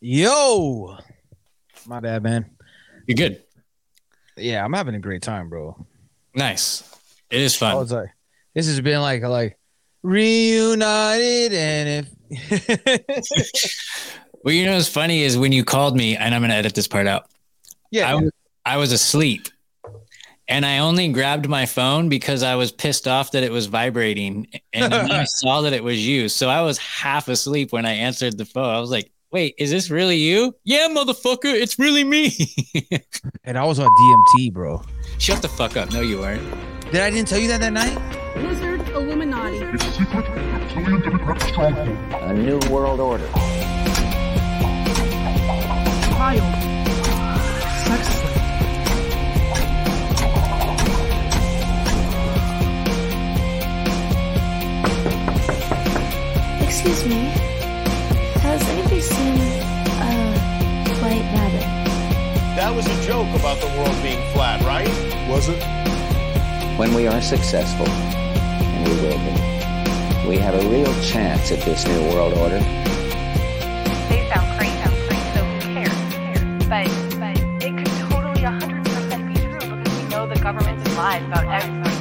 [0.00, 0.96] Yo,
[1.86, 2.50] my bad, man.
[3.06, 3.42] You're good.
[4.36, 5.86] Yeah, I'm having a great time, bro.
[6.34, 6.82] Nice.
[7.30, 7.76] It is I fun.
[7.76, 8.08] was like,
[8.54, 9.58] this has been like like
[10.02, 13.16] reunited, and if
[14.42, 16.88] Well, you know what's funny is when you called me, and I'm gonna edit this
[16.88, 17.26] part out.
[17.90, 18.30] yeah, I was
[18.64, 19.48] I was asleep,
[20.48, 24.46] and I only grabbed my phone because I was pissed off that it was vibrating,
[24.72, 26.30] and then I saw that it was you.
[26.30, 28.74] So I was half asleep when I answered the phone.
[28.74, 32.32] I was like, "Wait, is this really you?" Yeah, motherfucker, it's really me.
[33.44, 34.82] and I was on DMT, bro.
[35.18, 35.92] Shut the fuck up.
[35.92, 36.42] No, you weren't.
[36.92, 37.96] Did I didn't tell you that that night?
[38.36, 39.58] Lizard Illuminati.
[39.58, 41.88] It's a secret reptilian democratic stronghold.
[42.22, 43.28] A new world order.
[46.08, 46.42] Child.
[47.86, 48.36] Sex slave.
[56.62, 57.39] Excuse me.
[59.00, 59.62] Has anybody seen
[59.96, 61.64] uh, a white rabbit?
[62.54, 64.88] That was a joke about the world being flat, right?
[65.26, 65.56] Was it?
[66.78, 71.86] When we are successful, and we will be, we have a real chance at this
[71.86, 72.58] new world order.
[74.10, 75.96] They sound crazy, sound crazy, so who cares?
[75.96, 76.68] Who cares?
[76.68, 76.84] But,
[77.18, 81.46] but it could totally 100% be true because we know the government is lies about
[81.46, 81.99] every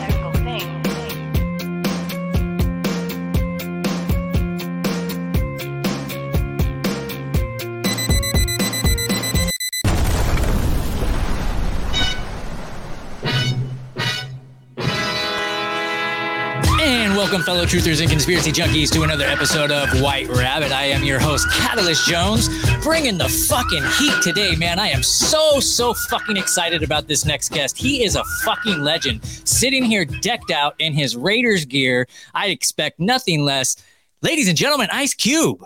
[17.50, 20.72] fellow truthers and conspiracy junkies, to another episode of White Rabbit.
[20.72, 22.48] I am your host, Catalyst Jones,
[22.84, 24.78] bringing the fucking heat today, man.
[24.78, 27.76] I am so, so fucking excited about this next guest.
[27.76, 32.08] He is a fucking legend, sitting here decked out in his Raiders gear.
[32.36, 33.78] I expect nothing less.
[34.22, 35.66] Ladies and gentlemen, Ice Cube.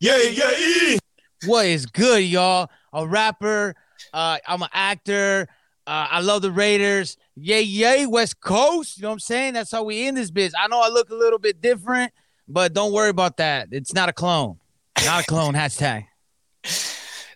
[0.00, 0.98] Yeah, yeah,
[1.46, 2.70] What is good, y'all?
[2.92, 3.76] A rapper.
[4.12, 5.46] Uh, I'm an actor.
[5.90, 7.16] Uh, I love the Raiders.
[7.34, 8.96] Yay, yay, West Coast.
[8.96, 9.54] You know what I'm saying?
[9.54, 10.54] That's how we end this biz.
[10.56, 12.12] I know I look a little bit different,
[12.46, 13.70] but don't worry about that.
[13.72, 14.60] It's not a clone.
[15.04, 15.54] Not a clone.
[15.54, 16.06] Hashtag.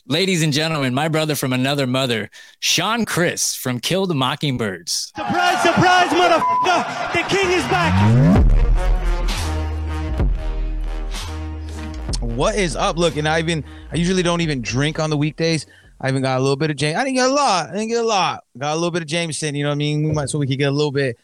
[0.07, 2.31] Ladies and gentlemen, my brother from another mother,
[2.61, 5.13] Sean Chris from Kill the Mockingbirds.
[5.17, 7.13] Surprise, surprise, motherfucker!
[7.13, 8.45] The king is back!
[12.21, 12.99] What is up?
[12.99, 15.67] Look, and I even I usually don't even drink on the weekdays.
[16.05, 16.99] I even got a little bit of James.
[16.99, 17.71] I didn't get a lot.
[17.71, 18.45] I didn't get a lot.
[18.59, 19.55] Got a little bit of Jameson.
[19.55, 20.03] You know what I mean?
[20.07, 21.17] We might so we could get a little bit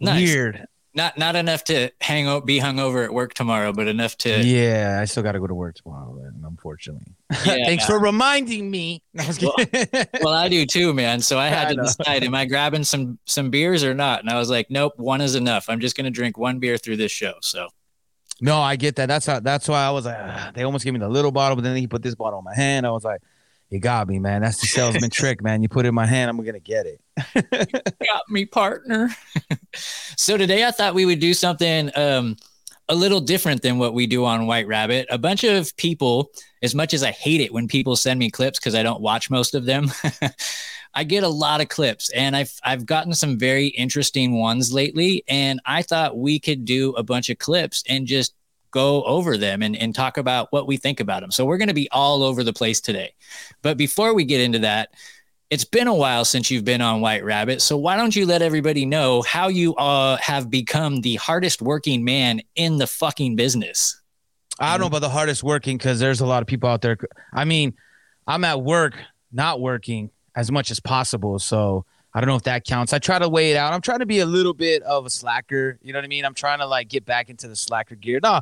[0.00, 0.28] Nice.
[0.28, 0.66] weird.
[0.92, 4.98] Not not enough to hang out, be hungover at work tomorrow, but enough to Yeah,
[5.00, 6.18] I still got to go to work tomorrow.
[6.20, 7.14] Then, unfortunately.
[7.30, 7.36] Yeah.
[7.64, 9.02] Thanks for reminding me.
[9.14, 11.20] No, I well, I do too, man.
[11.20, 14.20] So I had to decide: am I grabbing some some beers or not?
[14.20, 15.66] And I was like, nope, one is enough.
[15.68, 17.34] I'm just gonna drink one beer through this show.
[17.40, 17.68] So
[18.40, 19.06] no, I get that.
[19.06, 19.38] That's how.
[19.38, 21.76] That's why I was like, "Ah," they almost gave me the little bottle, but then
[21.76, 22.84] he put this bottle in my hand.
[22.86, 23.22] I was like,
[23.72, 24.42] you got me, man.
[24.42, 25.62] That's the salesman trick, man.
[25.62, 27.00] You put it in my hand, I'm gonna get it.
[28.04, 29.08] got me, partner.
[29.74, 32.36] so today I thought we would do something um,
[32.90, 35.06] a little different than what we do on White Rabbit.
[35.10, 36.30] A bunch of people,
[36.62, 39.30] as much as I hate it when people send me clips because I don't watch
[39.30, 39.90] most of them,
[40.94, 45.24] I get a lot of clips, and I've I've gotten some very interesting ones lately.
[45.28, 48.34] And I thought we could do a bunch of clips and just
[48.72, 51.30] go over them and, and talk about what we think about them.
[51.30, 53.14] So we're going to be all over the place today.
[53.62, 54.90] But before we get into that,
[55.50, 58.40] it's been a while since you've been on White Rabbit, so why don't you let
[58.40, 64.00] everybody know how you uh, have become the hardest working man in the fucking business?
[64.58, 66.96] I don't know about the hardest working because there's a lot of people out there.
[67.34, 67.74] I mean,
[68.26, 68.94] I'm at work,
[69.30, 71.38] not working as much as possible.
[71.38, 71.84] So
[72.14, 72.92] I don't know if that counts.
[72.92, 73.72] I try to weigh it out.
[73.72, 75.78] I'm trying to be a little bit of a slacker.
[75.82, 76.24] You know what I mean?
[76.24, 78.20] I'm trying to like get back into the slacker gear.
[78.22, 78.40] No,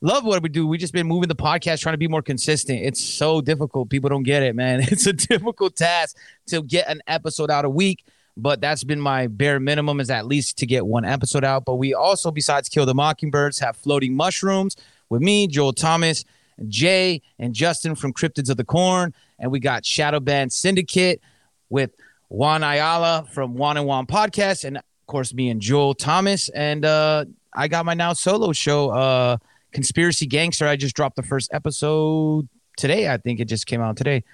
[0.00, 0.66] love what we do.
[0.66, 2.80] We just been moving the podcast, trying to be more consistent.
[2.82, 3.90] It's so difficult.
[3.90, 4.80] People don't get it, man.
[4.90, 8.04] It's a difficult task to get an episode out a week.
[8.34, 11.66] But that's been my bare minimum is at least to get one episode out.
[11.66, 14.74] But we also, besides Kill the Mockingbirds, have Floating Mushrooms
[15.10, 16.24] with me, Joel Thomas,
[16.66, 19.12] Jay, and Justin from Cryptids of the Corn.
[19.38, 21.20] And we got Shadow Band Syndicate
[21.68, 21.90] with
[22.32, 24.64] Juan Ayala from Juan and Juan Podcast.
[24.64, 26.48] And of course, me and Joel Thomas.
[26.48, 29.36] And uh, I got my now solo show, uh,
[29.72, 30.66] Conspiracy Gangster.
[30.66, 32.48] I just dropped the first episode
[32.78, 33.10] today.
[33.12, 34.24] I think it just came out today.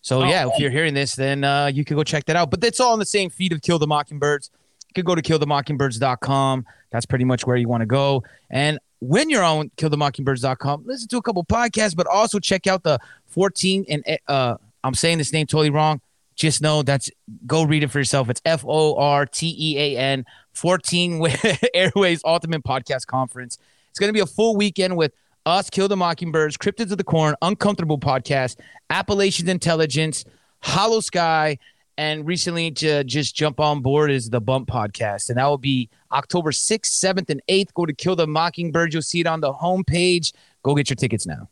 [0.00, 2.52] So yeah, if you're hearing this, then uh, you can go check that out.
[2.52, 4.50] But it's all on the same feed of Kill the Mockingbirds.
[4.88, 6.66] You can go to killthemockingbirds.com.
[6.90, 8.22] That's pretty much where you want to go.
[8.48, 13.00] And when you're on killthemockingbirds.com, listen to a couple podcasts, but also check out the
[13.26, 16.00] 14 and uh, I'm saying this name totally wrong.
[16.40, 17.10] Just know that's
[17.46, 18.30] go read it for yourself.
[18.30, 21.22] It's F O R T E A N 14
[21.74, 23.58] Airways Ultimate Podcast Conference.
[23.90, 25.12] It's going to be a full weekend with
[25.44, 28.58] us, Kill the Mockingbirds, Cryptids of the Corn, Uncomfortable Podcast,
[28.88, 30.24] Appalachian Intelligence,
[30.62, 31.58] Hollow Sky,
[31.98, 35.28] and recently to just jump on board is the Bump Podcast.
[35.28, 37.74] And that will be October 6th, 7th, and 8th.
[37.74, 38.94] Go to Kill the Mockingbird.
[38.94, 40.32] You'll see it on the homepage.
[40.62, 41.50] Go get your tickets now.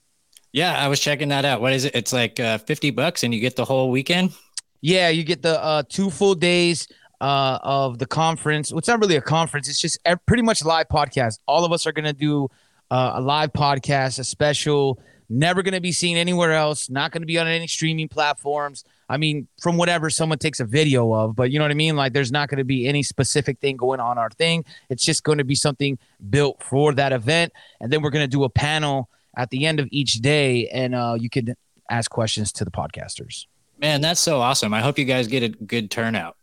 [0.52, 1.60] Yeah, I was checking that out.
[1.60, 1.94] What is it?
[1.94, 4.32] It's like uh, 50 bucks and you get the whole weekend.
[4.80, 6.88] Yeah, you get the uh, two full days
[7.20, 8.70] uh, of the conference.
[8.70, 9.68] Well, it's not really a conference.
[9.68, 11.40] It's just pretty much live podcast.
[11.46, 12.48] All of us are going to do
[12.90, 17.22] uh, a live podcast, a special, never going to be seen anywhere else, not going
[17.22, 18.84] to be on any streaming platforms.
[19.08, 21.96] I mean, from whatever someone takes a video of, but you know what I mean?
[21.96, 24.64] Like, there's not going to be any specific thing going on our thing.
[24.90, 25.98] It's just going to be something
[26.30, 27.52] built for that event.
[27.80, 30.94] And then we're going to do a panel at the end of each day, and
[30.94, 31.54] uh, you can
[31.90, 33.46] ask questions to the podcasters.
[33.80, 34.74] Man, that's so awesome.
[34.74, 36.36] I hope you guys get a good turnout.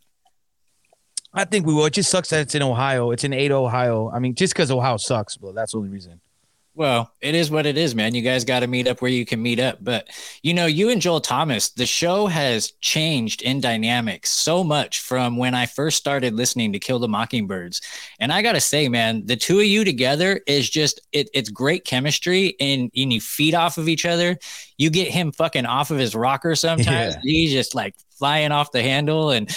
[1.34, 1.84] I think we will.
[1.84, 3.10] It just sucks that it's in Ohio.
[3.10, 4.10] It's in eight Ohio.
[4.10, 6.20] I mean, just because Ohio sucks, but that's the only reason.
[6.76, 8.14] Well, it is what it is, man.
[8.14, 9.78] You guys got to meet up where you can meet up.
[9.80, 10.08] But,
[10.42, 15.38] you know, you and Joel Thomas, the show has changed in dynamics so much from
[15.38, 17.80] when I first started listening to Kill the Mockingbirds.
[18.20, 21.48] And I got to say, man, the two of you together is just, it, it's
[21.48, 24.36] great chemistry and, and you feed off of each other.
[24.76, 27.14] You get him fucking off of his rocker sometimes.
[27.14, 27.20] Yeah.
[27.22, 29.48] He's just like flying off the handle and,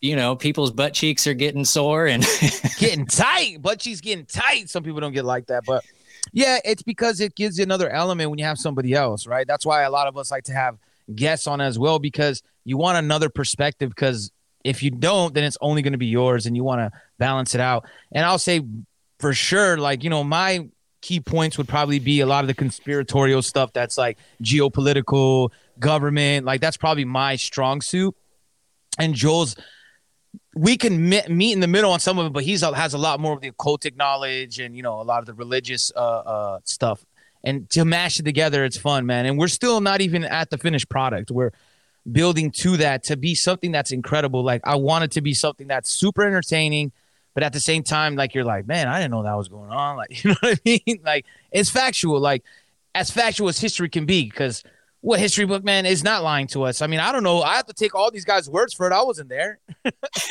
[0.00, 2.24] you know, people's butt cheeks are getting sore and
[2.78, 3.60] getting tight.
[3.60, 4.70] Butt cheeks getting tight.
[4.70, 5.84] Some people don't get like that, but
[6.32, 9.46] yeah, it's because it gives you another element when you have somebody else, right?
[9.46, 10.78] That's why a lot of us like to have
[11.14, 13.90] guests on as well because you want another perspective.
[13.90, 14.30] Because
[14.64, 17.54] if you don't, then it's only going to be yours, and you want to balance
[17.54, 17.84] it out.
[18.12, 18.62] And I'll say
[19.18, 20.68] for sure, like you know, my
[21.00, 26.46] key points would probably be a lot of the conspiratorial stuff that's like geopolitical, government.
[26.46, 28.14] Like that's probably my strong suit.
[28.98, 29.56] And Joel's
[30.54, 32.98] we can meet, meet in the middle on some of it, but he's has a
[32.98, 35.98] lot more of the occultic knowledge and you know a lot of the religious uh,
[35.98, 37.04] uh, stuff.
[37.42, 39.26] And to mash it together, it's fun, man.
[39.26, 41.30] And we're still not even at the finished product.
[41.30, 41.52] We're
[42.10, 44.42] building to that to be something that's incredible.
[44.42, 46.92] Like I want it to be something that's super entertaining,
[47.34, 49.70] but at the same time, like you're like, man, I didn't know that was going
[49.70, 49.96] on.
[49.96, 51.00] Like you know what I mean?
[51.04, 52.44] Like it's factual, like
[52.94, 54.62] as factual as history can be, because
[55.04, 56.80] what history book man is not lying to us.
[56.80, 57.42] I mean, I don't know.
[57.42, 58.92] I have to take all these guys' words for it.
[58.94, 59.58] I wasn't there.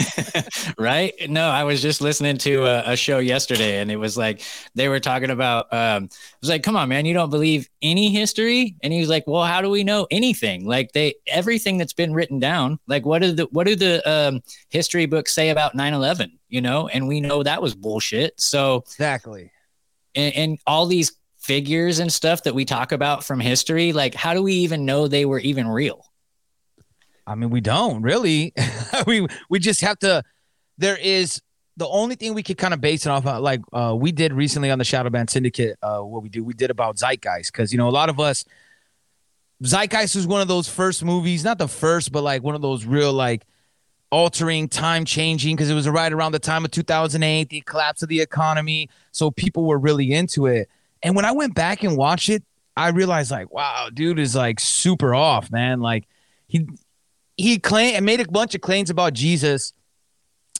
[0.79, 1.13] right?
[1.29, 4.41] No, I was just listening to a, a, show yesterday, and it was like
[4.73, 5.71] they were talking about.
[5.71, 9.09] Um, it was like, "Come on, man, you don't believe any history?" And he was
[9.09, 10.65] like, "Well, how do we know anything?
[10.65, 12.79] Like they everything that's been written down.
[12.87, 16.31] Like what do the what do the um, history books say about 9-11?
[16.49, 18.39] You know, and we know that was bullshit.
[18.39, 19.51] So exactly,
[20.15, 21.11] and, and all these
[21.43, 25.07] figures and stuff that we talk about from history, like how do we even know
[25.07, 26.05] they were even real?
[27.27, 28.53] I mean, we don't really.
[29.07, 30.23] we we just have to.
[30.77, 31.41] There is
[31.77, 34.33] the only thing we could kind of base it off of, like uh, we did
[34.33, 35.77] recently on the Shadow Band Syndicate.
[35.81, 38.45] Uh, what we do, we did about Zeitgeist because you know a lot of us.
[39.63, 42.85] Zeitgeist was one of those first movies, not the first, but like one of those
[42.85, 43.43] real like
[44.11, 48.09] altering, time changing because it was right around the time of 2008, the collapse of
[48.09, 48.89] the economy.
[49.11, 50.69] So people were really into it.
[51.03, 52.43] And when I went back and watched it,
[52.75, 55.79] I realized like, wow, dude is like super off, man.
[55.79, 56.07] Like
[56.47, 56.67] he
[57.37, 59.73] he claimed and made a bunch of claims about Jesus.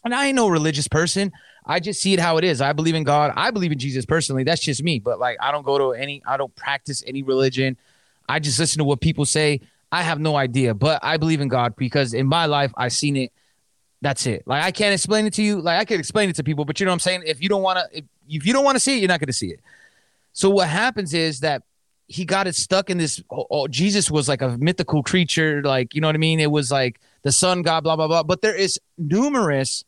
[0.03, 1.31] And I ain't no religious person.
[1.65, 2.61] I just see it how it is.
[2.61, 3.31] I believe in God.
[3.35, 4.43] I believe in Jesus personally.
[4.43, 4.99] That's just me.
[4.99, 7.77] But like I don't go to any I don't practice any religion.
[8.27, 9.61] I just listen to what people say.
[9.91, 13.15] I have no idea, but I believe in God because in my life I've seen
[13.15, 13.31] it.
[14.01, 14.43] That's it.
[14.45, 15.61] Like I can't explain it to you.
[15.61, 17.23] Like I can explain it to people, but you know what I'm saying?
[17.25, 19.19] If you don't want to if, if you don't want to see it, you're not
[19.19, 19.61] going to see it.
[20.33, 21.63] So what happens is that
[22.07, 23.23] he got it stuck in this.
[23.31, 26.39] Oh, oh, Jesus was like a mythical creature, like you know what I mean.
[26.39, 28.23] It was like the sun god, blah blah blah.
[28.23, 29.85] But there is numerous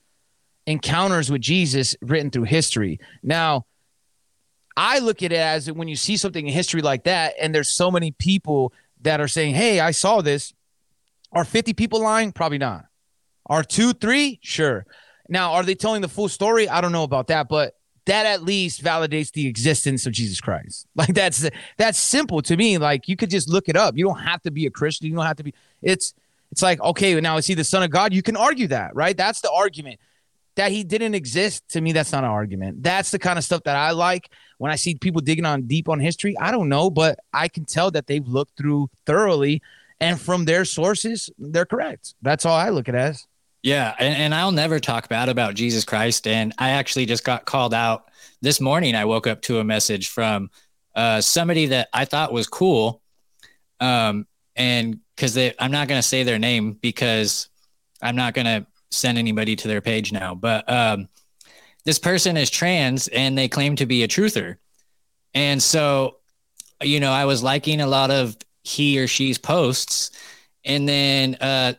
[0.65, 2.99] encounters with Jesus written through history.
[3.21, 3.65] Now,
[4.77, 7.69] I look at it as when you see something in history like that, and there's
[7.69, 8.71] so many people
[9.01, 10.53] that are saying, "Hey, I saw this."
[11.31, 12.31] Are 50 people lying?
[12.31, 12.85] Probably not.
[13.45, 14.39] Are two, three?
[14.41, 14.85] Sure.
[15.27, 16.69] Now, are they telling the full story?
[16.69, 17.75] I don't know about that, but
[18.05, 20.87] that at least validates the existence of Jesus Christ.
[20.95, 21.47] Like that's
[21.77, 22.77] that's simple to me.
[22.77, 23.97] Like you could just look it up.
[23.97, 25.07] You don't have to be a Christian.
[25.07, 25.53] You don't have to be.
[25.81, 26.13] It's
[26.51, 28.13] it's like okay, now is he the Son of God?
[28.13, 29.15] You can argue that, right?
[29.15, 29.99] That's the argument.
[30.55, 32.81] That he didn't exist to me, that's not an argument.
[32.81, 35.89] That's the kind of stuff that I like when I see people digging on deep
[35.89, 36.37] on history.
[36.37, 39.61] I don't know, but I can tell that they've looked through thoroughly,
[39.99, 42.15] and from their sources, they're correct.
[42.21, 43.27] That's all I look at as.
[43.65, 46.27] Yeah, and, and, I'll never talk bad about Jesus Christ.
[46.27, 48.93] And I actually just got called out this morning.
[48.93, 50.51] I woke up to a message from
[50.95, 53.01] uh, somebody that I thought was cool,
[53.79, 57.49] um, and because I'm not going to say their name because
[58.03, 60.35] I'm not going to send anybody to their page now.
[60.35, 61.09] But um,
[61.85, 64.57] this person is trans and they claim to be a truther,
[65.33, 66.17] and so
[66.83, 70.11] you know, I was liking a lot of he or she's posts,
[70.63, 71.73] and then uh,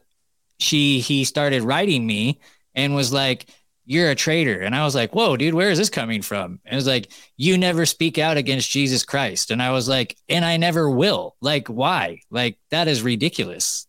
[0.59, 2.41] she he started writing me
[2.75, 3.47] and was like,
[3.85, 6.73] "You're a traitor," and I was like, "Whoa, dude, where is this coming from?" And
[6.73, 10.45] it was like, "You never speak out against Jesus Christ," and I was like, "And
[10.45, 11.37] I never will.
[11.41, 12.21] Like, why?
[12.31, 13.87] Like that is ridiculous."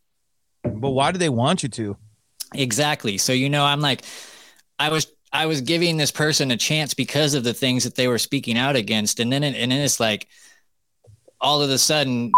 [0.64, 1.98] But why do they want you to?
[2.54, 3.18] Exactly.
[3.18, 4.04] So you know, I'm like,
[4.80, 8.08] I was I was giving this person a chance because of the things that they
[8.08, 10.28] were speaking out against, and then it, and then it's like,
[11.42, 12.32] all of a sudden,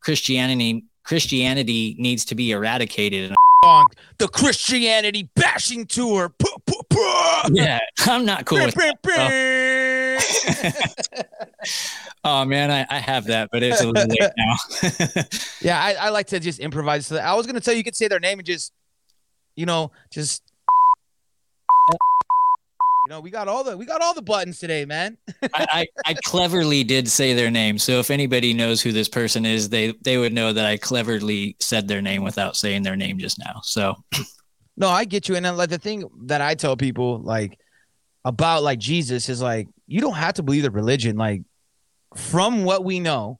[0.00, 3.34] Christianity Christianity needs to be eradicated.
[3.64, 3.84] On
[4.18, 6.28] the Christianity bashing tour.
[6.28, 7.50] Puh, puh, puh.
[7.52, 8.74] yeah, I'm not cool with.
[9.02, 10.18] brr.
[12.26, 15.22] Oh man, I, I have that, but it's a little late now.
[15.60, 17.06] Yeah, I, I like to just improvise.
[17.06, 18.72] So I was gonna tell you, you could say their name and just,
[19.56, 20.42] you know, just.
[23.04, 25.18] You know, we got all the we got all the buttons today, man.
[25.42, 29.44] I, I, I cleverly did say their name, so if anybody knows who this person
[29.44, 33.18] is, they they would know that I cleverly said their name without saying their name
[33.18, 33.60] just now.
[33.62, 33.94] So
[34.76, 35.36] No, I get you.
[35.36, 37.58] And then like the thing that I tell people like
[38.24, 41.16] about like Jesus is like you don't have to believe the religion.
[41.16, 41.42] Like
[42.16, 43.38] from what we know,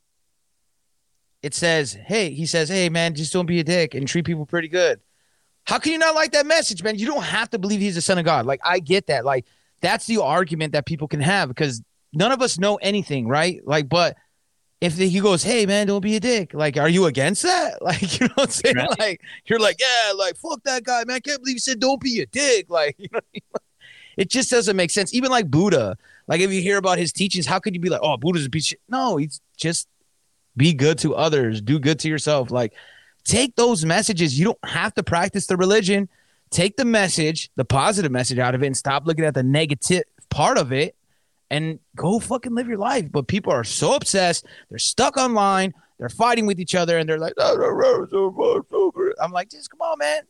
[1.42, 4.46] it says, hey, he says, hey man, just don't be a dick and treat people
[4.46, 5.00] pretty good.
[5.64, 6.98] How can you not like that message, man?
[6.98, 8.46] You don't have to believe he's the son of God.
[8.46, 9.24] Like I get that.
[9.24, 9.46] Like
[9.80, 13.60] that's the argument that people can have because none of us know anything, right?
[13.66, 14.16] Like, but
[14.80, 16.52] if he goes, hey man, don't be a dick.
[16.52, 17.78] Like, are you against that?
[17.82, 18.76] Like, you know what I'm saying?
[18.76, 18.98] Right.
[18.98, 21.16] Like, you're like, yeah, like fuck that guy, man.
[21.16, 22.66] I can't believe he said don't be a dick.
[22.68, 23.64] Like, you know, what I mean?
[24.16, 25.14] it just doesn't make sense.
[25.14, 28.00] Even like Buddha, like if you hear about his teachings, how could you be like,
[28.02, 28.80] oh, Buddha's a piece of shit?
[28.88, 29.88] No, he's just
[30.56, 32.50] be good to others, do good to yourself.
[32.50, 32.74] Like,
[33.24, 34.38] take those messages.
[34.38, 36.08] You don't have to practice the religion.
[36.50, 40.04] Take the message, the positive message out of it, and stop looking at the negative
[40.30, 40.94] part of it
[41.50, 43.10] and go fucking live your life.
[43.10, 44.46] But people are so obsessed.
[44.70, 45.74] They're stuck online.
[45.98, 49.32] They're fighting with each other and they're like, "Oh, no, no, so much over." I'm
[49.32, 50.22] like, just come on, man.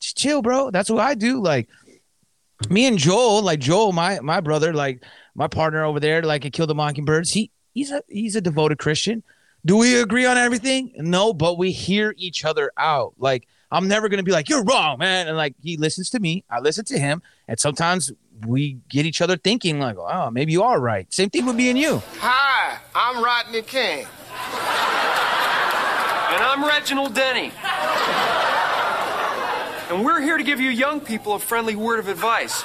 [0.00, 0.70] Just chill, bro.
[0.70, 1.40] That's what I do.
[1.40, 1.68] Like,
[2.68, 5.02] me and Joel, like Joel, my my brother, like
[5.34, 8.78] my partner over there, like at Kill the Mockingbirds, he he's a he's a devoted
[8.78, 9.22] Christian.
[9.66, 10.92] Do we agree on everything?
[10.96, 13.14] No, but we hear each other out.
[13.18, 15.26] Like I'm never gonna be like, you're wrong, man.
[15.26, 18.12] And like he listens to me, I listen to him, and sometimes
[18.46, 21.10] we get each other thinking, like, oh, maybe you are right.
[21.12, 22.02] Same thing with me and you.
[22.18, 24.06] Hi, I'm Rodney King.
[26.34, 27.52] And I'm Reginald Denny.
[29.90, 32.64] And we're here to give you young people a friendly word of advice.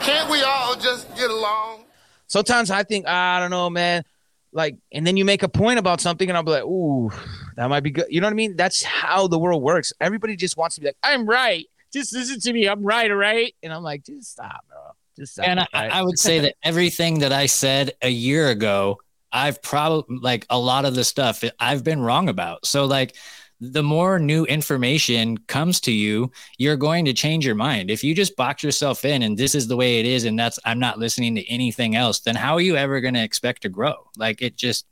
[0.00, 1.84] Can't we all just get along?
[2.26, 4.04] Sometimes I think, I don't know, man.
[4.52, 7.10] Like, and then you make a point about something, and I'll be like, ooh,
[7.56, 8.06] that might be good.
[8.08, 8.56] You know what I mean?
[8.56, 9.92] That's how the world works.
[10.00, 11.66] Everybody just wants to be like, I'm right.
[11.92, 12.68] Just listen to me.
[12.68, 13.54] I'm right, all right?
[13.62, 14.78] And I'm like, just stop, bro.
[15.16, 15.46] Just stop.
[15.48, 15.92] and I, right?
[15.92, 18.98] I would say that everything that I said a year ago,
[19.32, 22.66] I've probably like a lot of the stuff I've been wrong about.
[22.66, 23.16] So like
[23.60, 27.90] the more new information comes to you, you're going to change your mind.
[27.90, 30.58] If you just box yourself in and this is the way it is, and that's
[30.64, 33.68] I'm not listening to anything else, then how are you ever going to expect to
[33.68, 33.94] grow?
[34.16, 34.86] Like it just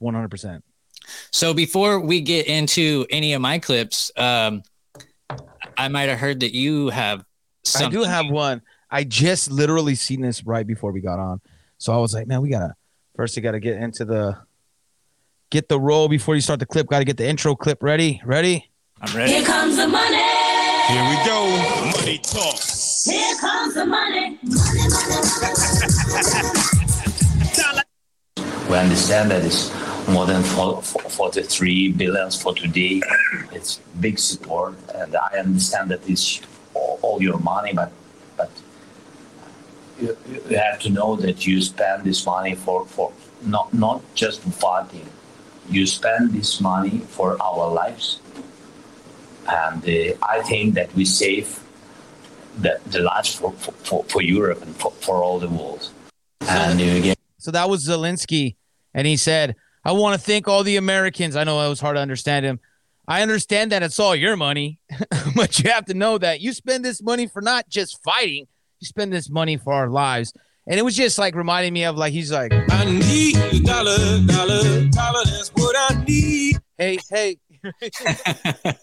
[0.00, 0.62] 100%.
[1.30, 4.62] So before we get into any of my clips, um,
[5.76, 7.24] I might have heard that you have.
[7.64, 8.62] Some I do have one.
[8.90, 11.40] I just literally seen this right before we got on.
[11.78, 12.74] So I was like, man, we gotta
[13.16, 14.38] first you gotta get into the
[15.52, 16.88] get the roll before you start the clip.
[16.88, 18.20] Gotta get the intro clip ready.
[18.24, 18.70] Ready?
[19.02, 19.32] I'm ready.
[19.32, 20.16] Here comes the money.
[20.88, 21.38] Here we go.
[21.94, 22.58] Money talk.
[23.04, 24.38] Here comes the money.
[28.70, 29.70] We understand that it's
[30.08, 33.02] more than four- four- 43 billions for today.
[33.52, 36.40] It's big support, and I understand that it's
[36.72, 37.92] all, all your money, but
[38.38, 38.50] but
[40.00, 40.16] you,
[40.48, 43.12] you have to know that you spend this money for, for
[43.44, 45.06] not not just for fighting.
[45.68, 48.20] You spend this money for our lives,
[49.48, 51.60] and uh, I think that we save
[52.58, 55.90] the, the lives for, for, for, Europe and for, for all the world.
[56.42, 58.56] And you get So that was Zelensky,
[58.92, 61.96] and he said, "I want to thank all the Americans." I know it was hard
[61.96, 62.60] to understand him.
[63.08, 64.78] I understand that it's all your money,
[65.36, 68.46] but you have to know that you spend this money for not just fighting.
[68.80, 70.34] You spend this money for our lives,
[70.66, 73.96] and it was just like reminding me of like he's like, I need a dollar,
[74.26, 75.24] dollar, dollar.
[75.24, 76.58] That's what I need.
[76.78, 77.38] "Hey, hey."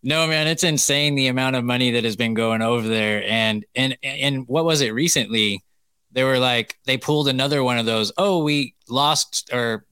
[0.00, 3.24] No, man, it's insane the amount of money that has been going over there.
[3.24, 5.64] And and and what was it recently?
[6.12, 8.12] They were like they pulled another one of those.
[8.16, 9.84] Oh, we lost or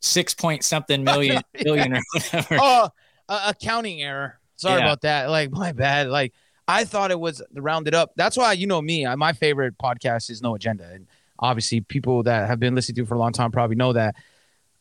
[0.00, 2.58] six point something million billion or whatever.
[2.60, 2.88] oh,
[3.26, 4.38] uh, accounting error.
[4.56, 4.84] Sorry Yeah.
[4.86, 5.30] about that.
[5.30, 6.08] Like my bad.
[6.08, 6.34] Like
[6.66, 8.12] I thought it was rounded up.
[8.16, 9.06] That's why you know me.
[9.16, 11.06] My favorite podcast is No Agenda, and
[11.38, 14.16] obviously people that have been listening to for a long time probably know that.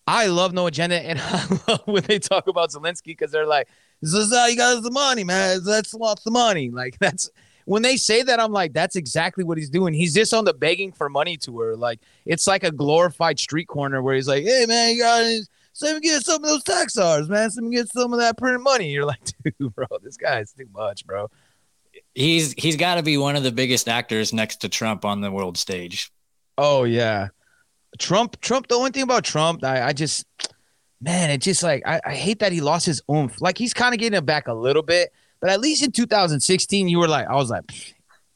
[0.05, 3.69] I love no agenda, and I love when they talk about Zelensky because they're like,
[4.01, 5.61] "This is how you got the money, man.
[5.63, 7.29] That's lots of money." Like that's
[7.65, 9.93] when they say that, I'm like, that's exactly what he's doing.
[9.93, 11.75] He's just on the begging for money tour.
[11.77, 15.23] Like it's like a glorified street corner where he's like, "Hey, man, you got
[15.75, 17.49] so let me get some of those tax dollars, man.
[17.55, 20.67] Let me get some of that printed money." You're like, dude, bro, this guy's too
[20.73, 21.29] much, bro.
[22.15, 25.31] He's he's got to be one of the biggest actors next to Trump on the
[25.31, 26.11] world stage.
[26.57, 27.29] Oh yeah,
[27.97, 28.39] Trump.
[28.41, 28.67] Trump.
[28.67, 30.25] The only thing about Trump, I, I just,
[31.01, 33.41] man, it just like I, I hate that he lost his oomph.
[33.41, 36.87] Like he's kind of getting it back a little bit, but at least in 2016,
[36.87, 37.63] you were like, I was like,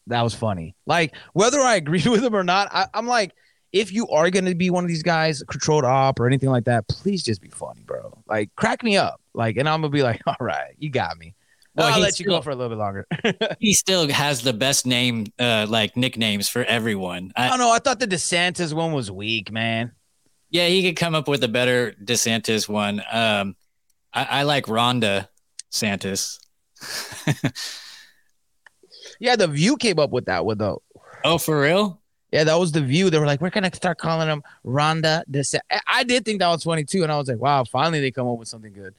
[0.07, 0.75] that was funny.
[0.88, 3.34] Like whether I agreed with him or not, I, I'm like,
[3.74, 6.65] if you are going to be one of these guys, controlled op or anything like
[6.65, 8.17] that, please just be funny, bro.
[8.27, 9.22] Like crack me up.
[9.34, 11.36] Like, and I'm gonna be like, all right, you got me.
[11.77, 13.07] Well, I'll let still, you go for a little bit longer.
[13.60, 17.31] he still has the best name, uh, like nicknames for everyone.
[17.36, 17.72] I, don't know.
[17.72, 19.91] I thought the DeSantis one was weak, man.
[20.50, 23.03] Yeah, he could come up with a better DeSantis one.
[23.12, 23.55] Um,
[24.12, 25.27] I, I like Rhonda
[25.72, 26.39] Santis.
[29.19, 30.81] yeah, the View came up with that one though.
[31.24, 32.01] Oh, for real?
[32.31, 33.12] Yeah, that was the View.
[33.12, 35.60] They were like, we're gonna start calling him Rhonda DeSantis.
[35.86, 38.27] I did think that was funny too, and I was like, wow, finally they come
[38.27, 38.96] up with something good.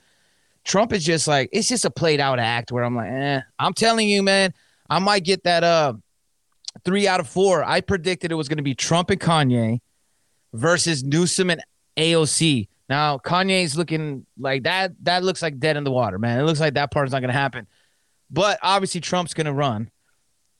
[0.68, 3.40] Trump is just like it's just a played out act where I'm like, eh.
[3.58, 4.52] I'm telling you, man,
[4.88, 5.94] I might get that uh
[6.84, 7.64] three out of four.
[7.64, 9.80] I predicted it was going to be Trump and Kanye
[10.52, 11.62] versus Newsom and
[11.96, 12.68] AOC.
[12.88, 14.92] Now Kanye's looking like that.
[15.02, 16.38] That looks like dead in the water, man.
[16.38, 17.66] It looks like that part is not going to happen.
[18.30, 19.90] But obviously Trump's going to run.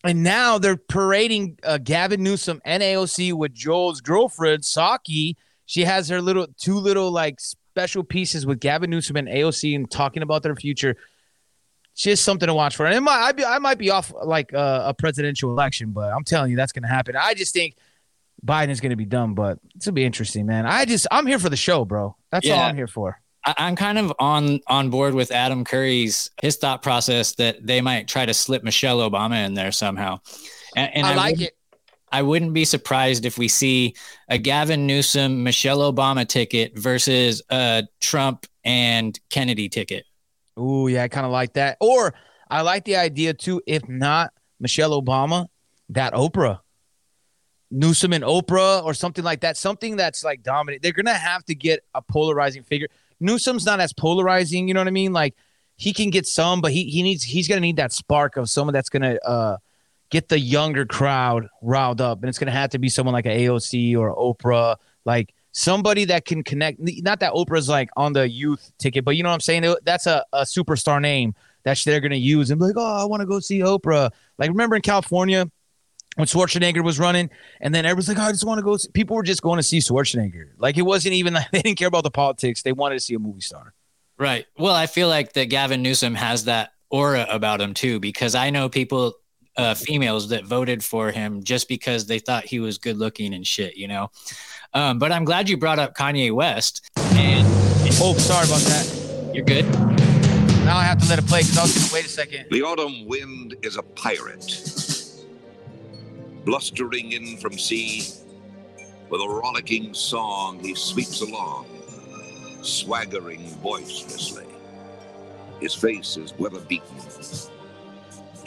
[0.05, 5.35] And now they're parading uh, Gavin Newsom and AOC with Joel's girlfriend Psaki.
[5.67, 7.41] She has her little two little like
[7.79, 10.97] special pieces with Gavin Newsom and AOC and talking about their future.
[11.95, 12.87] Just something to watch for.
[12.87, 16.13] And it might, I, be, I might be off like uh, a presidential election, but
[16.13, 17.15] I'm telling you that's going to happen.
[17.15, 17.77] I just think
[18.45, 20.67] Biden is going to be dumb, but it's going to be interesting, man.
[20.67, 22.17] I just I'm here for the show, bro.
[22.33, 22.55] That's yeah.
[22.55, 23.21] all I'm here for.
[23.45, 28.07] I'm kind of on on board with Adam Curry's his thought process that they might
[28.07, 30.21] try to slip Michelle Obama in there somehow.
[30.77, 31.58] And, and I, I like it.
[32.13, 33.95] I wouldn't be surprised if we see
[34.29, 40.05] a Gavin Newsom, Michelle Obama ticket versus a Trump and Kennedy ticket.
[40.57, 41.77] Oh, yeah, I kind of like that.
[41.81, 42.15] Or
[42.51, 45.47] I like the idea too, if not Michelle Obama,
[45.91, 46.61] that Oprah.
[47.71, 50.83] Newsom and Oprah or something like that, something that's like dominant.
[50.83, 52.89] They're gonna have to get a polarizing figure.
[53.21, 55.13] Newsom's not as polarizing, you know what I mean?
[55.13, 55.35] Like
[55.77, 58.73] he can get some, but he he needs he's gonna need that spark of someone
[58.73, 59.59] that's gonna uh
[60.11, 62.21] get the younger crowd riled up.
[62.21, 66.05] And it's going to have to be someone like an AOC or Oprah, like somebody
[66.07, 66.79] that can connect.
[66.81, 69.75] Not that Oprah's like on the youth ticket, but you know what I'm saying?
[69.85, 73.05] That's a, a superstar name that they're going to use and be like, oh, I
[73.05, 74.11] want to go see Oprah.
[74.39, 75.51] Like, remember in California
[76.17, 78.77] when Schwarzenegger was running, and then everyone's like, oh, I just want to go.
[78.77, 78.89] See.
[78.91, 80.51] People were just going to see Schwarzenegger.
[80.59, 82.63] Like, it wasn't even like they didn't care about the politics.
[82.63, 83.75] They wanted to see a movie star.
[84.19, 84.47] Right.
[84.59, 88.51] Well, I feel like that Gavin Newsom has that aura about him too, because I
[88.51, 89.15] know people
[89.59, 93.47] uh, females that voted for him just because they thought he was good looking and
[93.47, 94.11] shit, you know.
[94.73, 96.89] Um, but I'm glad you brought up Kanye West.
[96.97, 97.47] And
[98.01, 99.31] oh, sorry about that.
[99.35, 99.67] You're good.
[100.65, 102.47] Now I have to let it play because I was going to wait a second.
[102.51, 104.63] The autumn wind is a pirate,
[106.45, 108.03] blustering in from sea.
[109.11, 111.67] With a rollicking song, he sweeps along,
[112.61, 114.45] swaggering boisterously.
[115.61, 116.95] His face is weather beaten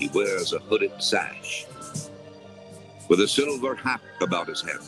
[0.02, 1.68] he wears a hooded sash
[3.08, 4.82] with a silver hat about his head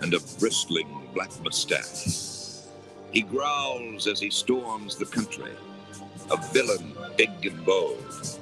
[0.00, 2.60] and a bristling black mustache.
[3.10, 5.50] He growls as he storms the country,
[6.30, 8.38] a villain big and bold.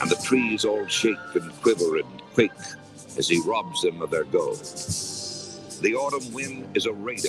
[0.00, 2.52] And the trees all shake and quiver and quake
[3.18, 4.60] as he robs them of their gold.
[5.82, 7.28] The autumn wind is a raider.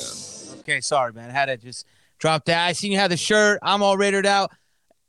[0.62, 1.30] Okay, sorry, man.
[1.32, 1.86] I had to just
[2.18, 2.66] drop that.
[2.66, 3.60] I seen you have the shirt.
[3.62, 4.54] I'm all raided out.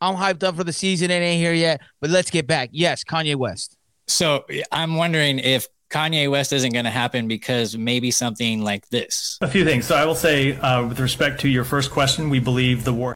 [0.05, 1.11] I'm hyped up for the season.
[1.11, 2.69] It ain't here yet, but let's get back.
[2.73, 3.77] Yes, Kanye West.
[4.07, 9.39] So I'm wondering if Kanye West isn't going to happen because maybe something like this.
[9.41, 9.87] A few things.
[9.87, 13.15] So I will say, uh, with respect to your first question, we believe the war.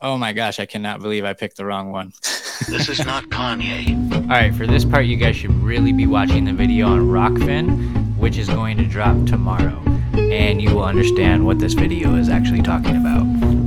[0.00, 2.12] Oh my gosh, I cannot believe I picked the wrong one.
[2.68, 4.12] this is not Kanye.
[4.14, 8.16] All right, for this part, you guys should really be watching the video on Rokfin,
[8.16, 9.82] which is going to drop tomorrow,
[10.14, 13.57] and you will understand what this video is actually talking about.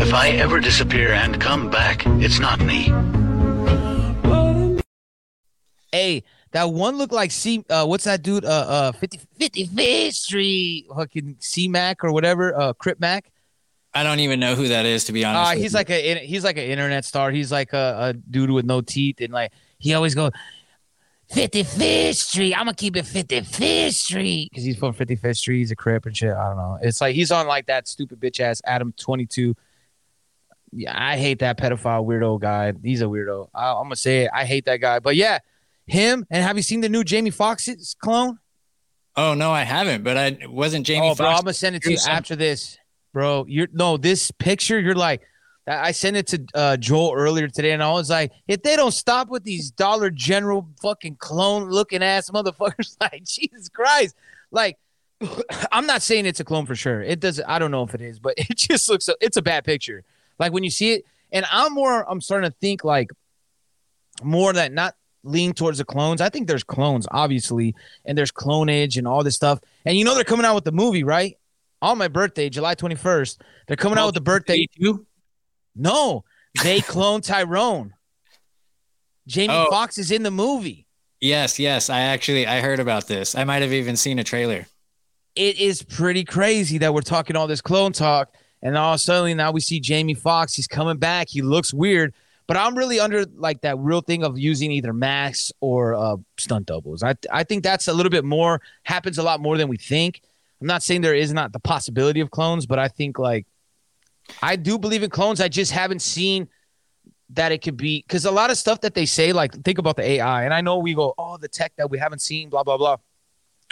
[0.00, 2.84] If I ever disappear and come back, it's not me.
[5.90, 7.64] Hey, that one looked like C.
[7.68, 8.44] Uh, what's that dude?
[8.44, 12.58] Uh, uh, 50, 55th Street, fucking C Mac or whatever.
[12.58, 13.30] Uh, Crip Mac.
[13.92, 15.52] I don't even know who that is to be honest.
[15.52, 17.30] Uh, he's like a he's like an internet star.
[17.30, 20.30] He's like a, a dude with no teeth and like he always goes,
[21.32, 22.54] 55th Street.
[22.54, 25.58] I'm gonna keep it 55th Street because he's from 55th Street.
[25.58, 26.32] He's a crip and shit.
[26.32, 26.78] I don't know.
[26.82, 29.54] It's like he's on like that stupid bitch ass Adam 22.
[30.72, 32.72] Yeah, I hate that pedophile weirdo guy.
[32.82, 33.48] He's a weirdo.
[33.54, 34.30] I, I'm gonna say it.
[34.34, 34.98] I hate that guy.
[34.98, 35.38] But yeah,
[35.86, 36.26] him.
[36.30, 38.38] And have you seen the new Jamie Foxx's clone?
[39.16, 40.04] Oh no, I haven't.
[40.04, 41.08] But I wasn't Jamie.
[41.10, 42.78] Oh, bro, I'm gonna send it to you some- after this,
[43.12, 43.46] bro.
[43.48, 44.78] You're no this picture.
[44.78, 45.22] You're like,
[45.66, 48.76] I I sent it to uh, Joel earlier today, and I was like, if they
[48.76, 54.14] don't stop with these Dollar General fucking clone looking ass motherfuckers, like Jesus Christ,
[54.50, 54.78] like.
[55.72, 57.02] I'm not saying it's a clone for sure.
[57.02, 57.40] It does.
[57.44, 59.08] I don't know if it is, but it just looks.
[59.20, 60.04] It's a bad picture.
[60.38, 62.08] Like when you see it, and I'm more.
[62.10, 63.10] I'm starting to think like
[64.22, 66.20] more that not lean towards the clones.
[66.20, 67.74] I think there's clones, obviously,
[68.04, 69.60] and there's clonage and all this stuff.
[69.84, 71.36] And you know they're coming out with the movie, right?
[71.82, 74.66] On my birthday, July 21st, they're coming out with the birthday.
[75.76, 76.24] No,
[76.62, 77.94] they clone Tyrone.
[79.26, 79.66] Jamie Oh.
[79.70, 80.86] Foxx is in the movie.
[81.20, 81.90] Yes, yes.
[81.90, 83.34] I actually I heard about this.
[83.34, 84.66] I might have even seen a trailer.
[85.34, 88.98] It is pretty crazy that we're talking all this clone talk, and all of a
[88.98, 90.54] sudden now we see Jamie Foxx.
[90.54, 91.28] He's coming back.
[91.28, 92.14] He looks weird,
[92.46, 96.66] but I'm really under like that real thing of using either masks or uh, stunt
[96.66, 97.02] doubles.
[97.02, 100.22] I I think that's a little bit more happens a lot more than we think.
[100.60, 103.46] I'm not saying there is not the possibility of clones, but I think like
[104.42, 105.40] I do believe in clones.
[105.40, 106.48] I just haven't seen
[107.30, 109.96] that it could be because a lot of stuff that they say, like think about
[109.96, 112.62] the AI, and I know we go, oh, the tech that we haven't seen, blah
[112.62, 112.96] blah blah.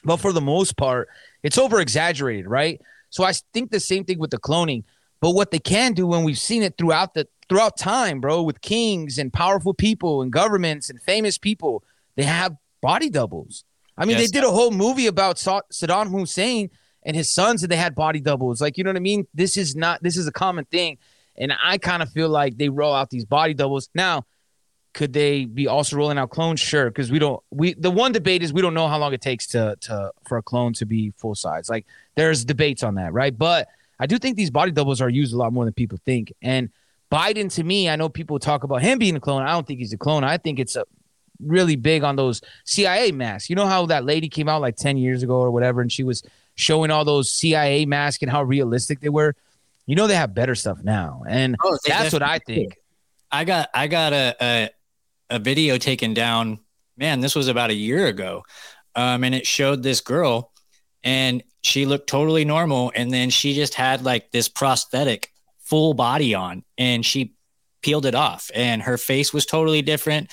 [0.05, 1.09] But for the most part,
[1.43, 2.81] it's over exaggerated, right?
[3.11, 4.85] So I think the same thing with the cloning.
[5.21, 8.61] But what they can do when we've seen it throughout the throughout time, bro, with
[8.61, 11.85] kings and powerful people and governments and famous people,
[12.17, 13.65] they have body doubles.
[13.97, 14.31] I mean, Yes.
[14.31, 16.71] they did a whole movie about Saddam Hussein
[17.05, 18.61] and his sons, and they had body doubles.
[18.61, 19.27] Like, you know what I mean?
[19.33, 20.99] This is not this is a common thing,
[21.37, 24.27] and I kind of feel like they roll out these body doubles now.
[24.97, 26.59] Could they be also rolling out clones?
[26.59, 27.43] Sure, because we don't.
[27.51, 30.39] We the one debate is we don't know how long it takes to to for
[30.39, 31.69] a clone to be full size.
[31.69, 33.37] Like there's debates on that, right?
[33.37, 33.69] But
[34.01, 36.33] I do think these body doubles are used a lot more than people think.
[36.41, 36.71] And
[37.13, 39.43] Biden, to me, I know people talk about him being a clone.
[39.43, 40.25] I don't think he's a clone.
[40.25, 40.87] I think it's a
[41.45, 43.51] really big on those CIA masks.
[43.51, 46.05] You know how that lady came out like 10 years ago or whatever, and she
[46.05, 46.23] was
[46.55, 49.37] showing all those CIA masks and how realistic they were.
[49.85, 52.79] You know they have better stuff now, and Oh, that's what I think.
[53.31, 54.71] I got I got a, a
[55.31, 56.61] a video taken down.
[56.97, 58.45] Man, this was about a year ago,
[58.95, 60.53] um, and it showed this girl,
[61.05, 66.35] and she looked totally normal, and then she just had like this prosthetic full body
[66.35, 67.35] on, and she
[67.83, 70.31] peeled it off, and her face was totally different.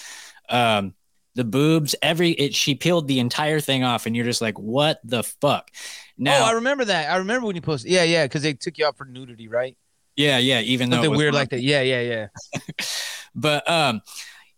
[0.49, 0.93] Um,
[1.35, 4.99] the boobs, every it, she peeled the entire thing off, and you're just like, what
[5.03, 5.69] the fuck?
[6.17, 7.09] Now, oh, I remember that.
[7.11, 7.91] I remember when you posted.
[7.91, 9.75] Yeah, yeah, because they took you out for nudity, right?
[10.15, 11.61] yeah, yeah, even though it weird like that.
[11.61, 12.27] Yeah, yeah, yeah.
[13.35, 14.01] But um,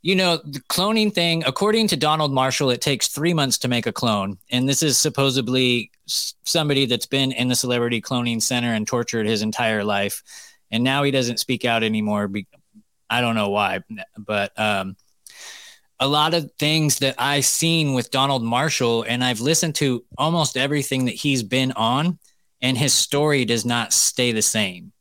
[0.06, 3.88] you know, the cloning thing, according to Donald Marshall, it takes three months to make
[3.88, 8.88] a clone, and this is supposedly somebody that's been in the celebrity cloning center and
[8.88, 10.22] tortured his entire life,
[10.70, 12.32] and now he doesn't speak out anymore.
[13.10, 13.80] I don't know why,
[14.16, 14.96] but um,
[16.00, 20.56] a lot of things that I've seen with Donald Marshall, and I've listened to almost
[20.56, 22.20] everything that he's been on,
[22.62, 24.92] and his story does not stay the same.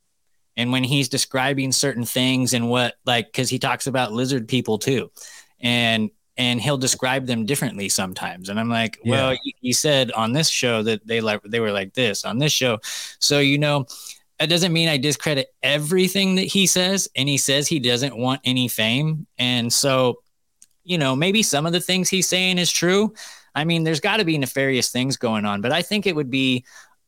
[0.56, 4.78] And when he's describing certain things and what, like, because he talks about lizard people
[4.78, 5.10] too,
[5.60, 8.48] and and he'll describe them differently sometimes.
[8.48, 9.38] And I'm like, well, Yeah.
[9.44, 12.52] he- he said on this show that they like they were like this on this
[12.52, 12.78] show,
[13.18, 13.86] so you know.
[14.40, 18.40] that doesn't mean I discredit everything that he says, and he says he doesn't want
[18.44, 20.18] any fame, and so
[20.82, 23.14] you know, maybe some of the things he's saying is true.
[23.54, 26.30] I mean, there's got to be nefarious things going on, but I think it would
[26.30, 26.64] be,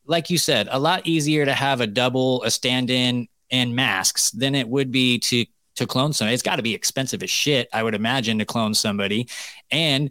[0.06, 4.30] like you said, a lot easier to have a double, a stand in, and masks
[4.30, 6.35] than it would be to to clone somebody.
[6.35, 9.28] It's got to be expensive as shit, I would imagine, to clone somebody.
[9.70, 10.11] And,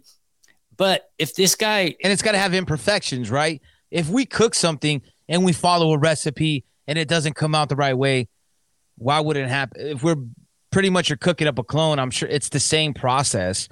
[0.76, 3.60] but if this guy, and it's got to have imperfections, right?
[3.90, 7.76] If we cook something and we follow a recipe and it doesn't come out the
[7.76, 8.28] right way,
[8.96, 9.86] why would it happen?
[9.86, 10.16] If we're
[10.70, 13.68] pretty much you're cooking up a clone, I'm sure it's the same process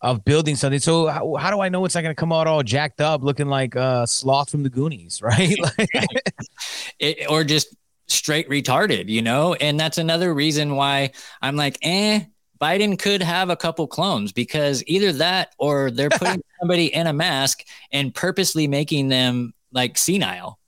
[0.00, 0.78] of building something.
[0.78, 3.22] So how, how do I know it's not going to come out all jacked up,
[3.22, 5.56] looking like uh, sloth from the Goonies, right?
[5.58, 5.88] Like-
[6.98, 7.74] it, or just
[8.08, 9.54] straight retarded, you know?
[9.54, 12.24] And that's another reason why I'm like, eh,
[12.60, 17.12] Biden could have a couple clones because either that or they're putting somebody in a
[17.12, 20.58] mask and purposely making them like senile.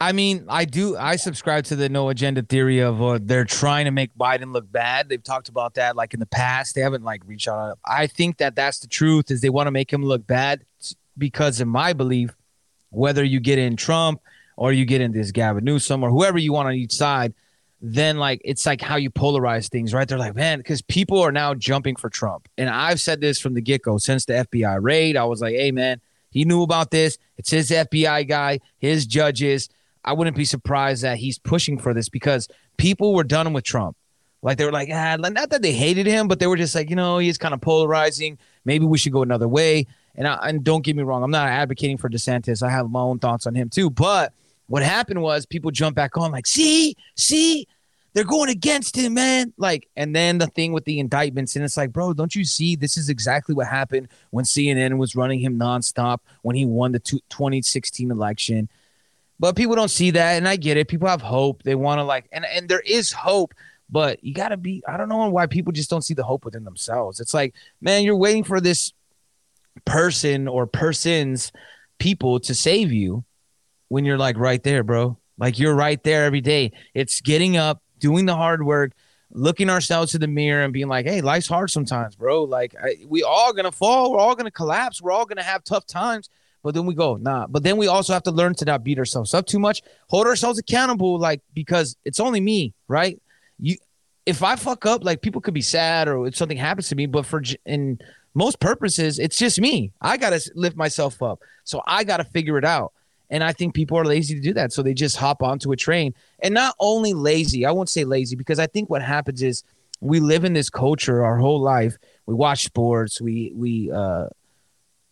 [0.00, 0.96] I mean, I do.
[0.96, 4.70] I subscribe to the no agenda theory of uh, they're trying to make Biden look
[4.70, 5.08] bad.
[5.08, 6.76] They've talked about that like in the past.
[6.76, 7.78] They haven't like reached out.
[7.84, 9.32] I think that that's the truth.
[9.32, 10.64] Is they want to make him look bad
[11.16, 12.30] because, in my belief,
[12.90, 14.20] whether you get in Trump
[14.58, 17.32] or you get in this Gavin Newsom or whoever you want on each side,
[17.80, 20.06] then like it's like how you polarize things, right?
[20.08, 22.48] They're like, man, because people are now jumping for Trump.
[22.58, 25.16] And I've said this from the get go since the FBI raid.
[25.16, 27.18] I was like, hey, man, he knew about this.
[27.36, 29.68] It's his FBI guy, his judges.
[30.04, 33.96] I wouldn't be surprised that he's pushing for this because people were done with Trump.
[34.42, 36.90] Like they were like, ah, not that they hated him, but they were just like,
[36.90, 38.38] you know, he's kind of polarizing.
[38.64, 39.86] Maybe we should go another way.
[40.16, 42.60] And I, and don't get me wrong, I'm not advocating for DeSantis.
[42.60, 43.88] I have my own thoughts on him too.
[43.88, 44.32] But
[44.68, 47.66] what happened was people jump back on like, see, see,
[48.12, 49.52] they're going against him, man.
[49.56, 52.76] Like, and then the thing with the indictments, and it's like, bro, don't you see
[52.76, 57.00] this is exactly what happened when CNN was running him nonstop when he won the
[57.00, 58.68] 2016 election.
[59.40, 60.88] But people don't see that, and I get it.
[60.88, 61.62] People have hope.
[61.62, 63.54] They want to like, and and there is hope,
[63.88, 64.82] but you got to be.
[64.86, 67.20] I don't know why people just don't see the hope within themselves.
[67.20, 68.92] It's like, man, you're waiting for this
[69.84, 71.52] person or persons,
[71.98, 73.24] people to save you
[73.88, 75.18] when you're like right there, bro.
[75.38, 76.72] Like you're right there every day.
[76.94, 78.92] It's getting up, doing the hard work,
[79.30, 82.44] looking ourselves in the mirror and being like, "Hey, life's hard sometimes, bro.
[82.44, 84.12] Like I, we all gonna fall.
[84.12, 85.00] We're all gonna collapse.
[85.00, 86.28] We're all gonna have tough times."
[86.62, 87.46] But then we go, nah.
[87.46, 89.80] But then we also have to learn to not beat ourselves up too much.
[90.08, 93.20] Hold ourselves accountable, like because it's only me, right?
[93.60, 93.76] You,
[94.26, 97.06] if I fuck up, like people could be sad or if something happens to me.
[97.06, 97.98] But for in
[98.34, 99.92] most purposes, it's just me.
[100.00, 102.92] I gotta lift myself up, so I gotta figure it out.
[103.30, 104.72] And I think people are lazy to do that.
[104.72, 106.14] So they just hop onto a train.
[106.40, 109.64] And not only lazy, I won't say lazy because I think what happens is
[110.00, 111.96] we live in this culture our whole life.
[112.26, 114.28] We watch sports, we we uh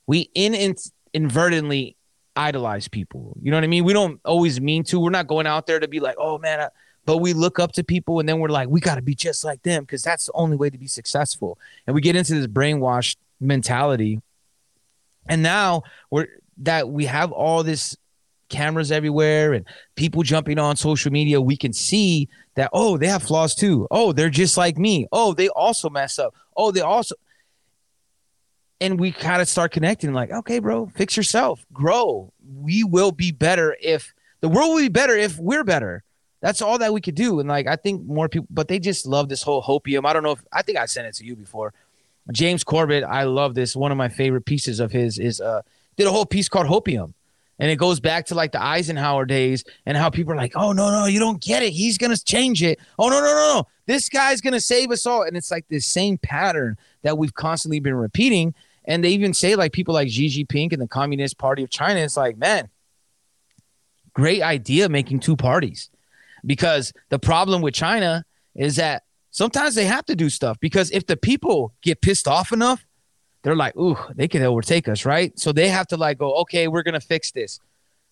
[0.07, 0.77] we in, in
[1.13, 1.97] inadvertently
[2.37, 3.37] idolize people.
[3.43, 3.85] You know what I mean?
[3.85, 5.01] We don't always mean to.
[5.01, 6.69] We're not going out there to be like, "Oh man, I,
[7.07, 9.45] but we look up to people and then we're like, we got to be just
[9.45, 11.57] like them because that's the only way to be successful.
[11.87, 14.21] And we get into this brainwashed mentality.
[15.29, 16.27] And now we're
[16.59, 17.97] that we have all this
[18.49, 23.23] cameras everywhere and people jumping on social media, we can see that, oh, they have
[23.23, 23.87] flaws too.
[23.91, 25.07] Oh, they're just like me.
[25.13, 26.35] Oh, they also mess up.
[26.57, 27.15] Oh, they also.
[28.81, 32.33] And we kind of start connecting like, okay, bro, fix yourself, grow.
[32.61, 36.03] We will be better if the world will be better if we're better.
[36.43, 37.41] That's all that we could do.
[37.41, 40.07] And like, I think more people, but they just love this whole hopium.
[40.07, 41.73] I don't know if I think I sent it to you before.
[42.33, 43.75] James Corbett, I love this.
[43.75, 45.63] One of my favorite pieces of his is uh
[45.97, 47.15] did a whole piece called Hopium.
[47.59, 50.73] And it goes back to like the Eisenhower days and how people are like, oh,
[50.73, 51.71] no, no, you don't get it.
[51.71, 52.79] He's going to change it.
[52.99, 53.67] Oh, no, no, no, no.
[53.87, 55.23] This guy's going to save us all.
[55.23, 58.55] And it's like this same pattern that we've constantly been repeating.
[58.85, 62.01] And they even say, like, people like Xi Jinping and the Communist Party of China,
[62.01, 62.69] it's like, man,
[64.13, 65.91] great idea making two parties.
[66.45, 71.07] Because the problem with China is that sometimes they have to do stuff because if
[71.07, 72.86] the people get pissed off enough,
[73.47, 75.39] they're like, ooh, they can overtake us, right?
[75.39, 77.61] So they have to like go, okay, we're gonna fix this.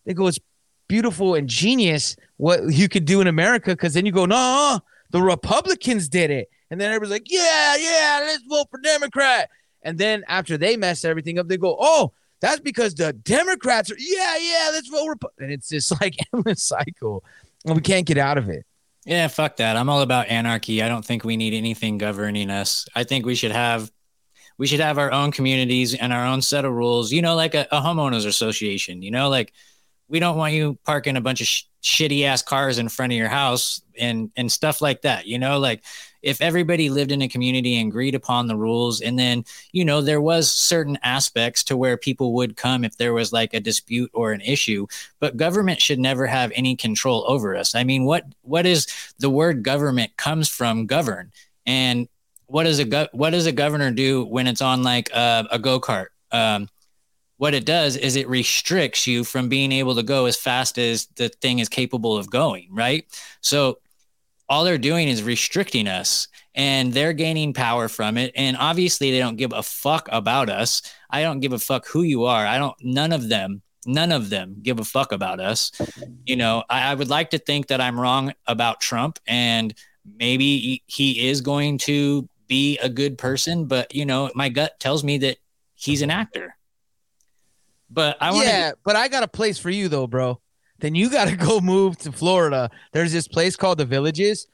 [0.05, 0.39] They go, it's
[0.87, 4.79] beautiful and genius what you could do in America, because then you go, no,
[5.11, 9.51] the Republicans did it, and then everybody's like, yeah, yeah, let's vote for Democrat.
[9.83, 13.97] And then after they mess everything up, they go, oh, that's because the Democrats are,
[13.99, 15.09] yeah, yeah, let's vote.
[15.09, 15.33] Rep-.
[15.41, 17.25] And it's just like endless cycle,
[17.65, 18.65] and we can't get out of it.
[19.05, 19.77] Yeah, fuck that.
[19.77, 20.81] I'm all about anarchy.
[20.81, 22.87] I don't think we need anything governing us.
[22.95, 23.91] I think we should have
[24.59, 27.55] we should have our own communities and our own set of rules, you know, like
[27.55, 29.53] a, a homeowners association, you know, like
[30.09, 33.19] we don't want you parking a bunch of sh- shitty ass cars in front of
[33.19, 35.85] your house and and stuff like that you know like
[36.23, 40.01] if everybody lived in a community and agreed upon the rules and then you know
[40.01, 44.11] there was certain aspects to where people would come if there was like a dispute
[44.15, 44.87] or an issue
[45.21, 47.75] but government should never have any control over us.
[47.75, 48.87] I mean what what is
[49.19, 50.87] the word government comes from?
[50.87, 51.33] Govern.
[51.67, 52.09] And
[52.47, 55.59] what does a go- what does a governor do when it's on like a, a
[55.59, 56.07] go-kart?
[56.31, 56.69] Um,
[57.37, 61.07] what it does is it restricts you from being able to go as fast as
[61.17, 63.05] the thing is capable of going right?
[63.41, 63.79] So
[64.49, 69.19] all they're doing is restricting us and they're gaining power from it and obviously they
[69.19, 70.83] don't give a fuck about us.
[71.11, 72.47] I don't give a fuck who you are.
[72.47, 75.73] I don't none of them none of them give a fuck about us.
[76.25, 79.75] You know I, I would like to think that i'm wrong about trump and
[80.19, 85.03] maybe he is going to be a good person, but you know, my gut tells
[85.03, 85.39] me that
[85.75, 86.57] he's an actor.
[87.91, 90.41] But I want Yeah, but I got a place for you though, bro.
[90.79, 92.71] Then you got to go move to Florida.
[92.93, 94.47] There's this place called the Villages.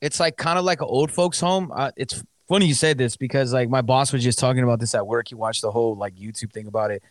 [0.00, 1.72] It's like kind of like an old folks home.
[1.74, 4.94] Uh, it's funny you said this because like my boss was just talking about this
[4.94, 5.26] at work.
[5.26, 7.02] He watched the whole like YouTube thing about it.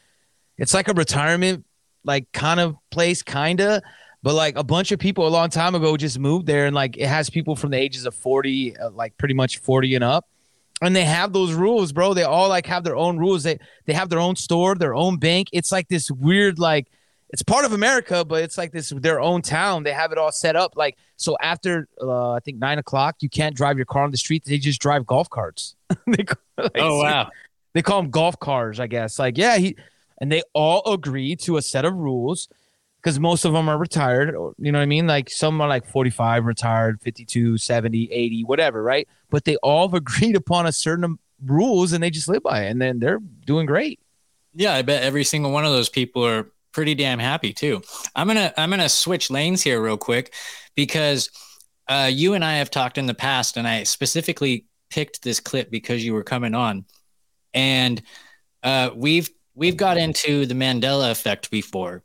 [0.57, 1.65] It's like a retirement
[2.05, 3.81] like kind of place, kinda,
[4.21, 6.97] but like a bunch of people a long time ago just moved there and like
[6.97, 10.27] it has people from the ages of 40 uh, like pretty much 40 and up
[10.81, 13.93] and they have those rules bro they all like have their own rules they they
[13.93, 16.87] have their own store their own bank it's like this weird like
[17.31, 19.83] it's part of America, but it's like this their own town.
[19.83, 20.75] They have it all set up.
[20.75, 24.17] Like so, after uh, I think nine o'clock, you can't drive your car on the
[24.17, 24.45] street.
[24.45, 25.75] They just drive golf carts.
[26.07, 26.25] they,
[26.57, 27.29] like, Oh wow.
[27.73, 29.19] They call them golf cars, I guess.
[29.19, 29.75] Like yeah, he
[30.19, 32.49] and they all agree to a set of rules
[33.01, 34.35] because most of them are retired.
[34.57, 35.07] You know what I mean?
[35.07, 39.07] Like some are like 45 retired, 52, 70, 80, whatever, right?
[39.29, 42.71] But they all have agreed upon a certain rules and they just live by it,
[42.71, 43.99] and then they're doing great.
[44.53, 47.81] Yeah, I bet every single one of those people are pretty damn happy too.
[48.15, 50.33] I'm gonna I'm gonna switch lanes here real quick
[50.75, 51.29] because
[51.87, 55.71] uh, you and I have talked in the past, and I specifically picked this clip
[55.71, 56.85] because you were coming on,
[57.53, 58.01] and
[58.63, 62.03] uh, we've we've got into the Mandela effect before,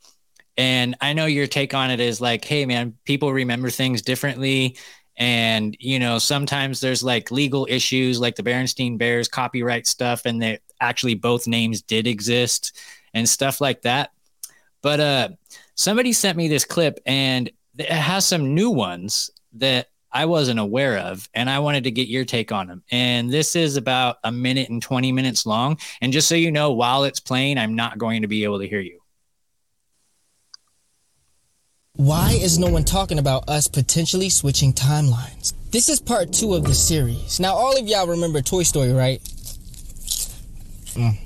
[0.57, 4.77] and I know your take on it is like, hey man, people remember things differently.
[5.17, 10.43] And you know, sometimes there's like legal issues, like the Berenstein Bears copyright stuff, and
[10.43, 12.77] that actually both names did exist
[13.12, 14.11] and stuff like that.
[14.83, 15.29] But uh,
[15.77, 20.99] somebody sent me this clip, and it has some new ones that I wasn't aware
[20.99, 22.83] of, and I wanted to get your take on them.
[22.90, 25.79] And this is about a minute and 20 minutes long.
[26.01, 28.69] And just so you know, while it's playing, I'm not going to be able to
[28.69, 29.01] hear you.
[31.96, 35.54] Why is no one talking about us potentially switching timelines?
[35.70, 37.38] This is part two of the series.
[37.38, 39.22] Now, all of y'all remember Toy Story, right?
[40.96, 41.16] Mm.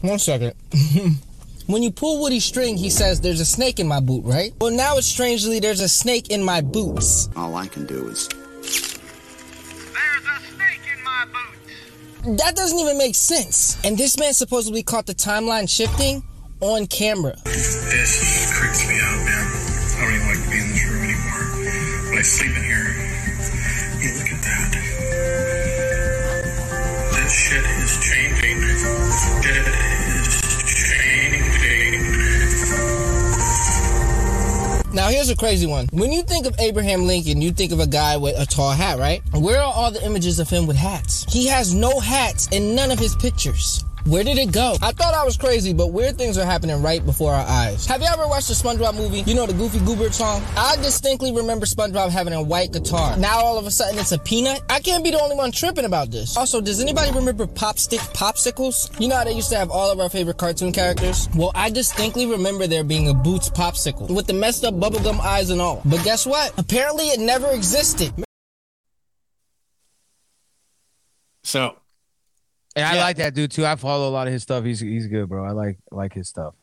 [0.00, 0.54] One second.
[1.68, 4.52] when you pull Woody's string, he says, There's a snake in my boot, right?
[4.60, 7.28] Well, now it's strangely, there's a snake in my boots.
[7.36, 8.26] All I can do is.
[8.26, 12.42] There's a snake in my boots.
[12.42, 13.78] That doesn't even make sense.
[13.84, 16.24] And this man supposedly caught the timeline shifting
[16.60, 17.36] on camera.
[17.44, 19.46] This creeps me out, man.
[19.96, 21.44] I don't even like to be in this room anymore.
[22.10, 22.88] But I sleep in here.
[24.00, 24.72] You look at that.
[27.12, 28.56] This shit is changing.
[29.44, 31.56] It is changing.
[34.94, 35.88] Now, here's a crazy one.
[35.92, 38.98] When you think of Abraham Lincoln, you think of a guy with a tall hat,
[38.98, 39.20] right?
[39.34, 41.26] Where are all the images of him with hats?
[41.28, 43.84] He has no hats in none of his pictures.
[44.06, 44.76] Where did it go?
[44.82, 47.86] I thought I was crazy, but weird things are happening right before our eyes.
[47.86, 49.22] Have you ever watched the SpongeBob movie?
[49.22, 50.44] You know the Goofy Goober song?
[50.56, 53.16] I distinctly remember SpongeBob having a white guitar.
[53.16, 54.62] Now all of a sudden it's a peanut?
[54.70, 56.36] I can't be the only one tripping about this.
[56.36, 58.96] Also, does anybody remember Popstick Popsicles?
[59.00, 61.28] You know how they used to have all of our favorite cartoon characters?
[61.34, 65.50] Well, I distinctly remember there being a Boots Popsicle with the messed up bubblegum eyes
[65.50, 65.82] and all.
[65.84, 66.56] But guess what?
[66.58, 68.12] Apparently it never existed.
[71.42, 71.76] So
[72.76, 73.64] And I like that dude too.
[73.64, 74.62] I follow a lot of his stuff.
[74.62, 75.44] He's he's good, bro.
[75.44, 76.54] I like like his stuff.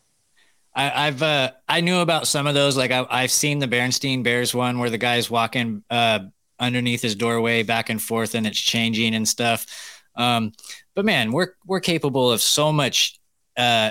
[0.74, 2.76] I, I've uh, I knew about some of those.
[2.76, 6.20] Like I, I've seen the Bernstein Bears one where the guy's walking uh,
[6.58, 9.66] underneath his doorway back and forth, and it's changing and stuff.
[10.14, 10.52] Um,
[10.94, 13.18] but man, we're we're capable of so much
[13.56, 13.90] uh,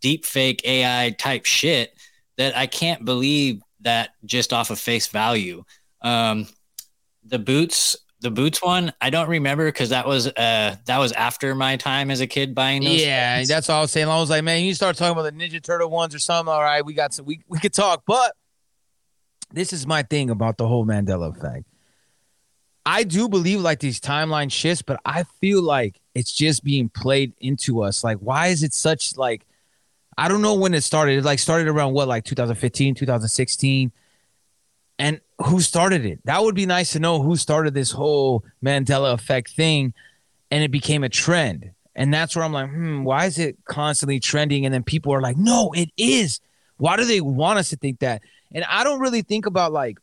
[0.00, 1.94] deep fake AI type shit
[2.38, 5.64] that I can't believe that just off of face value.
[6.00, 6.46] Um,
[7.22, 11.54] the boots, the boots one, I don't remember because that was uh that was after
[11.54, 13.00] my time as a kid buying those.
[13.00, 13.48] Yeah, things.
[13.48, 14.08] that's all I was saying.
[14.08, 16.52] I was like, man, you start talking about the Ninja Turtle ones or something.
[16.52, 17.24] All right, we got some.
[17.24, 18.34] We we could talk, but
[19.52, 21.64] this is my thing about the whole Mandela effect.
[22.84, 27.32] I do believe like these timeline shifts, but I feel like it's just being played
[27.40, 28.04] into us.
[28.04, 29.46] Like, why is it such like?
[30.18, 31.18] I don't know when it started.
[31.18, 33.92] It like started around what, like 2015, 2016,
[34.98, 36.20] and who started it?
[36.24, 39.94] That would be nice to know who started this whole Mandela effect thing,
[40.50, 41.70] and it became a trend.
[41.94, 44.64] And that's where I'm like, hmm, why is it constantly trending?
[44.64, 46.40] And then people are like, no, it is.
[46.76, 48.22] Why do they want us to think that?
[48.52, 49.98] And I don't really think about like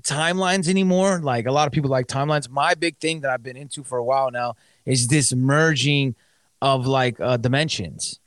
[0.00, 1.20] timelines anymore.
[1.20, 2.48] Like a lot of people like timelines.
[2.48, 4.54] My big thing that I've been into for a while now
[4.86, 6.14] is this merging
[6.60, 8.20] of like uh, dimensions,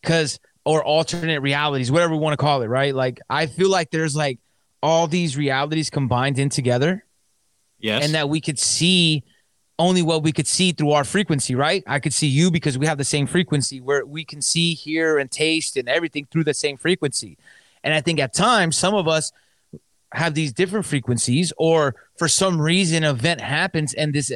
[0.00, 2.94] because or alternate realities, whatever we want to call it, right?
[2.94, 4.38] Like I feel like there's like
[4.82, 7.04] all these realities combined in together,
[7.78, 8.04] Yes.
[8.04, 9.24] and that we could see
[9.78, 11.84] only what we could see through our frequency, right?
[11.86, 15.18] I could see you because we have the same frequency where we can see, hear,
[15.18, 17.38] and taste and everything through the same frequency.
[17.84, 19.30] And I think at times some of us
[20.12, 24.32] have these different frequencies, or for some reason, an event happens and this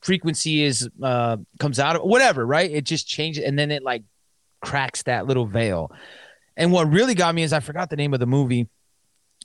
[0.00, 2.70] frequency is uh comes out of whatever, right?
[2.70, 4.02] It just changes and then it like
[4.62, 5.92] cracks that little veil.
[6.56, 8.68] And what really got me is I forgot the name of the movie.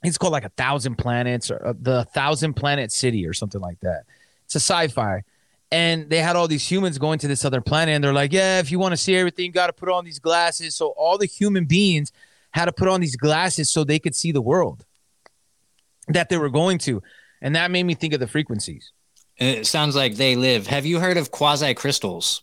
[0.04, 3.80] It's called like a thousand planets or uh, the thousand planet city or something like
[3.80, 4.04] that.
[4.44, 5.22] It's a sci-fi.
[5.70, 8.58] And they had all these humans going to this other planet, and they're like, "Yeah,
[8.58, 11.18] if you want to see everything, you got to put on these glasses." So all
[11.18, 12.10] the human beings
[12.52, 14.86] had to put on these glasses so they could see the world
[16.08, 17.02] that they were going to,
[17.42, 18.92] and that made me think of the frequencies.
[19.36, 20.66] It sounds like they live.
[20.66, 22.42] Have you heard of quasi crystals?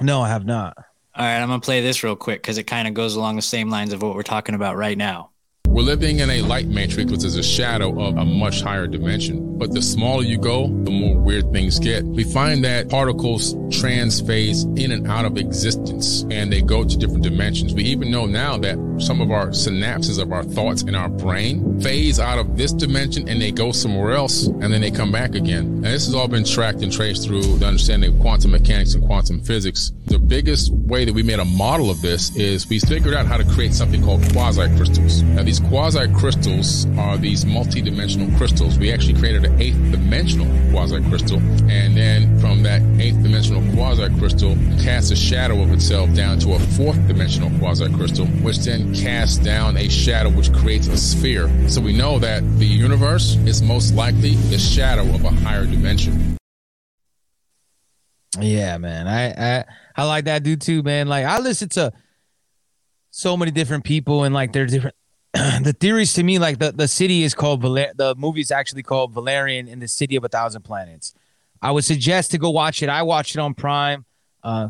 [0.00, 0.76] No, I have not.
[1.14, 3.42] All right, I'm gonna play this real quick because it kind of goes along the
[3.42, 5.30] same lines of what we're talking about right now.
[5.76, 9.58] We're living in a light matrix, which is a shadow of a much higher dimension.
[9.58, 12.02] But the smaller you go, the more weird things get.
[12.02, 17.24] We find that particles transphase in and out of existence and they go to different
[17.24, 17.74] dimensions.
[17.74, 21.78] We even know now that some of our synapses of our thoughts in our brain
[21.80, 25.34] phase out of this dimension and they go somewhere else and then they come back
[25.34, 25.64] again.
[25.64, 29.04] And this has all been tracked and traced through the understanding of quantum mechanics and
[29.04, 29.92] quantum physics.
[30.06, 33.36] The biggest way that we made a model of this is we figured out how
[33.36, 35.22] to create something called quasi crystals.
[35.22, 38.78] Now, these quasi crystals are these multi-dimensional crystals.
[38.78, 41.38] We actually created an eighth dimensional quasi crystal,
[41.68, 46.52] and then from that eighth dimensional quasi crystal, casts a shadow of itself down to
[46.52, 51.48] a fourth dimensional quasi crystal, which then casts down a shadow which creates a sphere.
[51.68, 56.36] So we know that the universe is most likely the shadow of a higher dimension.
[58.38, 59.08] Yeah, man.
[59.08, 59.64] I I
[59.96, 61.08] I like that dude too, man.
[61.08, 61.92] Like I listen to
[63.10, 64.94] so many different people and like they're different
[65.62, 68.82] the theories to me like the, the city is called Valer- the movie is actually
[68.82, 71.14] called Valerian in the City of a Thousand Planets.
[71.62, 72.88] I would suggest to go watch it.
[72.88, 74.04] I watch it on Prime.
[74.42, 74.68] Uh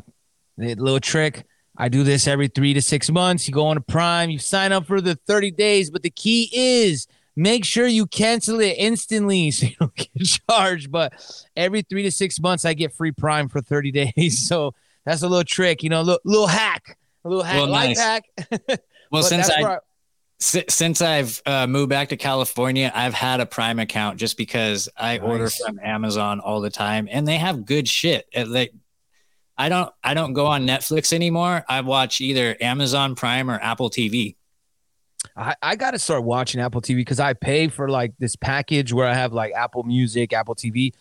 [0.58, 1.44] little trick.
[1.76, 3.46] I do this every three to six months.
[3.46, 6.48] You go on to Prime, you sign up for the 30 days, but the key
[6.52, 7.06] is
[7.36, 10.08] make sure you cancel it instantly so you don't get
[10.48, 10.90] charged.
[10.90, 11.12] But
[11.56, 14.38] every three to six months, I get free Prime for 30 days.
[14.48, 14.72] So
[15.04, 17.98] that's a little trick, you know, little, little hack, a little hack, Well, life nice.
[17.98, 18.24] hack.
[19.12, 19.85] Well, But since I where si-
[20.38, 25.18] since I've uh, moved back to California, I've had a Prime account just because I
[25.18, 28.26] order from Amazon all the time, and they have good shit.
[28.36, 28.72] Uh, Like,
[29.56, 31.64] I don't I don't go on Netflix anymore.
[31.68, 34.36] I watch either Amazon Prime or Apple TV.
[35.34, 38.92] I, I got to start watching Apple TV because I pay for like this package
[38.92, 40.92] where I have like Apple Music, Apple TV,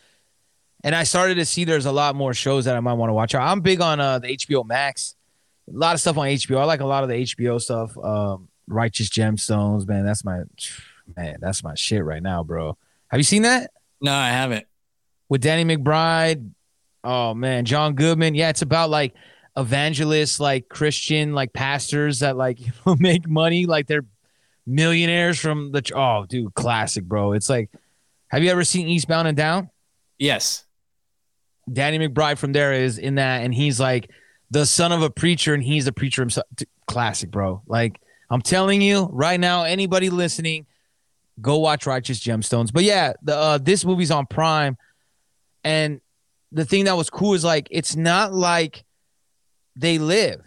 [0.84, 3.14] and I started to see there's a lot more shows that I might want to
[3.14, 3.36] watch.
[3.36, 5.16] I'm big on uh, the HBO Max,
[5.68, 6.60] a lot of stuff on HBO.
[6.60, 7.98] I like a lot of the HBO stuff.
[7.98, 10.42] Um, Righteous Gemstones, man, that's my
[11.16, 12.78] man, that's my shit right now, bro.
[13.10, 14.66] Have you seen that No, I haven't.
[15.30, 16.52] with Danny McBride?
[17.04, 18.34] Oh man, John Goodman.
[18.36, 19.14] Yeah, it's about like
[19.56, 24.06] evangelists, like Christian, like pastors that like you know, make money, like they're
[24.66, 25.84] millionaires from the.
[25.96, 27.34] Oh, dude, classic, bro.
[27.34, 27.70] It's like,
[28.30, 29.70] have you ever seen Eastbound and Down?
[30.18, 30.66] Yes.
[31.72, 34.10] Danny McBride from there is in that, and he's like
[34.52, 36.48] the son of a preacher, and he's a preacher himself.
[36.56, 37.62] Dude, Classic, bro.
[37.68, 38.00] Like
[38.30, 40.66] I'm telling you right now, anybody listening,
[41.42, 42.72] go watch Righteous Gemstones.
[42.74, 44.78] But yeah, the uh, this movie's on Prime,
[45.64, 46.02] and
[46.52, 48.84] the thing that was cool is like it's not like
[49.76, 50.42] they live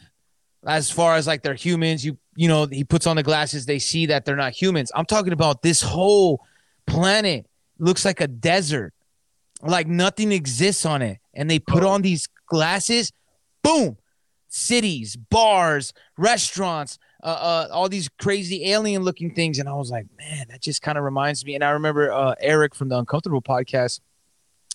[0.66, 2.04] as far as like they're humans.
[2.04, 4.90] You you know he puts on the glasses, they see that they're not humans.
[4.94, 6.44] I'm talking about this whole
[6.86, 7.46] planet
[7.78, 8.92] looks like a desert
[9.62, 13.12] like nothing exists on it and they put on these glasses
[13.62, 13.96] boom
[14.48, 19.58] cities bars restaurants uh, uh all these crazy alien looking things.
[19.58, 21.54] And i was like man that just kind of reminds me.
[21.54, 24.00] And i remember uh eric from the uncomfortable podcast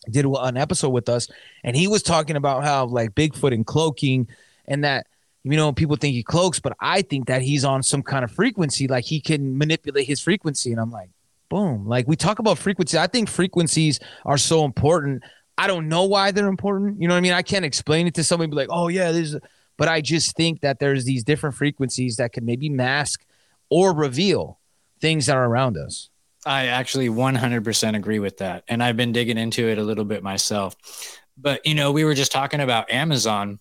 [0.10, 1.30] did an episode with us.
[1.64, 4.28] And he was talking about how like bigfoot and cloaking
[4.66, 5.08] and that
[5.44, 8.32] you know people think he cloaks but i think that he's on some kind of
[8.32, 10.72] frequency like he can manipulate his frequency.
[10.72, 11.10] And i'm like
[11.54, 11.88] boom.
[11.88, 12.98] Like we talk about frequency.
[12.98, 15.22] I think frequencies are so important.
[15.56, 17.00] I don't know why they're important.
[17.00, 17.34] You know what i mean?
[17.34, 19.36] I can't explain it to somebody be like oh yeah there's
[19.78, 23.26] but i just think that there's these different frequencies that can maybe mask
[23.70, 24.60] or reveal
[25.00, 26.10] things that are around us
[26.46, 28.66] I actually 100% agree with that.
[28.68, 30.76] And I've been digging into it a little bit myself.
[31.38, 33.60] But, you know, we were just talking about Amazon.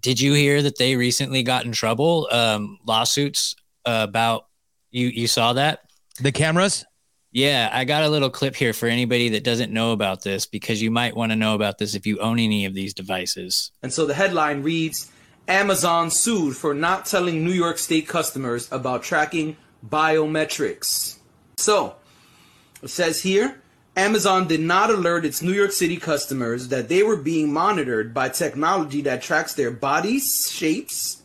[0.00, 2.26] Did you hear that they recently got in trouble?
[2.32, 4.46] Um, lawsuits about
[4.90, 5.82] you, you saw that?
[6.20, 6.84] the cameras
[7.30, 10.82] Yeah, I got a little clip here for anybody that doesn't know about this because
[10.82, 13.70] you might want to know about this if you own any of these devices.
[13.82, 15.10] And so the headline reads
[15.48, 21.18] Amazon sued for not telling New York State customers about tracking biometrics.
[21.56, 21.96] So,
[22.82, 23.60] it says here
[23.96, 28.28] Amazon did not alert its New York City customers that they were being monitored by
[28.28, 31.22] technology that tracks their bodies, shapes,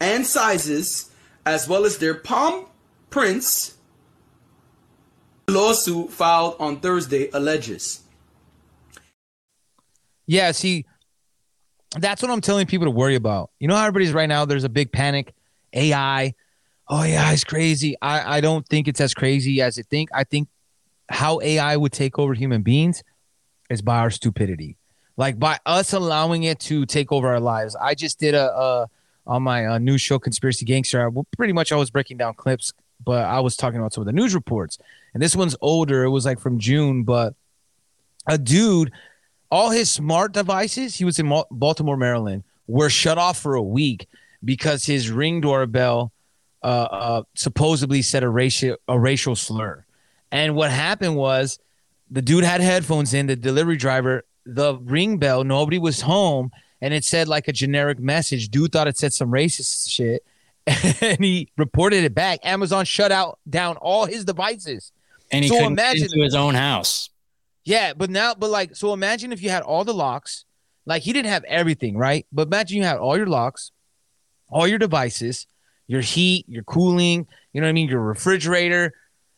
[0.00, 1.10] and sizes,
[1.44, 2.64] as well as their palm
[3.10, 3.76] prints.
[5.46, 8.00] The lawsuit filed on Thursday alleges.
[10.26, 10.86] Yeah, see,
[11.98, 13.50] that's what I'm telling people to worry about.
[13.58, 15.34] You know how everybody's right now, there's a big panic.
[15.74, 16.34] AI.
[16.88, 17.96] Oh, yeah, it's crazy.
[18.02, 20.10] I, I don't think it's as crazy as it think.
[20.14, 20.48] I think
[21.08, 23.02] how AI would take over human beings
[23.70, 24.76] is by our stupidity.
[25.16, 27.76] Like by us allowing it to take over our lives.
[27.76, 28.90] I just did a, a
[29.26, 31.08] on my uh, news show, Conspiracy Gangster.
[31.08, 32.72] Well, pretty much I was breaking down clips,
[33.04, 34.78] but I was talking about some of the news reports.
[35.14, 36.04] And this one's older.
[36.04, 37.34] It was like from June, but
[38.26, 38.92] a dude
[39.52, 44.08] all his smart devices, he was in Baltimore, Maryland, were shut off for a week
[44.44, 46.10] because his ring doorbell
[46.62, 49.84] uh, uh, supposedly said a racial a racial slur.
[50.30, 51.58] And what happened was
[52.10, 56.50] the dude had headphones in, the delivery driver, the ring bell, nobody was home,
[56.80, 58.48] and it said like a generic message.
[58.48, 60.24] Dude thought it said some racist shit,
[60.66, 62.40] and he reported it back.
[62.42, 64.92] Amazon shut out down all his devices.
[65.30, 67.10] And he So couldn't imagine- into his own house.
[67.64, 70.44] Yeah, but now, but like, so imagine if you had all the locks.
[70.84, 72.26] Like he didn't have everything, right?
[72.32, 73.70] But imagine you had all your locks,
[74.48, 75.46] all your devices,
[75.86, 78.92] your heat, your cooling, you know what I mean, your refrigerator,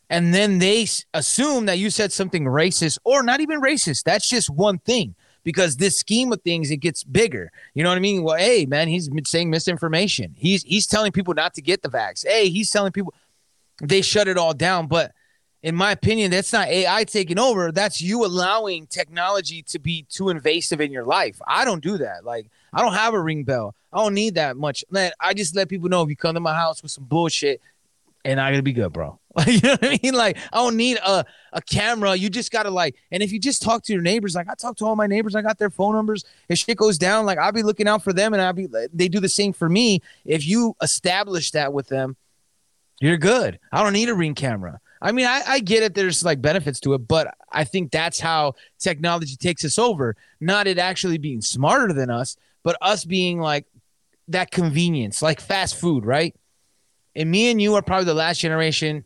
[0.09, 4.03] and then they assume that you said something racist or not even racist.
[4.03, 7.51] That's just one thing because this scheme of things it gets bigger.
[7.73, 8.23] You know what I mean?
[8.23, 10.35] Well, hey man, he's saying misinformation.
[10.37, 12.25] He's he's telling people not to get the vax.
[12.25, 13.13] Hey, he's telling people
[13.81, 15.11] they shut it all down, but
[15.65, 17.71] in my opinion, that's not AI taking over.
[17.71, 21.41] That's you allowing technology to be too invasive in your life.
[21.47, 22.23] I don't do that.
[22.23, 23.73] Like, I don't have a ring bell.
[23.91, 24.85] I don't need that much.
[24.91, 27.61] Man, I just let people know if you come to my house with some bullshit,
[28.23, 29.19] and I'm gonna be good, bro.
[29.47, 30.13] you know what I mean?
[30.13, 32.13] Like, I don't need a, a camera.
[32.13, 34.77] You just gotta like, and if you just talk to your neighbors, like I talk
[34.77, 36.25] to all my neighbors, I got their phone numbers.
[36.47, 39.07] If shit goes down, like I'll be looking out for them, and I'll be they
[39.07, 40.03] do the same for me.
[40.25, 42.17] If you establish that with them,
[43.01, 43.57] you're good.
[43.71, 44.79] I don't need a ring camera.
[45.01, 45.93] I mean, I, I get it.
[45.93, 50.15] There's like benefits to it, but I think that's how technology takes us over.
[50.39, 53.65] Not it actually being smarter than us, but us being like
[54.29, 56.35] that convenience, like fast food, right?
[57.15, 59.05] And me and you are probably the last generation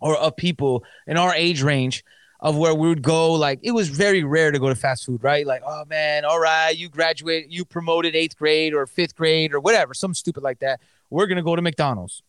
[0.00, 2.04] or of people in our age range
[2.40, 3.32] of where we would go.
[3.32, 5.46] Like it was very rare to go to fast food, right?
[5.46, 9.60] Like, oh man, all right, you graduate, you promoted eighth grade or fifth grade or
[9.60, 10.80] whatever, some stupid like that.
[11.10, 12.22] We're gonna go to McDonald's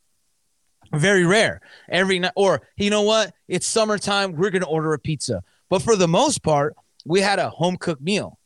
[0.94, 1.62] very rare.
[1.90, 3.34] Every night or you know what?
[3.48, 4.34] It's summertime.
[4.34, 5.44] We're to order a pizza.
[5.70, 6.76] But for the most part
[7.06, 8.38] we had a home cooked meal.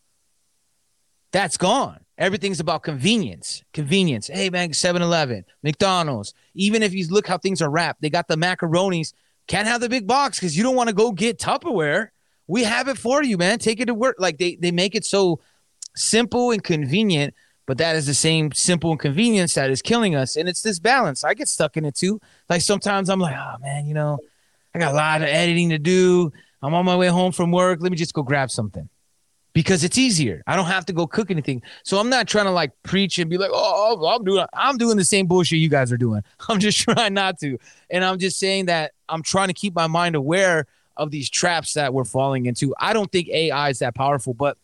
[1.31, 1.99] That's gone.
[2.17, 3.63] Everything's about convenience.
[3.73, 4.27] Convenience.
[4.27, 6.33] Hey man 7-eleven mcdonald's.
[6.53, 9.13] Even if you look how things are wrapped they got the macaronis.
[9.47, 12.09] Can't have the big box because you don't want to go get tupperware.
[12.47, 13.59] We have it for you man.
[13.59, 14.15] Take it to work.
[14.19, 15.39] Like they, they make it so
[15.95, 17.33] simple and convenient
[17.65, 20.35] but that is the same simple inconvenience that is killing us.
[20.35, 21.23] And it's this balance.
[21.23, 22.21] I get stuck in it too.
[22.49, 24.19] Like sometimes I'm like, oh man, you know,
[24.73, 26.31] I got a lot of editing to do.
[26.61, 27.79] I'm on my way home from work.
[27.81, 28.89] Let me just go grab something
[29.53, 30.43] because it's easier.
[30.45, 31.63] I don't have to go cook anything.
[31.83, 34.77] So I'm not trying to like preach and be like, oh, oh, I'm doing, I'm
[34.77, 36.21] doing the same bullshit you guys are doing.
[36.49, 37.57] I'm just trying not to.
[37.89, 41.73] And I'm just saying that I'm trying to keep my mind aware of these traps
[41.73, 42.75] that we're falling into.
[42.79, 44.57] I don't think AI is that powerful, but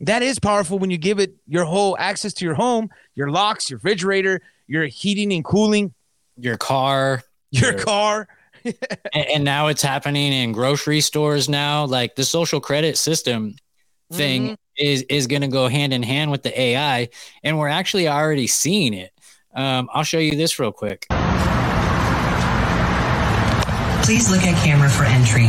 [0.00, 3.70] that is powerful when you give it your whole access to your home, your locks,
[3.70, 5.92] your refrigerator, your heating and cooling,
[6.36, 8.26] your car, your car.
[8.64, 8.74] and,
[9.14, 11.84] and now it's happening in grocery stores now.
[11.84, 13.54] Like the social credit system
[14.12, 14.54] thing Mm-hmm.
[14.76, 17.08] is is going to go hand in hand with the AI,
[17.42, 19.12] and we're actually already seeing it.
[19.54, 21.06] Um, I'll show you this real quick.
[24.02, 25.48] Please look at camera for entry.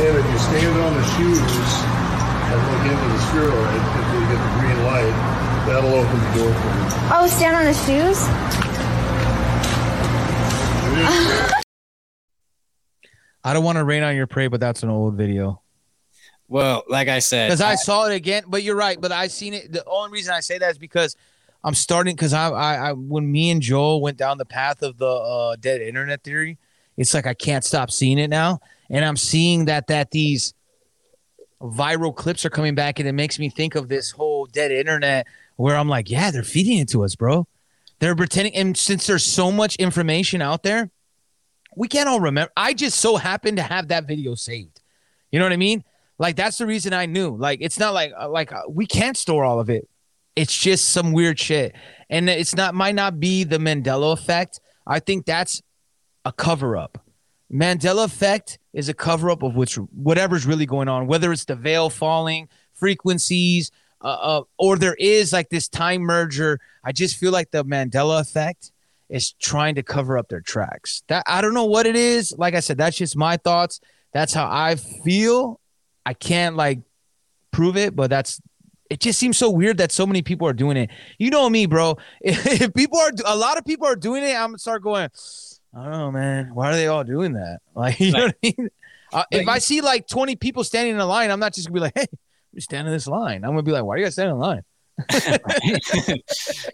[0.00, 4.40] And if you stand on the shoes and look into the spheroid, if you get
[4.40, 5.14] the green light,
[5.66, 6.84] that'll open the door for you.
[7.12, 8.18] Oh, stand on the shoes?
[13.42, 15.62] I don't want to rain on your parade, but that's an old video.
[16.48, 18.44] Well, like I said, because I saw it again.
[18.46, 19.00] But you're right.
[19.00, 19.72] But I seen it.
[19.72, 21.16] The only reason I say that is because
[21.62, 24.98] I'm starting because I, I, I, when me and Joel went down the path of
[24.98, 26.58] the uh, dead internet theory,
[26.96, 28.60] it's like I can't stop seeing it now,
[28.90, 30.52] and I'm seeing that that these
[31.60, 35.26] viral clips are coming back, and it makes me think of this whole dead internet
[35.56, 37.46] where I'm like, yeah, they're feeding it to us, bro.
[38.00, 40.90] They're pretending, and since there's so much information out there,
[41.76, 42.50] we can't all remember.
[42.56, 44.80] I just so happened to have that video saved.
[45.30, 45.84] You know what I mean?
[46.18, 47.36] Like that's the reason I knew.
[47.36, 49.88] Like it's not like like uh, we can't store all of it.
[50.36, 51.74] It's just some weird shit,
[52.08, 54.60] and it's not might not be the Mandela effect.
[54.86, 55.62] I think that's
[56.24, 57.02] a cover up.
[57.52, 61.56] Mandela effect is a cover up of which whatever's really going on, whether it's the
[61.56, 63.72] veil falling, frequencies,
[64.02, 66.60] uh, uh, or there is like this time merger.
[66.84, 68.72] I just feel like the Mandela effect
[69.08, 71.02] is trying to cover up their tracks.
[71.08, 72.32] That I don't know what it is.
[72.36, 73.80] Like I said, that's just my thoughts.
[74.12, 75.60] That's how I feel.
[76.06, 76.80] I can't like
[77.50, 78.40] prove it, but that's
[78.88, 80.90] it just seems so weird that so many people are doing it.
[81.18, 81.96] You know me, bro.
[82.20, 85.10] If, if people are a lot of people are doing it, I'm gonna start going,
[85.74, 86.54] I don't know, man.
[86.54, 87.60] Why are they all doing that?
[87.74, 88.70] Like, you know what I mean?
[89.12, 91.74] Uh, if I see like 20 people standing in a line, I'm not just gonna
[91.74, 92.06] be like, hey,
[92.52, 93.44] we stand in this line.
[93.44, 94.62] I'm gonna be like, why are you guys standing in line?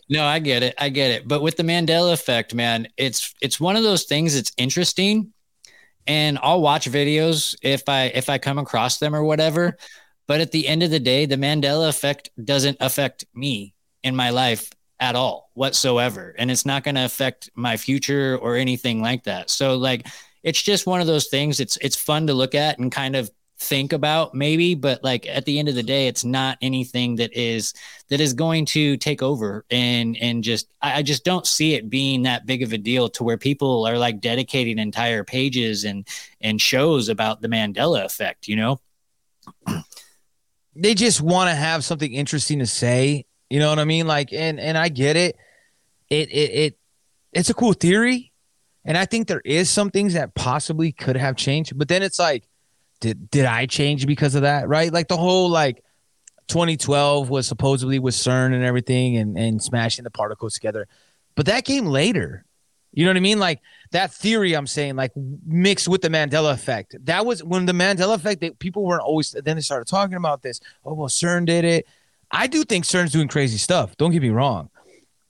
[0.08, 0.74] no, I get it.
[0.78, 1.28] I get it.
[1.28, 5.32] But with the Mandela effect, man, it's it's one of those things that's interesting.
[6.08, 9.76] And I'll watch videos if I if I come across them or whatever.
[10.26, 14.30] But at the end of the day, the Mandela effect doesn't affect me in my
[14.30, 16.34] life at all whatsoever.
[16.38, 19.50] And it's not going to affect my future or anything like that.
[19.50, 20.06] So like
[20.42, 21.60] it's just one of those things.
[21.60, 25.46] It's it's fun to look at and kind of think about maybe but like at
[25.46, 27.72] the end of the day it's not anything that is
[28.10, 31.88] that is going to take over and and just I, I just don't see it
[31.88, 36.06] being that big of a deal to where people are like dedicating entire pages and
[36.42, 38.78] and shows about the mandela effect you know
[40.76, 43.24] they just want to have something interesting to say.
[43.50, 44.06] You know what I mean?
[44.06, 45.36] Like, and and I get it.
[46.10, 46.78] It it it
[47.32, 48.32] it's a cool theory,
[48.84, 51.76] and I think there is some things that possibly could have changed.
[51.78, 52.48] But then it's like,
[53.00, 54.68] did did I change because of that?
[54.68, 54.92] Right?
[54.92, 55.84] Like the whole like
[56.48, 60.88] 2012 was supposedly with CERN and everything, and and smashing the particles together,
[61.34, 62.44] but that came later.
[62.96, 63.38] You know what I mean?
[63.38, 65.12] Like that theory I'm saying, like
[65.46, 66.96] mixed with the Mandela effect.
[67.04, 70.40] That was when the Mandela effect, they, people weren't always, then they started talking about
[70.40, 70.60] this.
[70.82, 71.86] Oh, well, CERN did it.
[72.30, 73.96] I do think CERN's doing crazy stuff.
[73.96, 74.70] Don't get me wrong.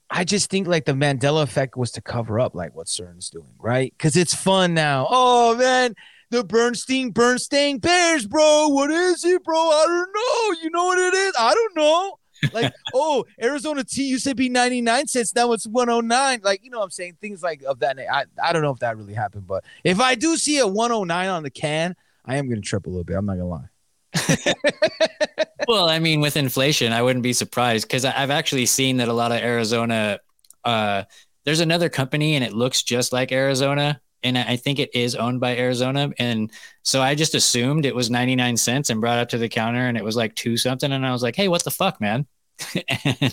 [0.09, 3.53] I just think like the Mandela effect was to cover up like what CERN's doing,
[3.59, 3.93] right?
[3.97, 5.07] Because it's fun now.
[5.09, 5.95] Oh, man.
[6.29, 8.67] The Bernstein Bernstein Bears, bro.
[8.69, 9.57] What is it, bro?
[9.57, 10.61] I don't know.
[10.61, 11.33] You know what it is?
[11.39, 12.19] I don't know
[12.53, 15.35] like, oh, Arizona Tea used to be 99 cents.
[15.35, 16.41] Now it's 109.
[16.43, 17.17] Like, you know what I'm saying?
[17.21, 17.97] Things like of that.
[17.99, 21.29] I, I don't know if that really happened, but if I do see a 109
[21.29, 21.95] on the can,
[22.25, 23.15] I am going to trip a little bit.
[23.15, 23.69] I'm not going to lie.
[25.67, 29.13] well, I mean, with inflation, I wouldn't be surprised because I've actually seen that a
[29.13, 30.19] lot of Arizona,
[30.63, 31.03] uh,
[31.45, 34.01] there's another company and it looks just like Arizona.
[34.23, 36.11] And I think it is owned by Arizona.
[36.17, 36.51] And
[36.81, 39.95] so I just assumed it was 99 cents and brought it to the counter and
[39.97, 40.91] it was like two something.
[40.91, 42.25] And I was like, hey, what the fuck, man?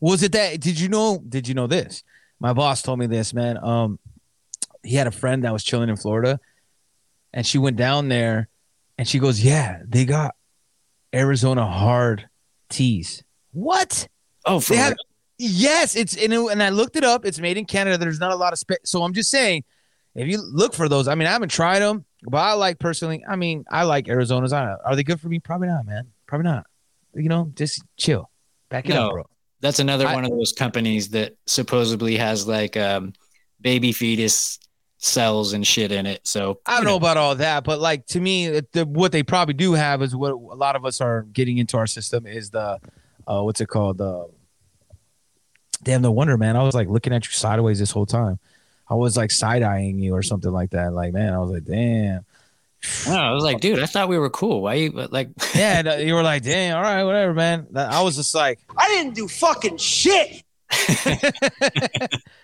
[0.00, 0.60] was it that?
[0.60, 1.22] Did you know?
[1.26, 2.02] Did you know this?
[2.40, 3.56] My boss told me this, man.
[3.62, 4.00] Um,
[4.82, 6.40] he had a friend that was chilling in Florida
[7.34, 8.48] and she went down there
[8.98, 10.34] and she goes, yeah, they got
[11.14, 12.28] Arizona hard
[12.68, 13.22] teas.
[13.52, 14.08] What?
[14.44, 14.94] Oh, for have,
[15.38, 17.24] yes, it's and, it, and I looked it up.
[17.24, 17.98] It's made in Canada.
[17.98, 18.78] There's not a lot of space.
[18.84, 19.64] So I'm just saying,
[20.14, 23.24] if you look for those, I mean, I haven't tried them, but I like personally.
[23.28, 24.52] I mean, I like Arizona's.
[24.52, 25.38] Are they good for me?
[25.40, 26.08] Probably not, man.
[26.26, 26.66] Probably not.
[27.14, 28.30] You know, just chill,
[28.68, 29.24] back it no, up, bro.
[29.60, 33.12] That's another I- one of those companies that supposedly has like um,
[33.60, 34.58] baby fetus
[35.04, 36.26] cells and shit in it.
[36.26, 39.22] So I don't know about all that, but like to me, it- the, what they
[39.22, 42.50] probably do have is what a lot of us are getting into our system is
[42.50, 42.78] the,
[43.26, 43.98] uh, what's it called?
[43.98, 44.28] The,
[45.82, 46.56] damn, no wonder, man.
[46.56, 48.38] I was like looking at you sideways this whole time.
[48.88, 50.92] I was like side eyeing you or something like that.
[50.92, 52.24] Like, man, I was like, damn.
[53.06, 54.62] No, I was like, dude, I thought we were cool.
[54.62, 55.30] Why you but, like?
[55.54, 57.66] Yeah, uh, you were like, damn, all right, whatever, man.
[57.74, 60.42] I was just like, I didn't do fucking shit.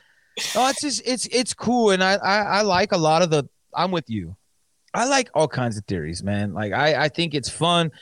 [0.56, 3.48] oh, it's just it's it's cool, and I, I I like a lot of the.
[3.74, 4.36] I'm with you.
[4.92, 6.52] I like all kinds of theories, man.
[6.52, 7.92] Like I I think it's fun.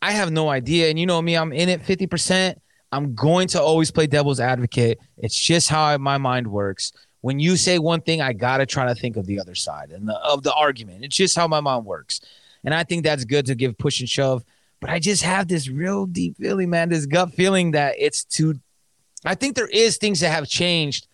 [0.00, 2.60] I have no idea, and you know me, I'm in it fifty percent.
[2.90, 4.98] I'm going to always play devil's advocate.
[5.18, 6.92] It's just how my mind works.
[7.20, 10.08] When you say one thing, I gotta try to think of the other side and
[10.08, 11.04] the, of the argument.
[11.04, 12.20] It's just how my mind works,
[12.64, 14.44] and I think that's good to give push and shove.
[14.80, 18.60] But I just have this real deep feeling, man, this gut feeling that it's too.
[19.24, 21.07] I think there is things that have changed,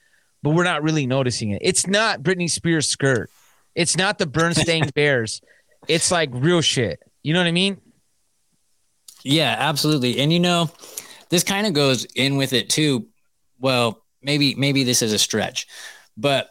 [0.44, 1.62] but we're not really noticing it.
[1.64, 3.30] It's not Britney Spears' skirt.
[3.74, 5.40] It's not the Bernstein Bears.
[5.88, 7.00] It's like real shit.
[7.22, 7.80] You know what I mean?
[9.24, 10.20] Yeah, absolutely.
[10.20, 10.70] And you know,
[11.30, 13.06] this kind of goes in with it too.
[13.58, 15.66] Well, maybe maybe this is a stretch,
[16.14, 16.50] but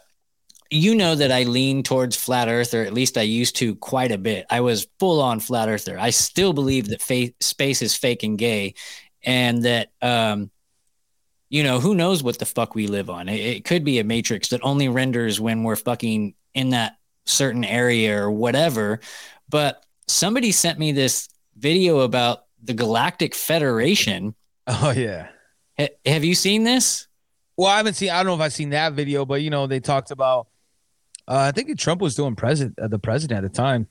[0.70, 4.10] you know that I lean towards flat earth, or at least I used to quite
[4.10, 4.44] a bit.
[4.50, 6.00] I was full on flat earther.
[6.00, 8.74] I still believe that fa- space is fake and gay,
[9.22, 10.50] and that um,
[11.48, 13.28] you know who knows what the fuck we live on.
[13.28, 17.64] It, it could be a matrix that only renders when we're fucking in that certain
[17.64, 19.00] area or whatever.
[19.48, 24.34] But somebody sent me this video about the Galactic Federation.
[24.66, 25.28] Oh yeah.
[25.78, 27.06] Ha- have you seen this?
[27.56, 28.10] Well, I haven't seen.
[28.10, 30.48] I don't know if I've seen that video, but you know, they talked about.
[31.28, 33.86] Uh, I think Trump was doing president, uh, the president at the time.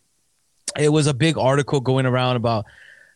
[0.77, 2.65] It was a big article going around about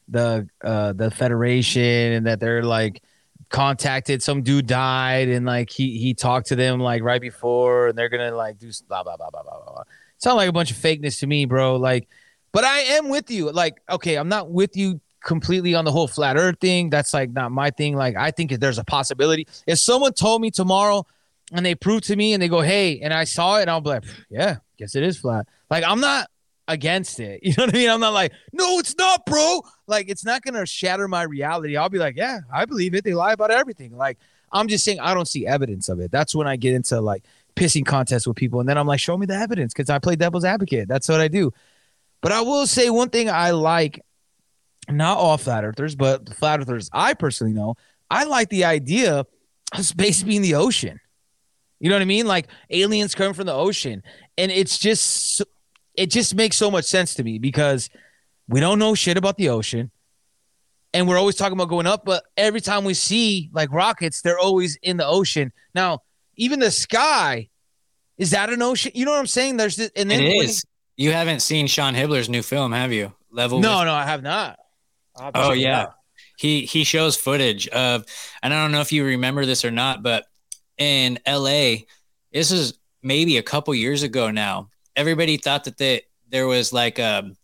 [0.08, 3.02] the uh, the federation and that they're like
[3.50, 7.98] contacted some dude died and like he he talked to them like right before and
[7.98, 9.84] they're gonna like do blah blah blah blah blah blah.
[10.18, 11.76] Sound like a bunch of fakeness to me, bro.
[11.76, 12.08] Like,
[12.52, 13.52] but I am with you.
[13.52, 16.90] Like, okay, I'm not with you completely on the whole flat earth thing.
[16.90, 17.96] That's like not my thing.
[17.96, 19.48] Like, I think if there's a possibility.
[19.68, 21.06] If someone told me tomorrow
[21.54, 23.90] and they prove to me and they go, hey, and I saw it, I'll be
[23.90, 25.48] like, yeah, guess it is flat.
[25.70, 26.30] Like, I'm not
[26.68, 27.42] against it.
[27.44, 27.90] You know what I mean?
[27.90, 29.62] I'm not like, no, it's not, bro.
[29.88, 31.78] Like, it's not gonna shatter my reality.
[31.78, 33.04] I'll be like, yeah, I believe it.
[33.04, 33.96] They lie about everything.
[33.96, 34.18] Like,
[34.52, 36.12] I'm just saying I don't see evidence of it.
[36.12, 37.24] That's when I get into like
[37.56, 40.16] pissing contests with people, and then I'm like, show me the evidence because I play
[40.16, 40.88] devil's advocate.
[40.88, 41.52] That's what I do.
[42.22, 44.02] But I will say one thing I like
[44.90, 47.76] not all flat earthers, but the flat earthers I personally know,
[48.10, 49.26] I like the idea
[49.74, 51.00] of space being the ocean.
[51.80, 52.26] You know what I mean?
[52.26, 54.02] Like aliens come from the ocean.
[54.38, 55.44] And it's just
[55.98, 57.90] it just makes so much sense to me because
[58.48, 59.92] we don't know shit about the ocean.
[60.94, 64.40] And we're always talking about going up, but every time we see like rockets, they're
[64.40, 65.52] always in the ocean.
[65.76, 66.04] Now,
[66.38, 67.50] even the sky,
[68.18, 68.94] is that an ocean?
[68.96, 69.58] You know what I'm saying?
[69.58, 70.64] There's this, and then It when- is.
[70.96, 73.14] You haven't seen Sean Hibbeler's new film, have you?
[73.30, 73.60] Level.
[73.60, 74.58] No, with- no, I have not.
[75.20, 75.82] Have Oh yeah.
[75.82, 75.94] out.
[76.38, 78.06] He he shows footage of
[78.42, 80.26] and I don't know if you remember this or not, but
[80.78, 81.80] in LA,
[82.32, 82.74] this is
[83.04, 84.70] maybe a couple years ago now.
[84.98, 87.38] Everybody thought that they, there was like um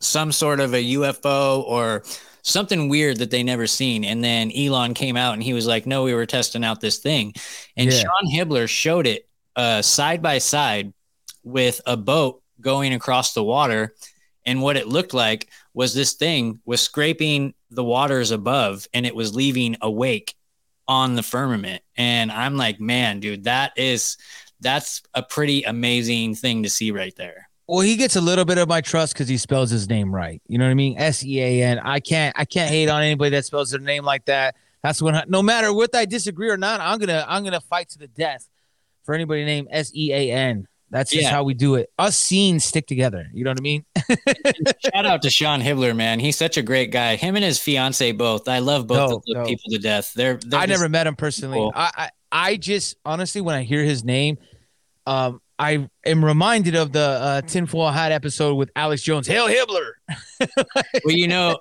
[0.00, 2.02] some sort of a UFO or
[2.42, 4.04] something weird that they never seen.
[4.04, 6.98] And then Elon came out and he was like, No, we were testing out this
[6.98, 7.34] thing.
[7.76, 8.00] And Yeah.
[8.00, 10.92] Sean Hibbeler showed it uh side by side
[11.42, 13.94] with a boat going across the water.
[14.46, 19.14] And what it looked like was this thing was scraping the waters above and it
[19.14, 20.34] was leaving a wake
[20.86, 21.82] on the firmament.
[21.96, 24.16] And I'm like, man, dude, that is
[24.60, 27.48] that's a pretty amazing thing to see right there.
[27.66, 30.42] Well, he gets a little bit of my trust because he spells his name right.
[30.46, 30.98] You know what I mean?
[30.98, 31.78] S E A N.
[31.78, 34.54] I can't I can't hate on anybody that spells their name like that.
[34.82, 37.98] That's when no matter what I disagree or not, I'm gonna I'm gonna fight to
[37.98, 38.48] the death
[39.04, 40.68] for anybody named S E A N.
[40.90, 41.30] That's just Yeah.
[41.30, 41.90] how we do it.
[41.98, 43.26] Us scenes stick together.
[43.32, 43.84] You know what I mean?
[44.94, 46.20] Shout out to Sean Hibbeler, man.
[46.20, 47.16] He's such a great guy.
[47.16, 48.46] Him and his fiance both.
[48.46, 49.46] I love both the dope.
[49.48, 50.12] people to death.
[50.14, 51.56] They're, they're I never met him personally.
[51.58, 51.72] cool.
[51.74, 54.36] I, I I just honestly when I hear his name,
[55.06, 59.26] um, I am reminded of the uh, tinfoil hat episode with Alex Jones.
[59.28, 59.92] Hail Hibbeler.
[61.04, 61.60] well, you know,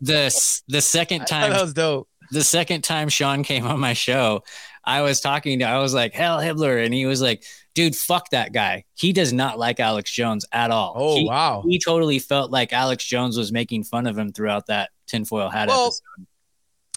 [0.00, 2.08] the the second time that was dope.
[2.32, 4.42] the second time Sean came on my show,
[4.84, 6.84] I was talking to, I was like, hell Hibbeler.
[6.84, 7.44] And he was like,
[7.76, 8.84] dude, fuck that guy.
[8.94, 10.94] He does not like Alex Jones at all.
[10.96, 11.62] Oh, He- wow.
[11.64, 15.68] He totally felt like Alex Jones was making fun of him throughout that tinfoil hat
[15.68, 16.26] Well, episode.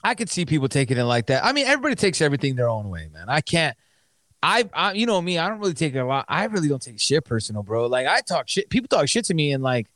[0.04, 1.46] I could see people taking it like that.
[1.46, 3.26] I mean, everybody takes everything their own way, man.
[3.28, 3.78] I can't.
[4.44, 5.38] I, I, you know me.
[5.38, 6.26] I don't really take it a lot.
[6.28, 7.86] I really don't take shit personal, bro.
[7.86, 8.70] Like I talk shit.
[8.70, 9.88] People talk shit to me, and like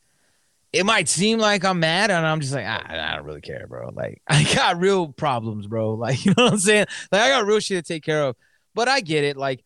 [0.72, 3.66] it might seem like I'm mad, and I'm just like, I, I don't really care,
[3.68, 3.90] bro.
[3.94, 5.94] Like I got real problems, bro.
[5.94, 6.86] Like you know what I'm saying?
[7.10, 8.36] Like I got real shit to take care of.
[8.74, 9.36] But I get it.
[9.36, 9.64] Like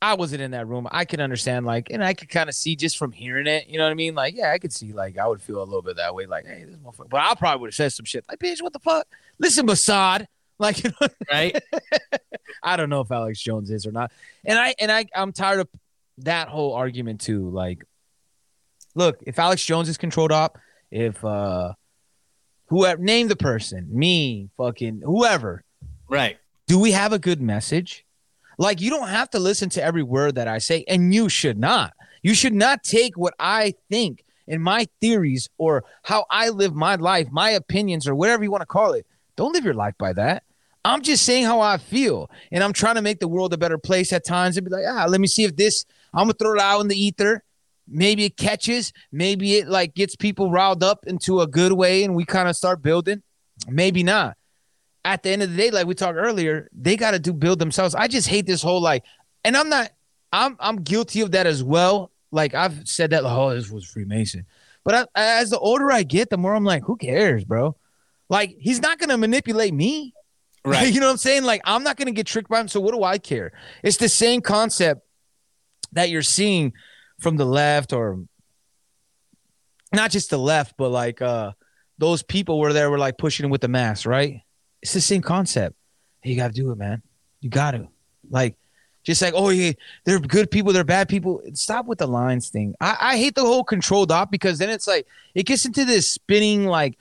[0.00, 0.86] I wasn't in that room.
[0.90, 3.66] I could understand, like, and I could kind of see just from hearing it.
[3.68, 4.14] You know what I mean?
[4.14, 6.26] Like, yeah, I could see, like, I would feel a little bit that way.
[6.26, 7.08] Like, hey, this motherfucker.
[7.08, 9.06] But I probably would have said some shit like, bitch, what the fuck?
[9.38, 10.26] Listen, Mossad.
[10.58, 11.62] Like, you know, right?
[12.62, 14.10] I don't know if Alex Jones is or not.
[14.42, 15.68] And I and I I'm tired of
[16.16, 17.50] that whole argument too.
[17.50, 17.84] Like,
[18.94, 20.58] look, if Alex Jones is controlled op,
[20.90, 21.74] if uh
[22.68, 25.62] whoever name the person, me, fucking whoever,
[26.08, 26.38] right.
[26.66, 28.05] do we have a good message?
[28.58, 31.58] Like, you don't have to listen to every word that I say, and you should
[31.58, 31.92] not.
[32.22, 36.94] You should not take what I think and my theories or how I live my
[36.96, 39.06] life, my opinions, or whatever you want to call it.
[39.36, 40.44] Don't live your life by that.
[40.84, 43.76] I'm just saying how I feel, and I'm trying to make the world a better
[43.76, 45.84] place at times and be like, ah, let me see if this,
[46.14, 47.42] I'm gonna throw it out in the ether.
[47.88, 52.14] Maybe it catches, maybe it like gets people riled up into a good way and
[52.14, 53.22] we kind of start building.
[53.68, 54.36] Maybe not
[55.06, 57.60] at the end of the day, like we talked earlier, they got to do build
[57.60, 57.94] themselves.
[57.94, 59.04] I just hate this whole like,
[59.44, 59.90] and I'm not,
[60.32, 62.10] I'm I'm guilty of that as well.
[62.32, 64.44] Like I've said that, oh, this was Freemason,
[64.84, 65.06] but I,
[65.38, 67.76] as the older I get, the more I'm like, who cares, bro?
[68.28, 70.12] Like he's not gonna manipulate me,
[70.66, 70.92] Right.
[70.92, 71.44] you know what I'm saying?
[71.44, 72.66] Like I'm not gonna get tricked by him.
[72.66, 73.52] So what do I care?
[73.84, 75.02] It's the same concept
[75.92, 76.72] that you're seeing
[77.20, 78.24] from the left or
[79.94, 81.52] not just the left, but like uh
[81.98, 84.40] those people were there were like pushing with the mask, right?
[84.86, 85.74] It's the same concept.
[86.20, 87.02] Hey, you gotta do it, man.
[87.40, 87.88] You gotta.
[88.30, 88.54] Like,
[89.02, 89.72] just like, oh yeah,
[90.04, 91.42] they're good people, they're bad people.
[91.54, 92.76] Stop with the lines thing.
[92.80, 96.08] I, I hate the whole controlled op because then it's like it gets into this
[96.08, 96.96] spinning like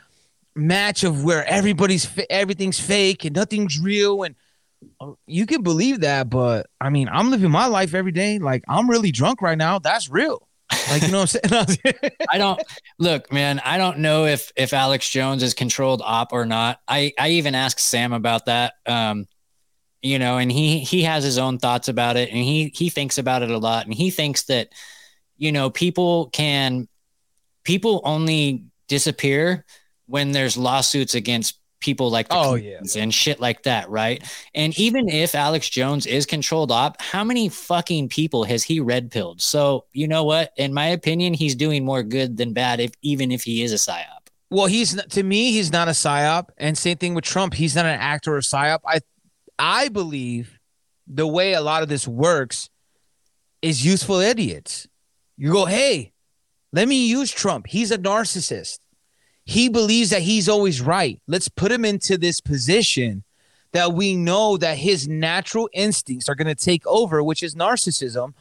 [0.55, 4.33] match of where everybody's everything's fake and nothing's real and
[4.99, 8.39] uh, you can believe that, but I mean, I'm living my life every day.
[8.39, 9.77] Like I'm really drunk right now.
[9.77, 10.47] That's real.
[10.89, 12.11] Like you know what I'm saying?
[12.31, 12.61] I don't
[12.99, 13.59] look, man.
[13.63, 16.79] I don't know if if Alex Jones is controlled op or not.
[16.87, 18.73] I I even asked Sam about that.
[18.85, 19.27] Um,
[20.01, 23.17] you know, and he he has his own thoughts about it, and he he thinks
[23.17, 24.69] about it a lot, and he thinks that
[25.37, 26.87] you know people can
[27.63, 29.65] people only disappear
[30.05, 34.23] when there's lawsuits against people like the Oh, Clintons and shit like that, right?
[34.55, 39.11] And even if Alex Jones is controlled op, how many fucking people has he red
[39.11, 39.39] pilled?
[39.39, 40.51] So you know what?
[40.57, 43.75] In my opinion, he's doing more good than bad, if even if he is a
[43.75, 44.27] psyop.
[44.49, 47.53] Well, he's not, to me, he's not a psyop, and same thing with Trump.
[47.53, 48.79] He's not an actor or psyop.
[48.85, 48.99] I,
[49.59, 50.59] I believe
[51.07, 52.69] the way a lot of this works
[53.61, 54.87] is useful idiots.
[55.37, 56.13] You go, hey,
[56.73, 57.67] let me use Trump.
[57.67, 58.79] He's a narcissist.
[59.45, 61.21] He believes that he's always right.
[61.27, 63.23] Let's put him into this position
[63.71, 68.33] that we know that his natural instincts are going to take over, which is narcissism.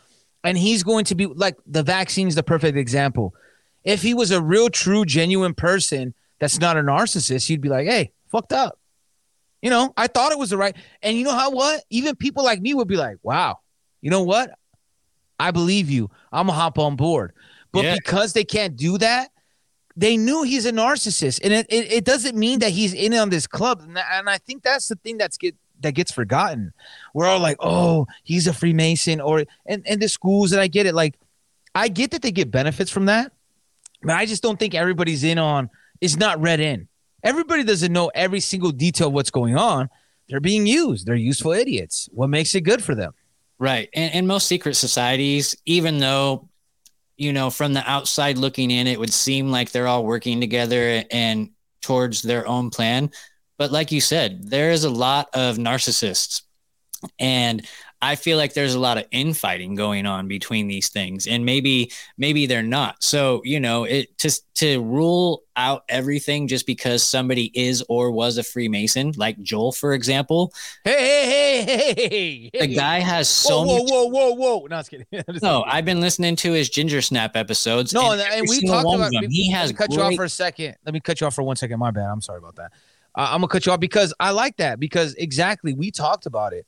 [0.42, 3.34] And he's going to be like the vaccine's the perfect example.
[3.82, 7.86] If he was a real, true, genuine person that's not a narcissist, he'd be like,
[7.86, 8.78] hey, fucked up.
[9.60, 10.76] You know, I thought it was the right.
[11.02, 11.82] And you know how what?
[11.90, 13.58] Even people like me would be like, wow,
[14.02, 14.50] you know what?
[15.38, 16.10] I believe you.
[16.32, 17.32] I'm gonna hop on board.
[17.72, 17.94] But Yeah.
[17.94, 19.30] because they can't do that,
[19.96, 23.30] they knew he's a narcissist, and it, it, it doesn't mean that he's in on
[23.30, 23.80] this club.
[23.82, 26.72] And, I- and I think that's the thing that's get that gets forgotten.
[27.14, 30.86] We're all like, oh, he's a Freemason, or and and the schools, and I get
[30.86, 30.94] it.
[30.94, 31.14] Like,
[31.74, 33.32] I get that they get benefits from that,
[34.02, 35.70] but I just don't think everybody's in on.
[36.00, 36.88] It's not read in.
[37.22, 39.88] Everybody doesn't know every single detail of what's going on.
[40.28, 41.06] They're being used.
[41.06, 42.08] They're useful idiots.
[42.12, 43.14] What makes it good for them?
[43.58, 43.88] Right.
[43.94, 46.48] And, and most secret societies, even though,
[47.16, 51.04] you know, from the outside looking in, it would seem like they're all working together
[51.10, 51.50] and
[51.82, 53.10] towards their own plan.
[53.58, 56.42] But like you said, there is a lot of narcissists.
[57.18, 57.66] And
[58.02, 61.26] I feel like there's a lot of infighting going on between these things.
[61.26, 63.02] And maybe, maybe they're not.
[63.02, 68.36] So, you know, it to, to rule out everything just because somebody is or was
[68.36, 70.52] a Freemason, like Joel, for example.
[70.84, 72.60] Hey, hey, hey, hey, hey.
[72.60, 74.66] The guy has so whoa, whoa, much whoa, whoa, whoa.
[74.66, 75.06] No, I was kidding.
[75.12, 75.64] No, kidding.
[75.66, 77.94] I've been listening to his Ginger Snap episodes.
[77.94, 79.12] No, and, and, we talked about.
[79.12, 80.76] them, he has cut you off for a second.
[80.84, 81.78] Let me cut you off for one second.
[81.78, 82.10] My bad.
[82.10, 82.72] I'm sorry about that.
[83.14, 86.52] Uh, I'm gonna cut you off because I like that because exactly we talked about
[86.52, 86.66] it.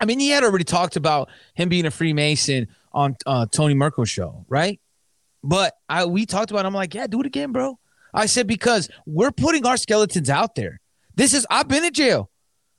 [0.00, 4.08] I mean, he had already talked about him being a Freemason on uh, Tony Merkel's
[4.08, 4.80] show, right?
[5.42, 6.64] But I we talked about.
[6.64, 7.78] It, I'm like, yeah, do it again, bro.
[8.12, 10.80] I said because we're putting our skeletons out there.
[11.14, 12.30] This is I've been in jail.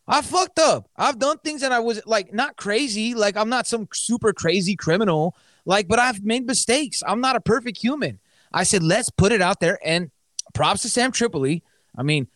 [0.07, 0.89] I fucked up.
[0.97, 3.13] I've done things that I was like not crazy.
[3.13, 5.35] Like I'm not some super crazy criminal.
[5.65, 7.03] Like, but I've made mistakes.
[7.05, 8.19] I'm not a perfect human.
[8.51, 9.77] I said, let's put it out there.
[9.85, 10.09] And
[10.53, 11.63] props to Sam Tripoli.
[11.95, 12.27] I mean,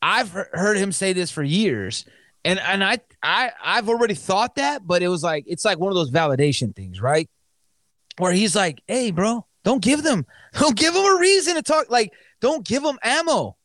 [0.00, 2.04] I've heard him say this for years,
[2.44, 5.90] and and I I I've already thought that, but it was like it's like one
[5.90, 7.28] of those validation things, right?
[8.18, 10.26] Where he's like, "Hey, bro, don't give them,
[10.58, 11.90] don't give them a reason to talk.
[11.90, 13.56] Like, don't give them ammo.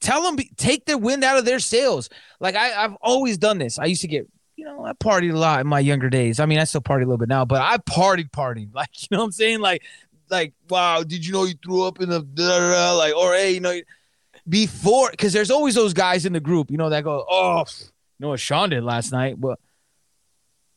[0.00, 2.08] Tell them, take the wind out of their sails.
[2.40, 3.78] Like I I've always done this.
[3.78, 6.38] I used to get." You know, I partied a lot in my younger days.
[6.38, 8.68] I mean, I still party a little bit now, but I partied, partied.
[8.74, 9.60] Like, you know what I'm saying?
[9.60, 9.82] Like,
[10.28, 13.32] like, wow, did you know you threw up in the da, da, da, like, or
[13.32, 13.80] hey, you know,
[14.48, 17.64] before because there's always those guys in the group, you know, that go, oh,
[18.22, 19.38] know what Sean did last night.
[19.40, 19.58] But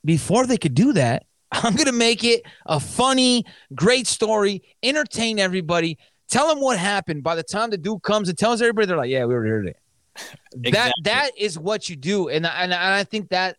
[0.04, 5.98] before they could do that, I'm gonna make it a funny, great story, entertain everybody,
[6.30, 7.24] tell them what happened.
[7.24, 9.68] By the time the dude comes and tells everybody, they're like, yeah, we already heard
[9.68, 9.78] it.
[10.18, 10.91] That Exactly.
[11.04, 13.58] that that is what you do, and and, and I think that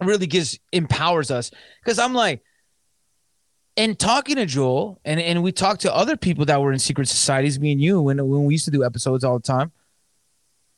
[0.00, 1.50] really gives empowers us
[1.82, 2.42] because I'm like,
[3.76, 7.08] and talking to Joel, and and we talked to other people that were in secret
[7.08, 9.72] societies, me and you, when when we used to do episodes all the time.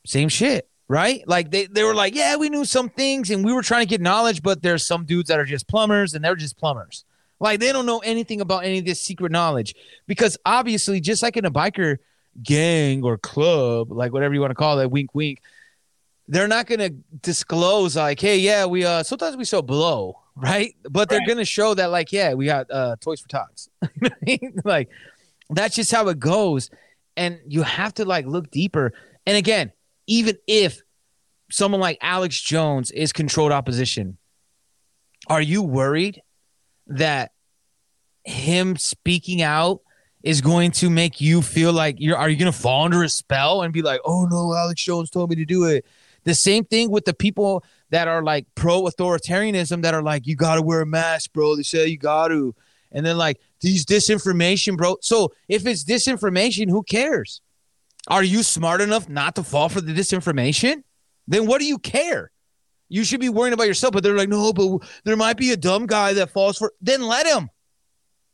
[0.07, 1.27] Same shit, right?
[1.27, 3.89] Like they they were like, yeah, we knew some things, and we were trying to
[3.89, 7.05] get knowledge, but there's some dudes that are just plumbers, and they're just plumbers.
[7.39, 9.75] Like they don't know anything about any of this secret knowledge
[10.07, 11.99] because obviously, just like in a biker
[12.43, 15.43] gang or club, like whatever you want to call it, wink, wink,
[16.29, 16.91] they're not going to
[17.23, 20.75] disclose like, hey, yeah, we uh sometimes we sell blow, right?
[20.89, 23.69] But they're going to show that like, yeah, we got uh toys for tots.
[23.83, 24.61] You know what I mean?
[24.65, 24.89] like
[25.51, 26.71] that's just how it goes.
[27.17, 28.93] And you have to like look deeper.
[29.27, 29.73] And again,
[30.07, 30.81] even if
[31.51, 34.19] someone like Alex Jones is controlled opposition,
[35.29, 36.23] are you worried
[36.87, 37.33] that
[38.25, 39.81] him speaking out
[40.23, 43.09] is going to make you feel like you're are you going to fall under a
[43.09, 45.85] spell and be like, "Oh no, Alex Jones told me to do it."
[46.25, 50.35] The same thing with the people that are like pro authoritarianism that are like, "You
[50.35, 52.55] got to wear a mask, bro." They say you got to.
[52.93, 54.97] And then like these disinformation, bro.
[55.01, 57.41] So if it's disinformation, who cares?
[58.09, 60.83] Are you smart enough not to fall for the disinformation?
[61.27, 62.31] Then what do you care?
[62.89, 65.57] You should be worrying about yourself, but they're like, no, but there might be a
[65.57, 66.73] dumb guy that falls for.
[66.81, 67.51] Then let him.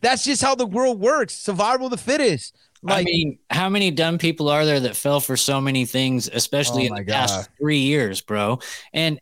[0.00, 1.34] That's just how the world works.
[1.34, 2.56] Survival of the fittest.
[2.86, 6.84] I mean, how many dumb people are there that fell for so many things, especially
[6.84, 8.58] Oh in the past three years, bro?
[8.92, 9.18] And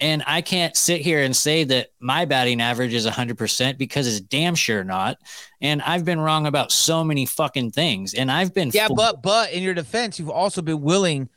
[0.00, 4.20] and I can't sit here and say that my batting average is 100% because it's
[4.20, 5.18] damn sure not.
[5.60, 8.14] And I've been wrong about so many fucking things.
[8.14, 11.28] And I've been Yeah, but but in your defense, you've also been willing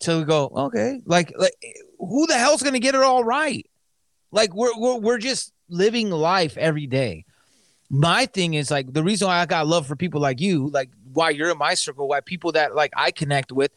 [0.00, 1.54] to go, okay, like like
[1.98, 3.66] who the hell's gonna get it all right?
[4.30, 7.24] Like we're we're we're just living life every day.
[7.88, 10.90] My thing is like the reason why I got love for people like you, like
[11.12, 13.72] why you're in my circle, why people that like I connect with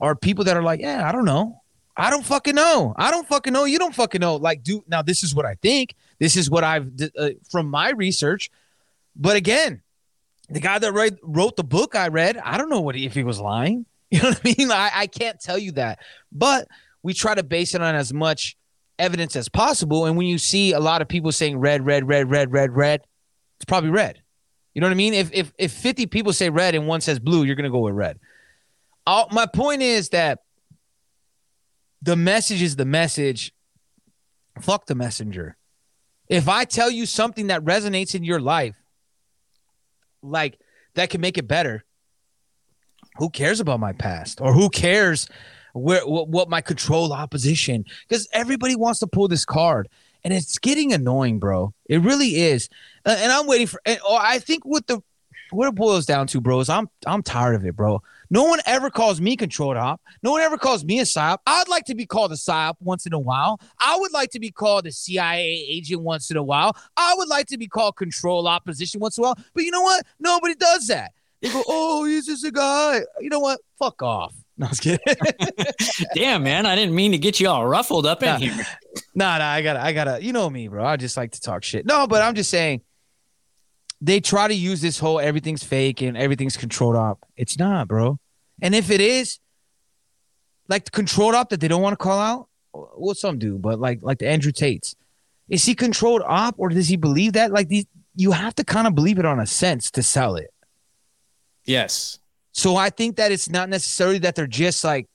[0.00, 1.60] are people that are like, yeah, I don't know.
[1.98, 2.94] I don't fucking know.
[2.96, 3.64] I don't fucking know.
[3.64, 4.36] You don't fucking know.
[4.36, 5.02] Like, do now.
[5.02, 5.94] This is what I think.
[6.20, 8.50] This is what I've uh, from my research.
[9.16, 9.82] But again,
[10.48, 13.14] the guy that write, wrote the book I read, I don't know what he, if
[13.14, 13.84] he was lying.
[14.10, 14.72] You know what I mean?
[14.72, 15.98] I, I can't tell you that,
[16.32, 16.66] but
[17.02, 18.56] we try to base it on as much
[18.98, 20.06] evidence as possible.
[20.06, 23.02] And when you see a lot of people saying red, red, red, red, red, red,
[23.56, 24.22] it's probably red.
[24.72, 25.12] You know what I mean?
[25.12, 27.92] If if if 50 people say red and one says blue, you're gonna go with
[27.92, 28.18] red.
[29.06, 30.38] All, my point is that
[32.02, 33.52] the message is the message.
[34.60, 35.56] Fuck the messenger.
[36.28, 38.76] If I tell you something that resonates in your life,
[40.22, 40.58] like
[40.94, 41.84] that can make it better,
[43.16, 45.28] who cares about my past or who cares
[45.72, 47.84] where what, what my control opposition?
[48.08, 49.88] Because everybody wants to pull this card,
[50.24, 51.72] and it's getting annoying, bro.
[51.86, 52.68] It really is.
[53.04, 53.80] And I'm waiting for.
[53.84, 55.02] And, oh, I think what the
[55.50, 58.02] what it boils down to, bro, is I'm I'm tired of it, bro.
[58.30, 60.00] No one ever calls me controlled op.
[60.22, 61.38] No one ever calls me a psyop.
[61.46, 63.60] I'd like to be called a psyop once in a while.
[63.80, 66.76] I would like to be called a CIA agent once in a while.
[66.96, 69.38] I would like to be called control opposition once in a while.
[69.54, 70.04] But you know what?
[70.20, 71.12] Nobody does that.
[71.40, 73.00] They go, oh, he's just a guy.
[73.20, 73.60] You know what?
[73.78, 74.34] Fuck off.
[74.58, 74.98] No, I was kidding.
[76.14, 78.38] Damn, man, I didn't mean to get you all ruffled up in Nah.
[78.38, 78.66] here.
[79.14, 80.84] nah, nah, I gotta, I gotta, you know me, bro.
[80.84, 81.86] I just like to talk shit.
[81.86, 82.82] No, but I'm just saying
[84.00, 87.24] they try to use this whole everything's fake and everything's controlled op.
[87.36, 88.18] It's not, bro.
[88.62, 89.38] And if it is,
[90.68, 93.80] like the controlled op that they don't want to call out, well, some do, but
[93.80, 94.94] like like the Andrew Tates,
[95.48, 97.50] is he controlled op or does he believe that?
[97.50, 100.52] Like these, you have to kind of believe it on a sense to sell it.
[101.64, 102.18] Yes.
[102.52, 105.06] So I think that it's not necessarily that they're just like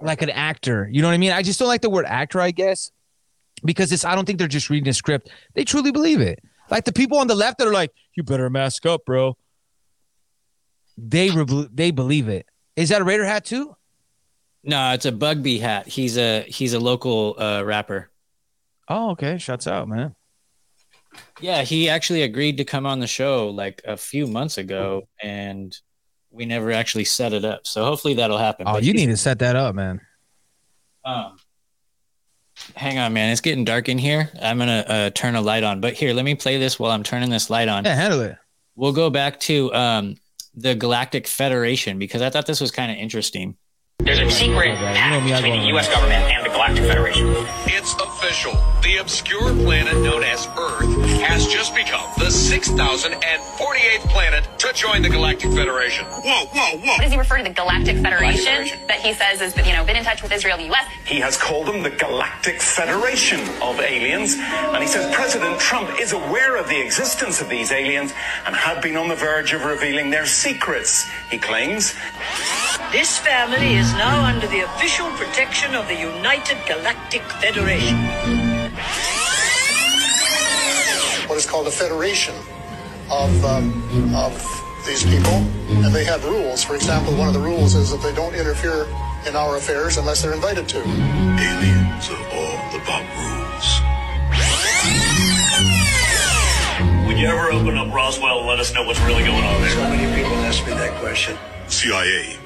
[0.00, 0.88] like an actor.
[0.90, 1.32] You know what I mean?
[1.32, 2.90] I just don't like the word actor, I guess,
[3.64, 5.30] because it's I don't think they're just reading a script.
[5.54, 6.40] They truly believe it.
[6.70, 9.36] Like the people on the left that are like, "You better mask up, bro."
[10.96, 12.46] They re- they believe it.
[12.76, 13.76] Is that a Raider hat too?
[14.62, 15.88] No, it's a Bugby hat.
[15.88, 18.10] He's a he's a local uh, rapper.
[18.88, 19.38] Oh, okay.
[19.38, 20.14] Shuts out, man.
[21.40, 25.76] Yeah, he actually agreed to come on the show like a few months ago, and
[26.30, 27.66] we never actually set it up.
[27.66, 28.68] So hopefully that'll happen.
[28.68, 30.00] Oh, But you need to set that up, man.
[31.04, 31.36] Um,
[32.74, 33.30] hang on, man.
[33.30, 34.30] It's getting dark in here.
[34.40, 35.80] I'm gonna uh, turn a light on.
[35.80, 37.84] But here, let me play this while I'm turning this light on.
[37.84, 38.36] Yeah, handle it.
[38.76, 40.16] We'll go back to um,
[40.54, 43.56] the Galactic Federation because I thought this was kind of interesting.
[43.98, 45.88] There's a secret pact between the U.S.
[45.88, 47.28] government and the Galactic Federation.
[47.66, 48.52] It's official.
[48.82, 55.08] The obscure planet known as Earth has just become the 6,048th planet to join the
[55.08, 56.04] Galactic Federation.
[56.06, 56.86] Whoa, whoa, whoa.
[56.86, 59.84] What does he refer to the Galactic Federation that he says has been, you know,
[59.84, 60.86] been in touch with Israel, the U.S.?
[61.04, 66.12] He has called them the Galactic Federation of Aliens, and he says President Trump is
[66.12, 68.12] aware of the existence of these aliens
[68.46, 71.94] and had been on the verge of revealing their secrets, he claims.
[72.92, 78.39] This family is now under the official protection of the United Galactic Federation.
[81.30, 82.34] What is called a federation
[83.08, 83.70] of, um,
[84.16, 84.34] of
[84.84, 85.46] these people,
[85.78, 86.64] and they have rules.
[86.64, 88.88] For example, one of the rules is that they don't interfere
[89.28, 90.78] in our affairs unless they're invited to.
[90.78, 93.80] Aliens are all about rules.
[97.06, 99.70] Would you ever open up Roswell and let us know what's really going on there?
[99.70, 101.38] So many people ask me that question.
[101.68, 102.38] CIA.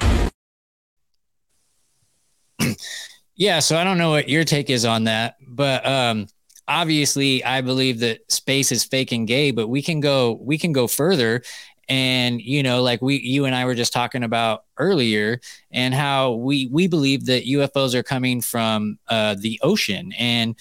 [3.37, 6.27] Yeah, so I don't know what your take is on that, but um
[6.67, 10.71] obviously I believe that space is fake and gay, but we can go we can
[10.71, 11.41] go further
[11.87, 15.39] and you know like we you and I were just talking about earlier
[15.71, 20.55] and how we we believe that UFOs are coming from uh the ocean and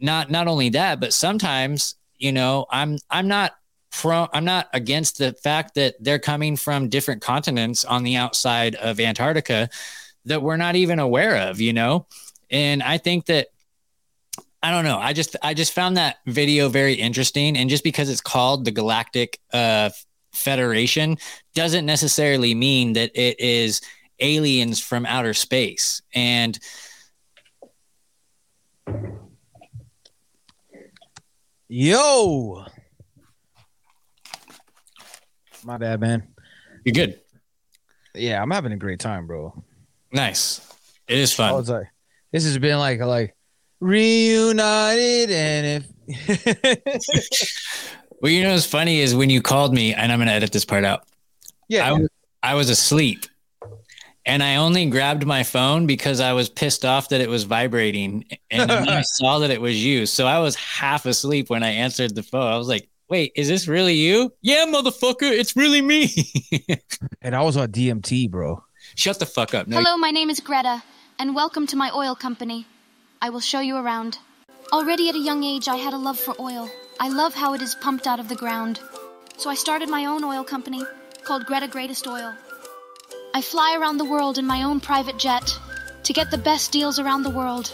[0.00, 3.52] not not only that, but sometimes, you know, I'm I'm not
[3.90, 8.74] pro I'm not against the fact that they're coming from different continents on the outside
[8.76, 9.68] of Antarctica
[10.26, 12.06] that we're not even aware of, you know?
[12.50, 13.48] And I think that
[14.66, 14.98] I don't know.
[14.98, 18.72] I just I just found that video very interesting and just because it's called the
[18.72, 19.90] Galactic uh
[20.32, 21.18] Federation
[21.54, 23.80] doesn't necessarily mean that it is
[24.18, 26.02] aliens from outer space.
[26.12, 26.58] And
[31.68, 32.64] Yo.
[35.62, 36.26] My bad, man.
[36.84, 37.20] You're good.
[38.16, 39.62] Yeah, I'm having a great time, bro.
[40.10, 40.60] Nice.
[41.06, 41.50] It is fun.
[41.50, 41.86] I was like,
[42.32, 43.36] this has been like like
[43.80, 46.96] reunited and if
[48.22, 50.64] Well, you know what's funny is when you called me, and I'm gonna edit this
[50.64, 51.04] part out.
[51.68, 52.08] Yeah, I, was-
[52.42, 53.26] I was asleep,
[54.24, 58.24] and I only grabbed my phone because I was pissed off that it was vibrating,
[58.50, 60.06] and then I saw that it was you.
[60.06, 62.50] So I was half asleep when I answered the phone.
[62.50, 66.08] I was like, "Wait, is this really you?" Yeah, motherfucker, it's really me.
[67.20, 68.64] and I was on DMT, bro.
[68.94, 69.66] Shut the fuck up.
[69.66, 70.82] No, Hello, my name is Greta,
[71.18, 72.66] and welcome to my oil company.
[73.20, 74.18] I will show you around.
[74.72, 76.68] Already at a young age, I had a love for oil.
[77.00, 78.80] I love how it is pumped out of the ground.
[79.38, 80.82] So I started my own oil company
[81.24, 82.34] called Greta Greatest Oil.
[83.34, 85.58] I fly around the world in my own private jet
[86.04, 87.68] to get the best deals around the world.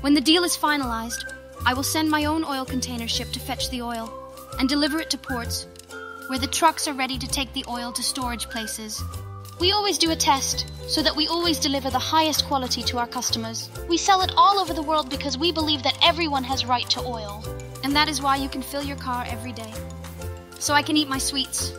[0.00, 1.24] When the deal is finalized,
[1.66, 4.12] I will send my own oil container ship to fetch the oil
[4.58, 5.66] and deliver it to ports
[6.28, 9.02] where the trucks are ready to take the oil to storage places.
[9.60, 13.08] We always do a test so that we always deliver the highest quality to our
[13.08, 13.68] customers.
[13.88, 17.00] We sell it all over the world because we believe that everyone has right to
[17.00, 17.42] oil.
[17.82, 19.72] And that is why you can fill your car every day.
[20.60, 21.72] So I can eat my sweets.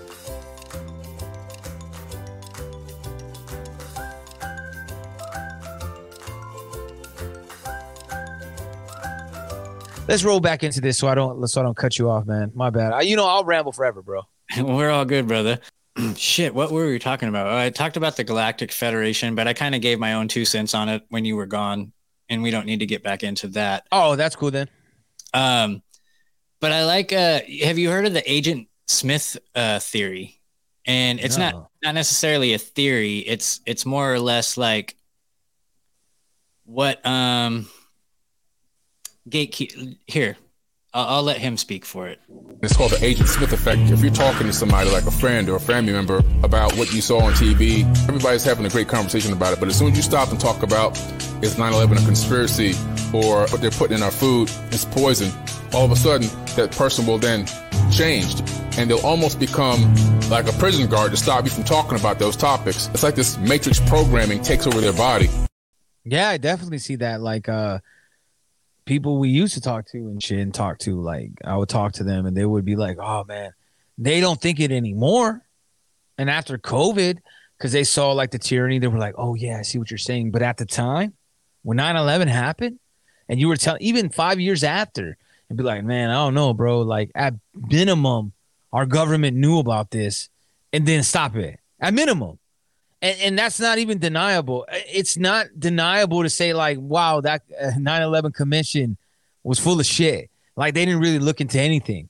[10.09, 12.51] Let's roll back into this so I don't so I don't cut you off, man.
[12.55, 12.93] My bad.
[12.93, 14.23] I, you know I'll ramble forever, bro.
[14.57, 15.59] We're all good, brother.
[16.15, 17.47] Shit, what were we talking about?
[17.47, 20.73] I talked about the Galactic Federation, but I kind of gave my own two cents
[20.73, 21.91] on it when you were gone,
[22.29, 23.85] and we don't need to get back into that.
[23.91, 24.69] Oh, that's cool then.
[25.33, 25.81] Um,
[26.61, 27.11] but I like.
[27.11, 30.39] Uh, have you heard of the Agent Smith uh, theory?
[30.85, 31.49] And it's No.
[31.51, 33.19] not not necessarily a theory.
[33.19, 34.95] It's it's more or less like
[36.65, 37.67] what um
[39.29, 40.37] gatekeep here.
[40.93, 42.19] I'll, I'll let him speak for it.
[42.61, 43.79] It's called the Agent Smith effect.
[43.91, 47.01] If you're talking to somebody like a friend or a family member about what you
[47.01, 49.59] saw on TV, everybody's having a great conversation about it.
[49.59, 50.97] But as soon as you stop and talk about
[51.43, 52.73] is 9/11 a conspiracy
[53.13, 55.31] or what they're putting in our food is poison,
[55.73, 57.45] all of a sudden that person will then
[57.91, 58.41] change
[58.77, 59.93] and they'll almost become
[60.29, 62.87] like a prison guard to stop you from talking about those topics.
[62.93, 65.29] It's like this matrix programming takes over their body.
[66.03, 67.21] Yeah, I definitely see that.
[67.21, 67.79] Like uh
[68.89, 71.93] people we used to talk to and shit and talk to, like I would talk
[71.93, 73.51] to them and they would be like, Oh man,
[73.99, 75.45] they don't think it anymore.
[76.17, 77.19] And after COVID,
[77.55, 79.99] because they saw like the tyranny, they were like, Oh yeah, I see what you're
[79.99, 80.31] saying.
[80.31, 81.13] But at the time,
[81.61, 82.79] when 9-11 happened,
[83.29, 85.17] and you were telling even five years after,
[85.49, 86.81] and be like, Man, I don't know, bro.
[86.81, 88.33] Like at minimum,
[88.73, 90.29] our government knew about this
[90.73, 91.59] and then stop it.
[91.79, 92.39] At minimum
[93.01, 94.65] and, and that's not even deniable.
[94.71, 98.97] It's not deniable to say like, wow, that uh, 9/11 commission
[99.43, 100.29] was full of shit.
[100.55, 102.09] Like they didn't really look into anything.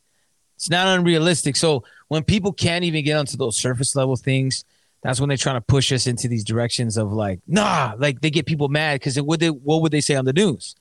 [0.56, 1.56] It's not unrealistic.
[1.56, 4.66] So when people can't even get onto those surface level things,
[5.02, 8.30] that's when they're trying to push us into these directions of like, nah, like they
[8.30, 10.76] get people mad because what they what would they say on the news?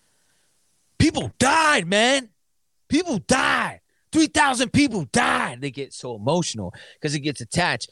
[0.99, 2.31] People died, man.
[2.89, 3.81] People died.
[4.11, 5.61] 3,000 people died.
[5.61, 7.91] They get so emotional because it gets attached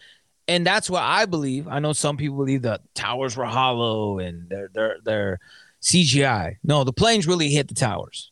[0.48, 1.66] and that's what I believe.
[1.68, 5.38] I know some people believe the towers were hollow and they're they're they're
[5.82, 6.56] CGI.
[6.62, 8.30] No, the planes really hit the towers,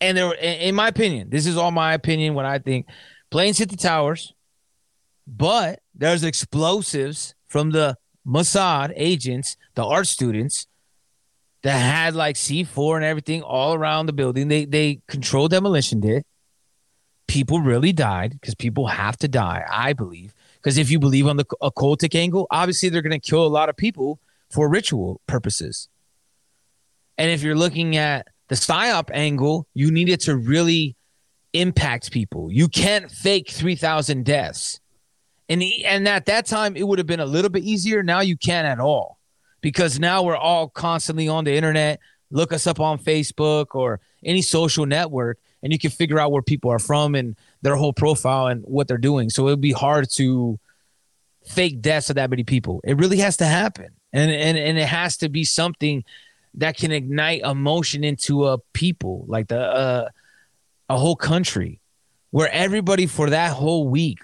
[0.00, 0.32] and there.
[0.32, 2.34] In my opinion, this is all my opinion.
[2.34, 2.86] What I think,
[3.30, 4.34] planes hit the towers,
[5.26, 7.96] but there's explosives from the
[8.26, 10.66] Mossad agents, the art students,
[11.62, 14.48] that had like C4 and everything all around the building.
[14.48, 16.00] They they controlled demolition.
[16.00, 16.24] Did
[17.26, 19.64] people really died because people have to die?
[19.70, 20.34] I believe
[20.64, 23.68] because if you believe on the occultic angle, obviously they're going to kill a lot
[23.68, 24.18] of people
[24.50, 25.90] for ritual purposes.
[27.18, 30.96] And if you're looking at the psyop angle, you need it to really
[31.52, 32.50] impact people.
[32.50, 34.80] You can't fake 3,000 deaths.
[35.50, 38.02] And, and at that time, it would have been a little bit easier.
[38.02, 39.18] Now you can't at all
[39.60, 42.00] because now we're all constantly on the internet.
[42.30, 46.42] Look us up on Facebook or any social network, and you can figure out where
[46.42, 49.30] people are from and their whole profile and what they're doing.
[49.30, 50.60] So it would be hard to
[51.46, 52.82] fake deaths of that many people.
[52.84, 53.88] It really has to happen.
[54.12, 56.04] And and and it has to be something
[56.56, 60.08] that can ignite emotion into a people, like the uh,
[60.90, 61.80] a whole country
[62.30, 64.18] where everybody for that whole week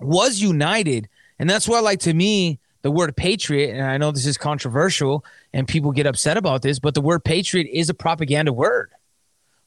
[0.00, 1.08] was united.
[1.38, 5.24] And that's why like to me the word patriot and I know this is controversial
[5.52, 8.90] and people get upset about this, but the word patriot is a propaganda word.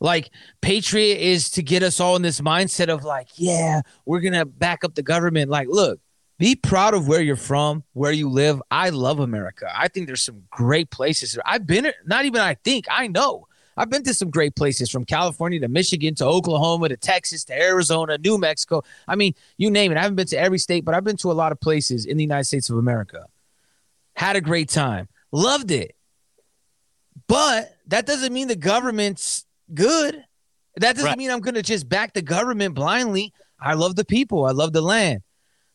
[0.01, 4.45] Like patriot is to get us all in this mindset of like, yeah, we're gonna
[4.45, 5.49] back up the government.
[5.49, 5.99] Like, look,
[6.39, 8.59] be proud of where you're from, where you live.
[8.71, 9.71] I love America.
[9.73, 11.37] I think there's some great places.
[11.45, 13.47] I've been, not even I think, I know.
[13.77, 17.53] I've been to some great places from California to Michigan to Oklahoma to Texas to
[17.53, 18.83] Arizona, New Mexico.
[19.07, 19.99] I mean, you name it.
[19.99, 22.17] I haven't been to every state, but I've been to a lot of places in
[22.17, 23.27] the United States of America.
[24.15, 25.09] Had a great time.
[25.31, 25.95] Loved it.
[27.27, 30.23] But that doesn't mean the government's good.
[30.77, 31.17] That doesn't Right.
[31.17, 33.33] mean I'm going to just back the government blindly.
[33.59, 34.45] I love the people.
[34.45, 35.21] I love the land.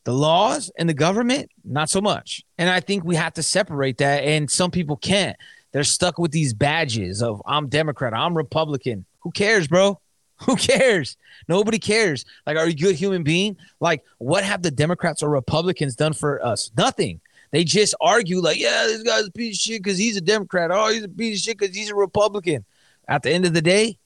[0.04, 2.42] The laws and the government, not so much.
[2.58, 4.22] And I think we have to separate that.
[4.24, 5.36] And some people can't.
[5.72, 9.04] They're stuck with these badges of I'm Democrat, I'm Republican.
[9.20, 10.00] Who cares, bro?
[10.46, 11.16] Who cares?
[11.48, 12.24] Nobody cares.
[12.46, 13.56] Like, are you a good human being?
[13.80, 16.70] Like, what have the Democrats or Republicans done for us?
[16.76, 17.20] Nothing.
[17.52, 20.70] They just argue, like, yeah, this guy's a piece of shit because he's a Democrat.
[20.72, 22.64] Oh, he's a piece of shit because he's a Republican.
[23.08, 23.98] At the end of the day,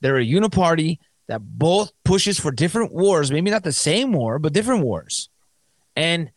[0.00, 4.52] they're a uniparty that both pushes for different wars, maybe not the same war, but
[4.52, 5.28] different wars.
[5.96, 6.30] And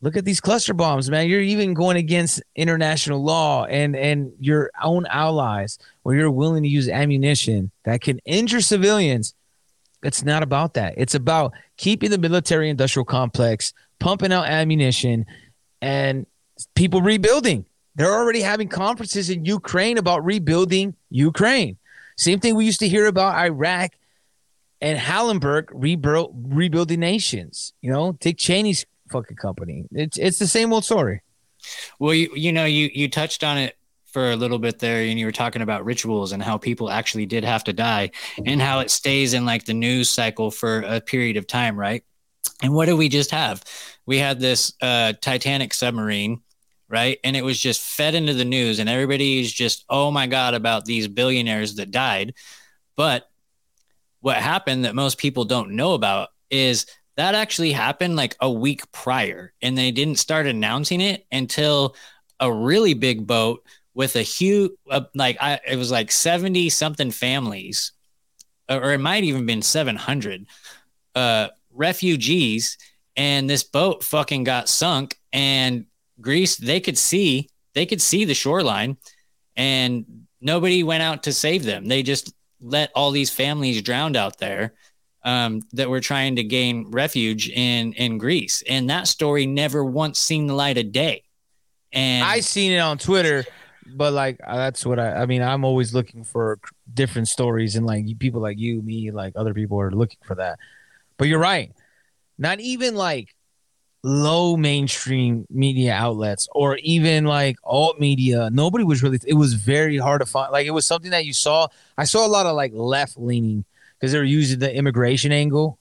[0.00, 1.28] look at these cluster bombs, man.
[1.28, 6.68] You're even going against international law and and your own allies where you're willing to
[6.68, 9.34] use ammunition that can injure civilians.
[10.02, 10.94] It's not about that.
[10.96, 15.26] It's about keeping the military industrial complex pumping out ammunition
[15.80, 16.26] and
[16.74, 17.64] people rebuilding.
[17.94, 21.76] They're already having conferences in Ukraine about rebuilding Ukraine.
[22.16, 23.92] Same thing we used to hear about Iraq
[24.80, 27.72] and Halliburton rebuild, rebuilding nations.
[27.80, 29.84] You know, Dick Cheney's fucking company.
[29.92, 31.22] It's it's the same old story.
[31.98, 35.18] Well, you you know you you touched on it for a little bit there, and
[35.18, 38.10] you were talking about rituals and how people actually did have to die,
[38.44, 42.04] and how it stays in like the news cycle for a period of time, right?
[42.62, 43.62] And what do we just have?
[44.04, 46.40] We had this uh, Titanic submarine,
[46.92, 47.18] right?
[47.24, 50.84] And it was just fed into the news, and everybody's just, oh my God, about
[50.84, 52.34] these billionaires that died.
[52.96, 53.28] But
[54.20, 56.84] what happened that most people don't know about is
[57.16, 61.96] that actually happened like a week prior, and they didn't start announcing it until
[62.38, 63.64] a really big boat
[63.94, 67.92] with a huge, uh, like, I, it was like 70 something families,
[68.68, 70.46] or it might even been 700
[71.14, 72.76] uh, refugees
[73.16, 75.86] and this boat fucking got sunk and
[76.22, 78.96] Greece they could see they could see the shoreline
[79.56, 81.86] and nobody went out to save them.
[81.86, 84.74] They just let all these families drowned out there
[85.24, 88.62] um, that were trying to gain refuge in in Greece.
[88.68, 91.24] And that story never once seen the light of day.
[91.92, 93.44] And I seen it on Twitter,
[93.94, 96.58] but like uh, that's what I I mean, I'm always looking for
[96.92, 100.58] different stories and like people like you, me, like other people are looking for that.
[101.18, 101.72] But you're right.
[102.38, 103.34] Not even like
[104.02, 108.50] low mainstream media outlets or even like alt media.
[108.50, 110.50] Nobody was really, it was very hard to find.
[110.50, 111.68] Like it was something that you saw.
[111.96, 113.64] I saw a lot of like left leaning
[113.98, 115.78] because they were using the immigration angle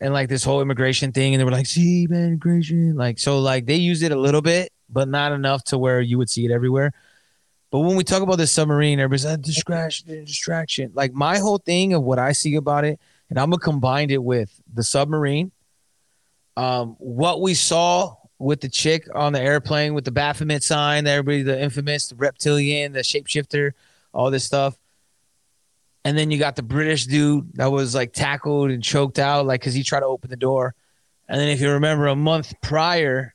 [0.00, 1.34] and like this whole immigration thing.
[1.34, 2.96] And they were like, see, man, immigration.
[2.96, 6.18] Like, so like they used it a little bit, but not enough to where you
[6.18, 6.92] would see it everywhere.
[7.70, 10.90] But when we talk about the submarine, everybody's like ah, distraction, distraction.
[10.94, 13.00] Like my whole thing of what I see about it,
[13.30, 15.52] and I'm gonna combine it with the submarine
[16.56, 21.42] um, what we saw with the chick on the airplane with the Baphomet sign, everybody,
[21.42, 23.72] the infamous the reptilian, the shapeshifter,
[24.12, 24.76] all this stuff.
[26.04, 29.60] And then you got the British dude that was like tackled and choked out, like
[29.60, 30.74] because he tried to open the door.
[31.28, 33.32] And then if you remember, a month prior,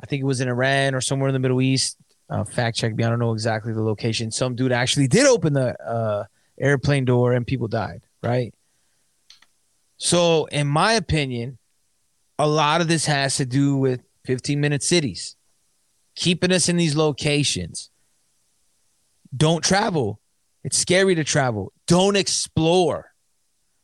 [0.00, 1.96] I think it was in Iran or somewhere in the Middle East.
[2.28, 3.04] Uh, fact check me.
[3.04, 4.30] I don't know exactly the location.
[4.30, 6.24] Some dude actually did open the uh,
[6.58, 8.02] airplane door and people died.
[8.22, 8.54] Right.
[9.96, 11.58] So, in my opinion,
[12.38, 15.36] a lot of this has to do with 15 minute cities,
[16.14, 17.90] keeping us in these locations.
[19.36, 20.20] Don't travel.
[20.62, 21.72] It's scary to travel.
[21.86, 23.12] Don't explore,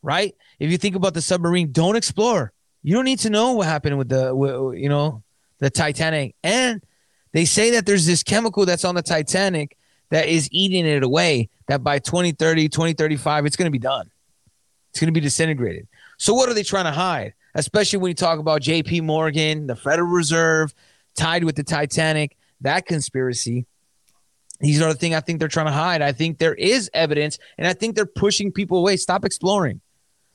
[0.02, 0.35] right?
[0.59, 2.52] If you think about the submarine, don't explore.
[2.82, 4.35] You don't need to know what happened with the,
[4.77, 5.22] you know,
[5.59, 6.35] the Titanic.
[6.43, 6.82] And
[7.32, 9.77] they say that there's this chemical that's on the Titanic
[10.10, 14.10] that is eating it away, that by 2030, 2035, it's going to be done.
[14.90, 15.86] It's going to be disintegrated.
[16.18, 17.35] So what are they trying to hide?
[17.55, 20.74] Especially when you talk about JP Morgan, the Federal Reserve
[21.16, 23.66] tied with the Titanic, that conspiracy.
[24.60, 26.02] These are the things I think they're trying to hide.
[26.02, 28.97] I think there is evidence, and I think they're pushing people away.
[28.97, 29.81] Stop exploring.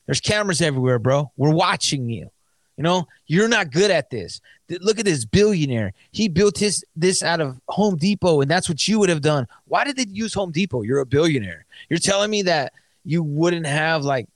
[0.06, 1.30] There's cameras everywhere, bro.
[1.36, 2.30] We're watching you.
[2.76, 4.40] You know, you're not good at this.
[4.68, 5.94] Look at this billionaire.
[6.10, 9.46] He built his this out of Home Depot, and that's what you would have done.
[9.64, 10.82] Why did they use Home Depot?
[10.82, 11.64] You're a billionaire.
[11.88, 12.72] You're telling me that
[13.04, 14.28] you wouldn't have like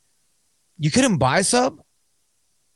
[0.79, 1.83] you couldn't buy sub?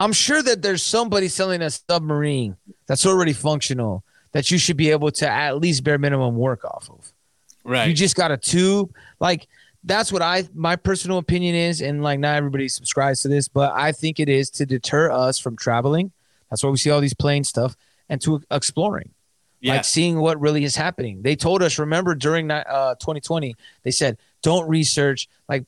[0.01, 2.57] I'm sure that there's somebody selling a submarine
[2.87, 6.91] that's already functional that you should be able to at least bare minimum work off
[6.91, 7.13] of.
[7.65, 7.89] Right.
[7.89, 8.93] You just got a tube.
[9.21, 9.47] Like
[9.85, 13.73] that's what I my personal opinion is, and like not everybody subscribes to this, but
[13.75, 16.11] I think it is to deter us from traveling.
[16.51, 17.77] That's why we see all these plane stuff
[18.09, 19.11] and to exploring.
[19.61, 19.77] Yeah.
[19.77, 21.23] Like seeing what really is happening.
[21.23, 25.27] They told us, remember during uh, 2020, they said, don't research.
[25.49, 25.65] Like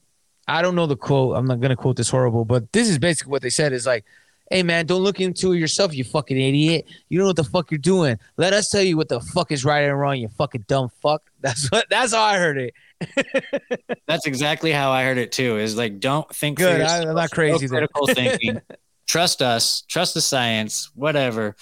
[0.48, 1.36] I don't know the quote.
[1.36, 3.86] I'm not going to quote this horrible, but this is basically what they said is
[3.86, 4.04] like,
[4.50, 6.86] hey, man, don't look into it yourself, you fucking idiot.
[7.08, 8.18] You don't know what the fuck you're doing.
[8.36, 11.22] Let us tell you what the fuck is right and wrong, you fucking dumb fuck.
[11.40, 12.74] That's what, that's how I heard it.
[14.08, 15.58] that's exactly how I heard it too.
[15.58, 16.80] Is like, don't think good.
[16.80, 17.66] I, am not crazy.
[17.66, 18.60] No critical thinking.
[19.06, 19.82] Trust us.
[19.82, 20.90] Trust the science.
[20.96, 21.54] Whatever.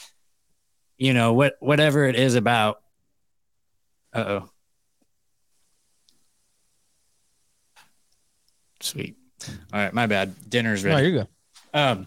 [0.96, 1.56] You know what?
[1.60, 2.80] Whatever it is about.
[4.14, 4.50] Uh oh.
[8.84, 9.16] Sweet.
[9.72, 10.34] All right, my bad.
[10.48, 11.02] Dinner's ready.
[11.02, 11.28] No, you go.
[11.72, 12.06] Um.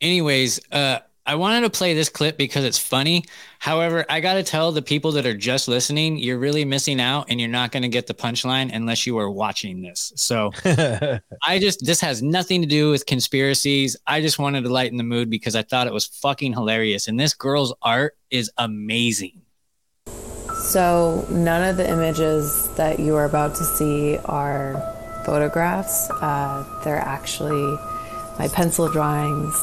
[0.00, 3.24] Anyways, uh, I wanted to play this clip because it's funny.
[3.58, 7.26] However, I got to tell the people that are just listening, you're really missing out
[7.28, 10.12] and you're not going to get the punchline unless you are watching this.
[10.16, 13.94] So I just, this has nothing to do with conspiracies.
[14.06, 17.08] I just wanted to lighten the mood because I thought it was fucking hilarious.
[17.08, 19.42] And this girl's art is amazing.
[20.60, 24.97] So, none of the images that you are about to see are
[25.28, 26.08] photographs.
[26.22, 27.78] Uh, they're actually
[28.38, 29.54] my pencil drawings,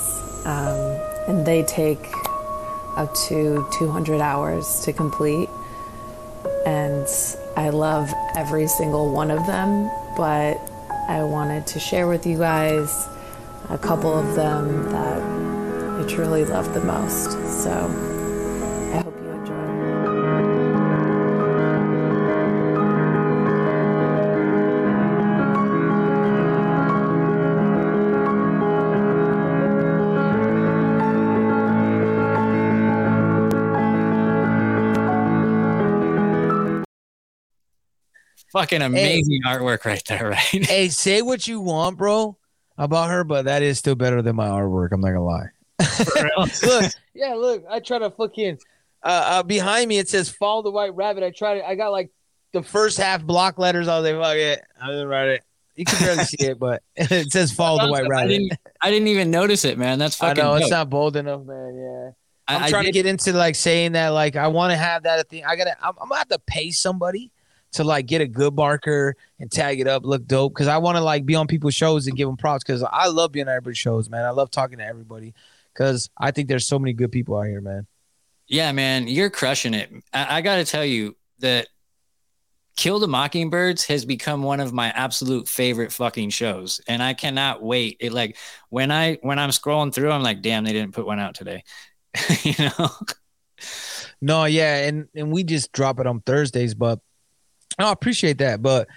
[0.46, 0.78] um,
[1.28, 2.06] and they take
[2.98, 5.50] up to 200 hours to complete.
[6.68, 7.08] And
[7.58, 10.54] I love every single one of them, but
[11.10, 13.08] I wanted to share with you guys
[13.72, 15.18] a couple of them that
[16.00, 17.32] I truly love the most.
[17.64, 18.15] So
[38.56, 40.66] Fucking amazing artwork right there, right?
[40.66, 42.38] hey, say what you want, bro,
[42.78, 44.94] about her, but that is still better than my artwork.
[44.94, 45.48] I'm not gonna lie.
[46.64, 48.60] look, yeah, look, I try to fucking
[49.04, 51.22] uh, uh behind me it says follow the white rabbit.
[51.22, 52.12] I tried to I got like
[52.54, 53.90] the first half block letters.
[53.90, 54.64] I was like, fuck it.
[54.82, 55.44] I didn't write it.
[55.76, 58.30] You can barely see it, but it says follow the white I rabbit.
[58.30, 60.00] didn't, I didn't even notice it, man.
[60.00, 60.42] That's fucking.
[60.42, 61.76] I know it's not bold enough, man.
[61.76, 62.12] Yeah.
[62.48, 65.04] I- I'm I trying to get into like saying that like I want to have
[65.04, 65.44] that thing.
[65.44, 67.34] I gotta I'm, I'm gonna have to pay somebody
[67.76, 70.54] to like get a good marker and tag it up, look dope.
[70.54, 72.64] Cause I want to like be on people's shows and give them props.
[72.64, 74.26] Cause I love being on everybody's shows, man.
[74.26, 75.34] I love talking to everybody.
[75.74, 77.88] Cause I think there's so many good people out here, man.
[78.48, 79.92] Yeah, man, you're crushing it.
[80.14, 81.68] I, I got to tell you that
[82.78, 87.64] Kill the Mockingbirds has become one of my absolute favorite fucking shows, and I cannot
[87.64, 87.98] wait.
[88.02, 88.38] It like
[88.70, 91.64] when I when I'm scrolling through, I'm like, damn, they didn't put one out today.
[92.44, 92.90] you know?
[94.22, 97.00] No, yeah, and and we just drop it on Thursdays, but
[97.78, 98.62] I appreciate that.
[98.62, 98.88] But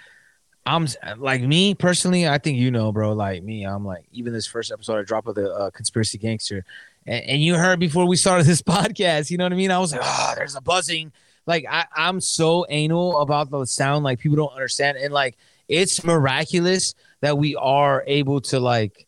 [0.65, 0.87] I'm
[1.17, 3.13] like me personally, I think you know, bro.
[3.13, 6.63] Like me, I'm like even this first episode I drop of the uh, conspiracy gangster,
[7.05, 9.31] and, and you heard before we started this podcast.
[9.31, 9.71] You know what I mean?
[9.71, 11.11] I was like, oh, there's a buzzing.
[11.45, 14.03] Like I, I'm so anal about the sound.
[14.03, 15.37] Like people don't understand, and like
[15.67, 19.07] it's miraculous that we are able to like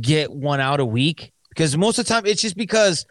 [0.00, 3.06] get one out a week because most of the time it's just because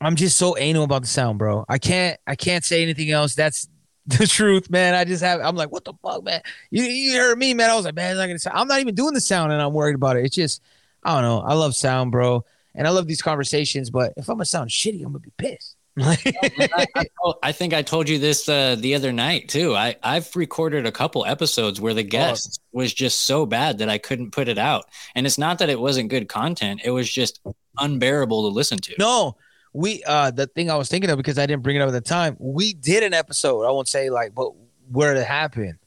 [0.00, 1.64] I'm just so anal about the sound, bro.
[1.68, 3.34] I can't I can't say anything else.
[3.34, 3.68] That's
[4.18, 4.94] the truth, man.
[4.94, 6.40] I just have I'm like, what the fuck, man?
[6.70, 7.70] You, you heard me, man.
[7.70, 8.58] I was like, man, it's not gonna sound.
[8.58, 10.24] I'm not even doing the sound and I'm worried about it.
[10.24, 10.62] It's just
[11.04, 11.40] I don't know.
[11.40, 12.44] I love sound, bro.
[12.74, 15.76] And I love these conversations, but if I'm gonna sound shitty, I'm gonna be pissed.
[16.00, 16.16] I,
[16.94, 19.74] I told- I think I told you this uh, the other night too.
[19.74, 23.98] I I've recorded a couple episodes where the guest was just so bad that I
[23.98, 24.84] couldn't put it out,
[25.16, 27.40] and it's not that it wasn't good content; it was just
[27.78, 28.94] unbearable to listen to.
[28.98, 29.36] No,
[29.78, 31.92] we uh the thing I was thinking of because I didn't bring it up at
[31.92, 33.64] the time, we did an episode.
[33.64, 34.50] I won't say like, but
[34.90, 35.78] where it happened.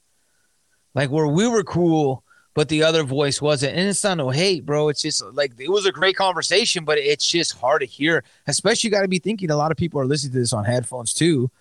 [0.96, 2.24] Like where we were cool,
[2.54, 3.76] but the other voice wasn't.
[3.76, 4.88] And it's not no hate, bro.
[4.88, 8.24] It's just like it was a great conversation, but it's just hard to hear.
[8.48, 11.14] Especially you gotta be thinking a lot of people are listening to this on headphones
[11.14, 11.52] too.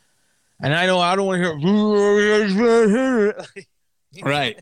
[0.61, 1.59] And I know I don't want to
[4.12, 4.61] hear right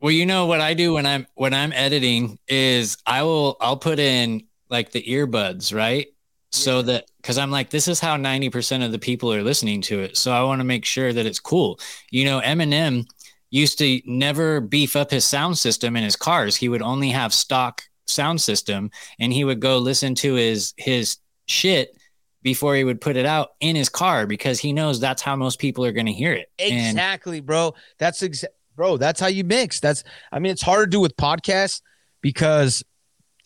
[0.00, 3.76] well you know what i do when i'm when i'm editing is i will i'll
[3.76, 6.08] put in like the earbuds right
[6.56, 10.00] so that because i'm like this is how 90% of the people are listening to
[10.00, 11.78] it so i want to make sure that it's cool
[12.10, 13.04] you know eminem
[13.50, 17.32] used to never beef up his sound system in his cars he would only have
[17.32, 21.96] stock sound system and he would go listen to his his shit
[22.42, 25.58] before he would put it out in his car because he knows that's how most
[25.58, 27.74] people are going to hear it And- Exactly, bro.
[27.98, 28.44] That's exa-
[28.76, 28.96] bro.
[28.98, 29.80] That's how you mix.
[29.80, 31.80] That's I mean, it's hard to do with podcasts
[32.20, 32.84] because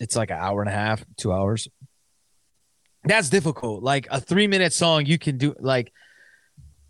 [0.00, 1.66] it's like an hour and a half, two hours.
[3.04, 3.82] That's difficult.
[3.82, 5.92] Like a three minute song, you can do like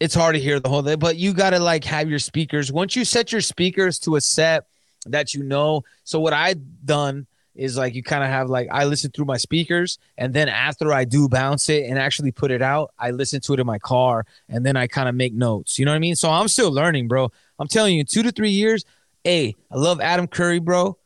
[0.01, 2.73] it's hard to hear the whole thing, but you gotta like have your speakers.
[2.73, 4.67] Once you set your speakers to a set
[5.07, 5.83] that you know.
[6.05, 9.37] So what I done is like you kind of have like I listen through my
[9.37, 13.41] speakers and then after I do bounce it and actually put it out, I listen
[13.43, 15.79] to it in my car and then I kind of make notes.
[15.79, 16.17] You know what I mean?
[16.17, 17.31] So I'm still learning, bro.
[17.59, 18.85] I'm telling you, two to three years.
[19.25, 20.97] Hey, I love Adam Curry, bro.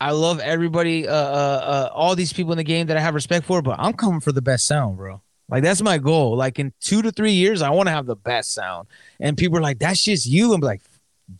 [0.00, 3.14] I love everybody, uh, uh, uh, all these people in the game that I have
[3.14, 5.20] respect for, but I'm coming for the best sound, bro.
[5.48, 6.36] Like that's my goal.
[6.36, 8.86] Like in two to three years, I want to have the best sound.
[9.18, 10.82] And people are like, "That's just you." I'm like,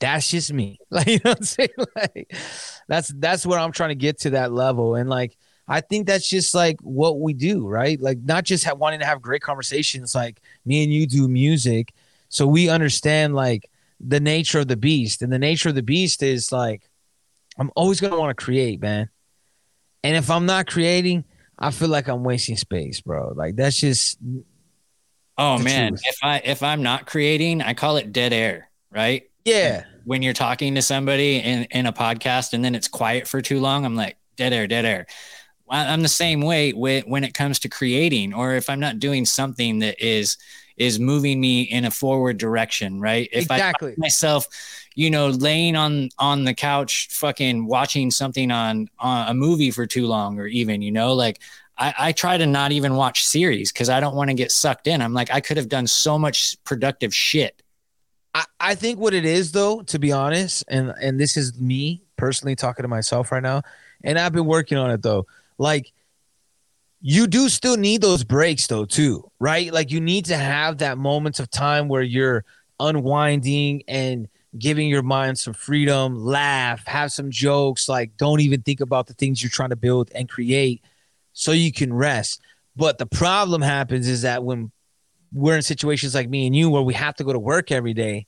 [0.01, 1.69] "That's just me." Like you know what I'm saying?
[1.97, 2.35] Like
[2.89, 4.95] that's that's where I'm trying to get to that level.
[4.95, 5.37] And like
[5.69, 8.01] I think that's just like what we do, right?
[8.01, 11.93] Like not just wanting to have great conversations, like me and you do music,
[12.31, 13.71] so we understand like
[14.01, 15.21] the nature of the beast.
[15.21, 16.89] And the nature of the beast is like
[17.59, 19.09] I'm always gonna want to create, man.
[20.05, 21.25] And if I'm not creating,
[21.59, 23.33] I feel like I'm wasting space, bro.
[23.35, 24.19] Like that's just
[25.37, 26.03] Oh man, truth.
[26.07, 29.29] if I if I'm not creating, I call it dead air, right?
[29.45, 29.85] Yeah.
[30.05, 33.61] When you're talking to somebody in in a podcast and then it's quiet for too
[33.61, 35.07] long, I'm like dead air, dead air.
[35.71, 39.27] I'm the same way when when it comes to creating, or if I'm not doing
[39.27, 40.39] something that is
[40.79, 43.29] is moving me in a forward direction, right?
[43.33, 43.91] If I Exactly.
[43.91, 44.49] find myself,
[44.95, 49.87] you know, laying on on the couch, fucking watching something on, on a movie for
[49.87, 51.41] too long, or even, you know, like
[51.79, 54.87] I, I try to not even watch series because I don't want to get sucked
[54.87, 55.01] in.
[55.01, 57.63] I'm like, I could have done so much productive shit.
[58.35, 62.03] I, I think what it is though, to be honest, and and this is me
[62.17, 63.63] personally talking to myself right now,
[64.05, 65.27] and I've been working on it though.
[65.59, 65.93] Like
[67.01, 69.73] you do still need those breaks though too, right?
[69.73, 72.45] Like you need to have that moments of time where you're
[72.81, 78.81] unwinding and giving your mind some freedom, laugh, have some jokes, like don't even think
[78.81, 80.83] about the things you're trying to build and create
[81.33, 82.41] so you can rest.
[82.75, 84.73] But the problem happens is that when
[85.33, 87.95] we're in situations like me and you where we have to go to work every
[87.95, 88.27] day,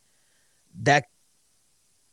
[0.83, 1.07] that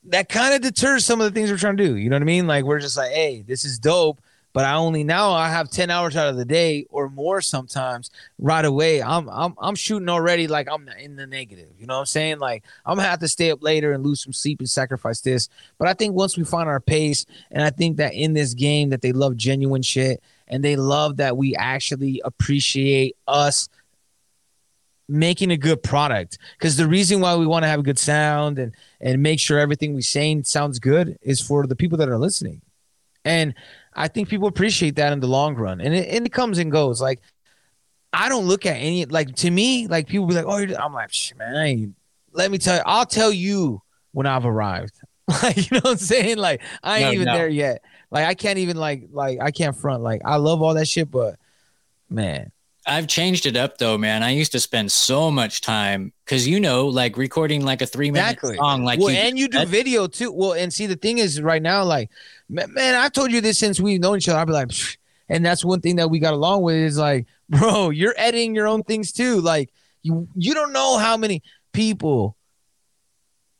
[0.06, 1.98] that kind of deters some of the things we're trying to do.
[1.98, 2.48] You know what I mean?
[2.48, 4.22] Like we're just like, hey, this is dope,
[4.58, 8.10] but I only now I have 10 hours out of the day or more sometimes
[8.40, 9.04] right away.
[9.04, 11.70] I'm I'm I'm shooting already like I'm in the negative.
[11.78, 12.40] You know what I'm saying?
[12.40, 15.48] Like I'm gonna have to stay up later and lose some sleep and sacrifice this.
[15.78, 18.90] But I think once we find our pace, and I think that in this game
[18.90, 23.70] that they love genuine shit and they love that we actually appreciate us
[25.08, 28.58] making a good product because the reason why we want to have a good sound
[28.58, 32.18] and and make sure everything we saying sounds good is for the people that are
[32.18, 32.60] listening
[33.28, 33.54] and
[33.98, 35.82] i think people appreciate that in the long run.
[35.82, 37.02] And it, and it comes and goes.
[37.02, 37.20] Like
[38.14, 40.94] i don't look at any like to me like people be like oh you're, i'm
[40.94, 41.94] like "Shh, man
[42.32, 43.82] let me tell you i'll tell you
[44.14, 44.94] when i've arrived.
[45.44, 46.38] Like you know what i'm saying?
[46.38, 47.34] Like i ain't No, even no.
[47.38, 47.84] there yet.
[48.10, 50.02] Like i can't even like like i can't front.
[50.02, 51.36] Like i love all that shit but
[52.10, 52.50] man
[52.88, 54.24] I've changed it up though, man.
[54.24, 58.10] I used to spend so much time because you know, like recording like a three
[58.12, 58.56] minute Exactly.
[58.56, 60.32] song, like well, you and you do video too.
[60.32, 62.10] Well, and see, the thing is, right now, like,
[62.50, 64.40] man, I've told you this since we've known each other.
[64.40, 64.98] I'll be like, "Psh,"
[65.28, 68.68] and that's one thing that we got along with is like, bro, you're editing your
[68.68, 69.42] own things too.
[69.42, 69.70] Like,
[70.02, 71.44] you you don't know how many
[71.74, 72.38] people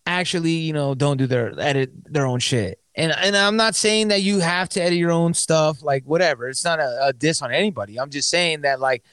[0.06, 2.80] actually, you know, don't do their edit their own shit.
[2.96, 6.48] And and I'm not saying that you have to edit your own stuff, like whatever.
[6.48, 8.00] It's not a, a diss on anybody.
[8.00, 9.04] I'm just saying that like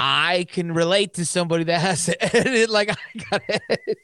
[0.00, 3.98] I can relate to somebody that has to edit like I got it.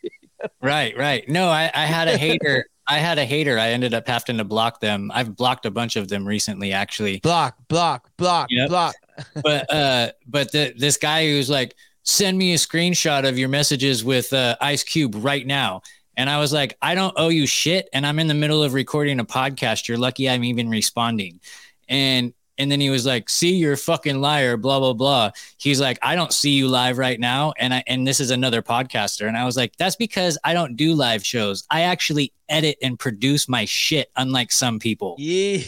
[0.60, 1.28] Right, right.
[1.28, 2.66] No, I, I had a hater.
[2.88, 3.58] I had a hater.
[3.58, 5.10] I ended up having to block them.
[5.12, 7.18] I've blocked a bunch of them recently, actually.
[7.20, 8.68] block, block, block, Yep.
[8.68, 8.94] block.
[9.42, 11.74] But uh, but the, this guy who's like,
[12.04, 15.82] send me a screenshot of your messages with uh, Ice Cube right now.
[16.18, 18.72] And I was like, I don't owe you shit, and I'm in the middle of
[18.74, 19.88] recording a podcast.
[19.88, 21.40] You're lucky I'm even responding.
[21.88, 25.30] And and then he was like, "See, you're a fucking liar." Blah blah blah.
[25.58, 28.62] He's like, "I don't see you live right now," and I and this is another
[28.62, 31.64] podcaster, and I was like, "That's because I don't do live shows.
[31.70, 35.58] I actually edit and produce my shit, unlike some people." Yeah.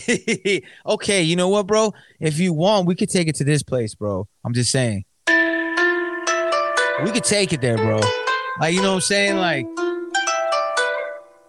[0.86, 1.92] okay, you know what, bro?
[2.20, 4.26] If you want, we could take it to this place, bro.
[4.44, 5.04] I'm just saying.
[7.04, 8.00] We could take it there, bro.
[8.60, 9.36] Like, you know what I'm saying?
[9.36, 9.66] Like,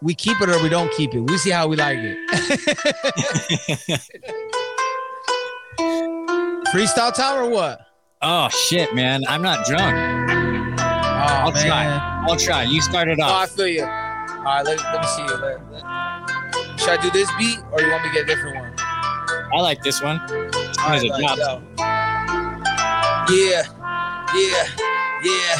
[0.01, 1.21] we keep it or we don't keep it.
[1.21, 2.17] We see how we like it.
[6.73, 7.81] Freestyle time or what?
[8.21, 9.23] Oh shit, man!
[9.27, 9.95] I'm not drunk.
[10.79, 11.85] Oh, I'll try.
[12.27, 12.63] I'll try.
[12.63, 13.83] You start it Oh, I feel you.
[13.83, 15.35] All right, let, let me see you.
[15.37, 18.57] Let- let- should I do this beat or you want me to get a different
[18.57, 18.73] one?
[18.79, 20.19] I like this one.
[20.19, 21.61] All As right, it like, yo.
[23.29, 23.63] Yeah,
[24.35, 24.63] yeah,
[25.23, 25.55] yeah.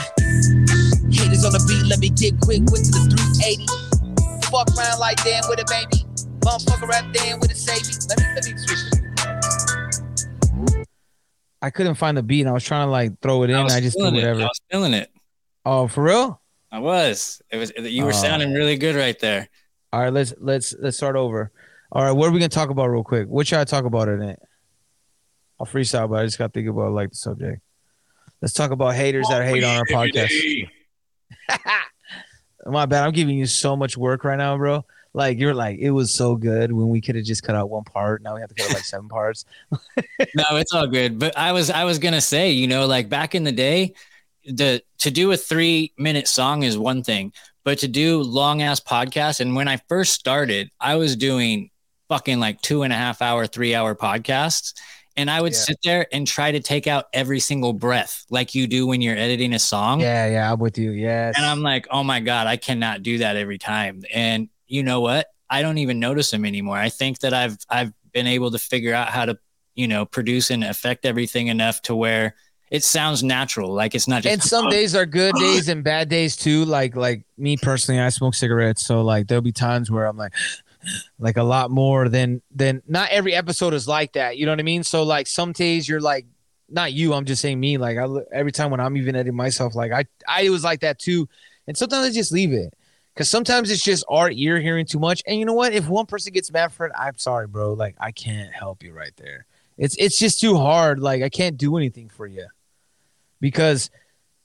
[1.12, 3.02] Haters on the beat, let me get quick with the
[3.42, 3.66] 380.
[4.48, 6.06] Fuck around like Dan with a baby.
[6.40, 7.94] Motherfucker rap Dan with a savvy.
[8.10, 8.99] Let me let me switch.
[11.62, 13.56] I couldn't find the beat and I was trying to like throw it in.
[13.56, 14.18] I I, just did feeling it.
[14.20, 14.40] whatever.
[14.42, 15.12] I was feeling it.
[15.66, 16.42] Oh, for real?
[16.72, 17.42] I was.
[17.50, 17.72] It was.
[17.78, 18.14] You were Oh.
[18.14, 19.50] sounding really good right there.
[19.92, 21.52] All right, let's let's let's start over.
[21.92, 23.28] All right, what are we gonna talk about real quick?
[23.28, 24.40] What should I talk about in it?
[25.60, 27.62] I'll freestyle, but I just gotta think about like the subject.
[28.42, 30.70] Let's talk about haters that hate on our podcast.
[32.66, 33.04] My bad.
[33.06, 34.86] I'm giving you so much work right now, bro.
[35.14, 37.84] Like you're like, it was so good when we could have just cut out one
[37.84, 38.22] part.
[38.22, 39.46] Now we have to cut out like seven parts.
[39.72, 41.18] no, it's all good.
[41.20, 43.94] But I was I was gonna say, you know, like back in the day,
[44.46, 47.34] the to do a three minute song is one thing,
[47.64, 51.72] but to do long ass podcasts, and when I first started, I was doing
[52.08, 54.74] fucking like two and a half hour, three hour podcasts.
[55.18, 55.60] And I would Yeah.
[55.60, 59.18] sit there and try to take out every single breath like you do when you're
[59.18, 60.00] editing a song.
[60.00, 60.92] Yeah, yeah, I'm with you.
[60.92, 61.36] Yes.
[61.36, 64.04] And I'm like, oh my God, I cannot do that every time.
[64.14, 65.28] And you know what?
[65.50, 66.78] I don't even notice them anymore.
[66.78, 69.38] I think that I've I've been able to figure out how to,
[69.76, 72.36] you know, produce and affect everything enough to where
[72.70, 73.74] it sounds natural.
[73.74, 74.34] Like it's not just.
[74.34, 76.66] and some days are good days and bad days too.
[76.66, 80.34] Like like me personally, I smoke cigarettes, so like there'll be times where I'm like,
[81.20, 84.38] like a lot more than than not every episode is like that.
[84.38, 84.84] You know what I mean?
[84.84, 86.26] So like some days you're like,
[86.70, 87.14] not you.
[87.14, 87.78] I'm just saying me.
[87.78, 91.00] Like I every time when I'm even editing myself, like I I was like that
[91.00, 91.28] too,
[91.68, 92.74] and sometimes I just leave it.
[93.20, 95.74] Cause sometimes it's just our ear hearing too much, and you know what?
[95.74, 97.74] If one person gets mad for it, I'm sorry, bro.
[97.74, 99.46] Like I can't help you right there.
[99.78, 101.00] It's it's just too hard.
[101.00, 102.48] Like I can't do anything for you
[103.42, 103.90] because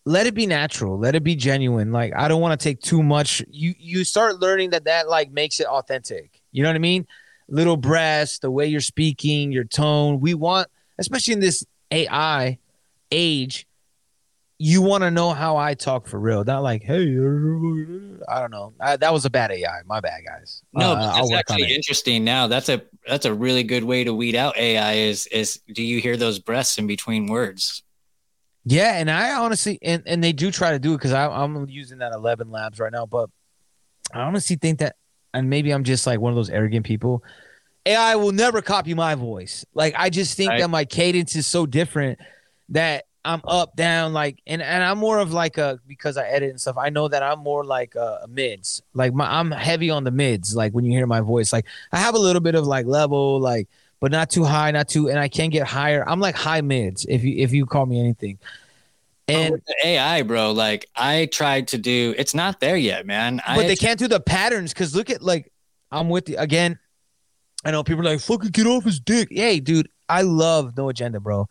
[0.05, 3.03] let it be natural let it be genuine like i don't want to take too
[3.03, 6.79] much you you start learning that that like makes it authentic you know what i
[6.79, 7.07] mean
[7.49, 10.69] little breaths the way you're speaking your tone we want
[10.99, 12.59] especially in this ai
[13.11, 13.67] age
[14.59, 17.03] you want to know how i talk for real not like hey
[18.29, 21.33] i don't know I, that was a bad ai my bad guys No, Uh, that's
[21.33, 21.77] actually it.
[21.77, 22.25] interesting.
[22.25, 24.93] Now that's a that's a really good way to weed out AI.
[24.95, 27.83] Is is do you hear those breaths in between words?
[28.65, 31.99] Yeah, and I honestly and, and they do try to do it because I'm using
[31.99, 33.29] that 11 labs right now, but
[34.13, 34.97] I honestly think that,
[35.35, 37.23] and maybe I'm just like one of those arrogant people.
[37.87, 39.65] AI will never copy my voice.
[39.75, 40.61] Like I just think Right.
[40.61, 42.19] that my cadence is so different
[42.71, 46.51] that I'm up down like and and I'm more of like a because I edit
[46.51, 46.77] and stuff.
[46.77, 48.83] I know that I'm more like a, a mids.
[48.93, 50.55] Like my I'm heavy on the mids.
[50.55, 53.41] Like when you hear my voice, like I have a little bit of like level,
[53.41, 53.69] like
[54.01, 56.07] but not too high, not too, and I can get higher.
[56.07, 58.39] I'm like high mids if you if you call me anything.
[59.27, 63.41] And the AI, bro, like I tried to do, it's not there yet, man.
[63.47, 65.51] I but they can't do the patterns because look at like
[65.91, 66.79] I'm with you again.
[67.65, 69.29] I know people are like fucking get off his dick.
[69.31, 71.49] Hey, dude, I love No Agenda, bro.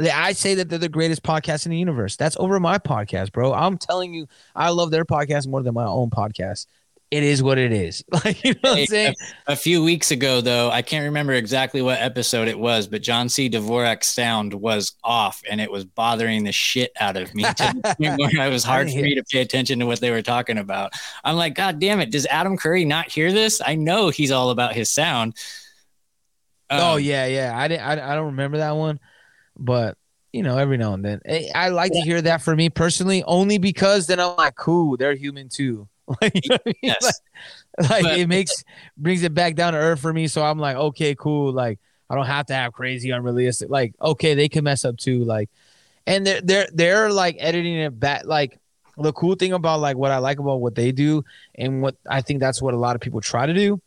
[0.00, 2.16] I say that they're the greatest podcast in the universe.
[2.16, 3.52] That's over my podcast, bro.
[3.52, 6.66] I'm telling you, I love their podcast more than my own podcast.
[7.12, 8.02] It is what it is.
[8.24, 9.14] Like you know what I'm saying?
[9.46, 13.02] A, a few weeks ago, though, I can't remember exactly what episode it was, but
[13.02, 13.50] John C.
[13.50, 18.46] Dvorak's sound was off and it was bothering the shit out of me to where
[18.46, 20.92] it was hard for me to pay attention to what they were talking about.
[21.22, 23.60] I'm like, God damn it, does Adam Curry not hear this?
[23.64, 25.36] I know he's all about his sound.
[26.70, 27.52] oh Um, yeah, yeah.
[27.54, 27.82] I didn't.
[27.82, 28.98] I, I don't remember that one,
[29.58, 29.96] but
[30.32, 33.22] you know, every now and then, Eh, I like to hear that for me personally,
[33.24, 35.88] only because then I'm like, cool, they're human too.
[36.20, 36.74] Like, you know I mean?
[36.82, 37.20] Yes.
[37.78, 38.64] like, like, But- it makes
[38.96, 40.26] brings it back down to earth for me.
[40.28, 41.52] So I'm like, okay, cool.
[41.52, 41.78] Like
[42.10, 43.70] I don't have to have crazy, unrealistic.
[43.70, 45.24] Like okay, they can mess up too.
[45.24, 45.48] Like,
[46.06, 48.24] and they're they're they're like editing it back.
[48.24, 48.58] Like
[48.98, 51.24] the cool thing about like what I like about what they do,
[51.54, 53.80] and what I think that's what a lot of people try to do,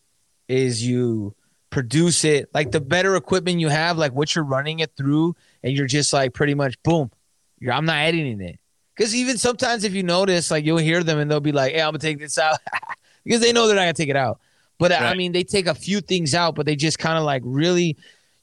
[0.48, 1.36] is you
[1.70, 5.36] produce it like the better equipment you have, like what you're running it through,
[5.66, 7.12] and you're just like pretty much boom.
[7.60, 8.60] You're, I'm not editing it.
[8.96, 11.82] Because even sometimes if you notice, like you'll hear them and they'll be like, "Hey,
[11.82, 12.60] I'm gonna take this out,"
[13.26, 14.40] because they know they're not gonna take it out.
[14.78, 17.42] But I mean, they take a few things out, but they just kind of like
[17.44, 17.98] really.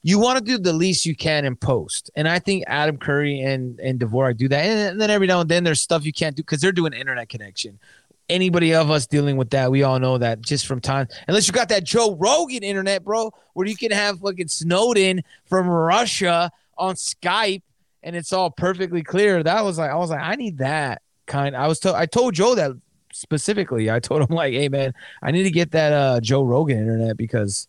[0.05, 3.39] You want to do the least you can in post, and I think Adam Curry
[3.39, 4.65] and and Dvorak do that.
[4.65, 6.91] And, and then every now and then there's stuff you can't do because they're doing
[6.91, 7.79] internet connection.
[8.27, 11.53] Anybody of us dealing with that, we all know that just from time, unless you
[11.53, 16.95] got that Joe Rogan internet, bro, where you can have fucking Snowden from Russia on
[16.95, 17.61] Skype
[18.01, 19.43] and it's all perfectly clear.
[19.43, 21.55] That was like I was like I need that kind.
[21.55, 22.71] I was to, I told Joe that
[23.13, 23.89] specifically.
[23.89, 27.17] I told him like, hey man, I need to get that uh Joe Rogan internet
[27.17, 27.67] because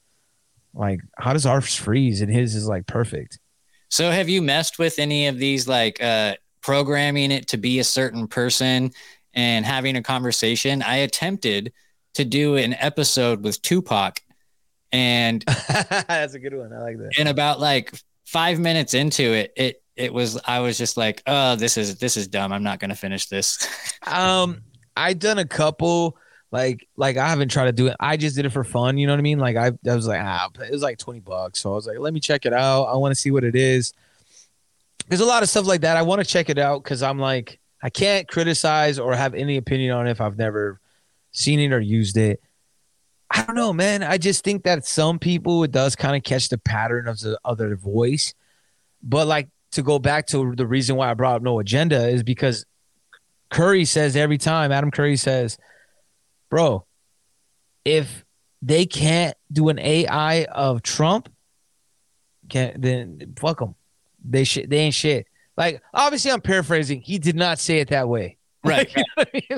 [0.74, 3.39] like how does ours freeze and his is like perfect.
[3.90, 7.85] So have you messed with any of these like uh programming it to be a
[7.85, 8.90] certain person
[9.35, 10.82] and having a conversation?
[10.82, 11.72] I attempted
[12.14, 14.20] to do an episode with Tupac
[14.93, 16.72] and That's a good one.
[16.72, 17.10] I like that.
[17.18, 17.93] and about like
[18.24, 22.16] 5 minutes into it it it was I was just like, "Oh, this is this
[22.16, 22.52] is dumb.
[22.52, 23.68] I'm not to finish this."
[24.06, 24.60] Um,
[24.94, 26.18] I done a couple.
[26.51, 27.96] Like, like I haven't tried to do it.
[27.98, 28.98] I just did it for fun.
[28.98, 29.38] You know what I mean?
[29.38, 31.60] Like, I, I was like, ah, it was like twenty bucks.
[31.60, 32.84] So I was like, let me check it out.
[32.84, 33.94] I want to see what it is.
[35.09, 35.96] There's a lot of stuff like that.
[35.96, 39.56] I want to check it out because I'm like, I can't criticize or have any
[39.56, 40.80] opinion on if I've never
[41.32, 42.42] seen it or used it.
[43.30, 44.02] I don't know, man.
[44.02, 47.38] I just think that some people it does kind of catch the pattern of the
[47.44, 48.34] other voice.
[49.02, 52.22] But like to go back to the reason why I brought up no agenda is
[52.22, 52.64] because
[53.51, 55.59] Curry says every time, Adam Curry says,
[56.48, 56.86] bro,
[57.84, 58.24] if
[58.62, 61.28] they can't do an AI of Trump,
[62.48, 63.74] can then fuck them.
[64.24, 64.70] They shit.
[64.70, 65.26] They ain't shit.
[65.56, 67.01] Like obviously, I'm paraphrasing.
[67.01, 68.38] He did not say it that way.
[68.66, 68.90] Right.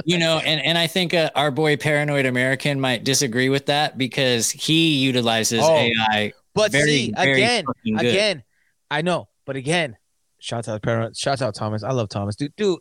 [0.05, 3.97] you know, and, and I think uh, our boy Paranoid American might disagree with that
[3.97, 6.33] because he utilizes Oh, AI.
[6.55, 7.65] But very, see, again,
[7.97, 8.43] again,
[8.91, 9.97] I know, but again,
[10.41, 11.85] shout out parent, shout out Thomas.
[11.85, 12.57] I love Thomas, dude.
[12.57, 12.81] Dude,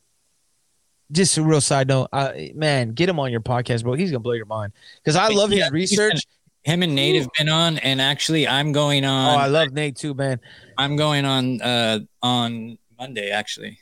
[1.12, 3.94] just a real side note, uh, man, get him on your podcast, bro.
[3.94, 4.74] He's gonna blow your mind
[5.04, 6.22] because I love yeah, his research.
[6.64, 9.36] him and Nate have been on, and actually, I'm going on.
[9.36, 10.40] Oh, I love Nate too, man.
[10.78, 13.78] I'm going on uh on Monday actually.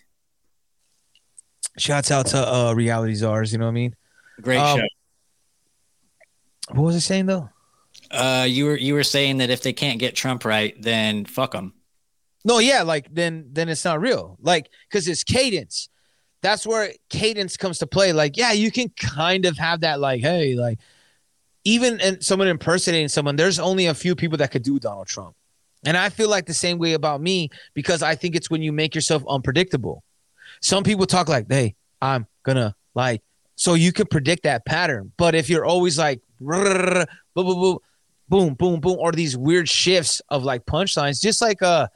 [1.77, 3.95] Shouts out to uh Reality Czars, you know what I mean?
[4.41, 4.85] Great Um, show.
[6.71, 7.49] What was I saying though?
[8.11, 11.51] Uh, you were you were saying that if they can't get Trump right, then fuck
[11.51, 11.73] them.
[12.45, 14.37] No, yeah, like then then it's not real.
[14.41, 15.89] Like because it's cadence.
[16.41, 18.11] That's where cadence comes to play.
[18.11, 20.77] Like, yeah, you can kind of have that, like, hey, like
[21.63, 25.37] even in someone impersonating someone, there's only a few people that could do Donald Trump.
[25.85, 28.73] And I feel like the same way about me because I think it's when you
[28.73, 30.03] make yourself unpredictable.
[30.64, 33.22] Some people talk like, hey, I'm gonna like,
[33.56, 35.11] so you can predict that pattern.
[35.18, 37.77] But if you're always like, boom, boom,
[38.30, 41.88] boom, boom, boom, or these weird shifts of like punchlines, just like uh,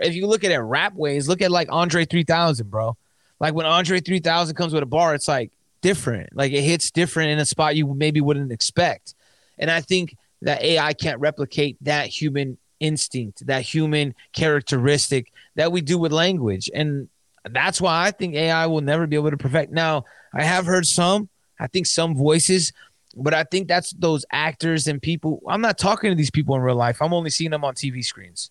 [0.00, 2.96] if you look at it rap ways, look at like Andre 3000, bro.
[3.38, 5.52] Like when Andre 3000 comes with a bar, it's like
[5.82, 6.34] different.
[6.34, 9.14] Like it hits different in a spot you maybe wouldn't expect.
[9.58, 15.82] And I think that AI can't replicate that human instinct, that human characteristic that we
[15.82, 16.70] do with language.
[16.74, 17.10] And
[17.50, 19.72] that's why I think AI will never be able to perfect.
[19.72, 20.04] Now,
[20.34, 21.28] I have heard some,
[21.60, 22.72] I think some voices,
[23.16, 25.40] but I think that's those actors and people.
[25.48, 27.00] I'm not talking to these people in real life.
[27.00, 28.50] I'm only seeing them on TV screens.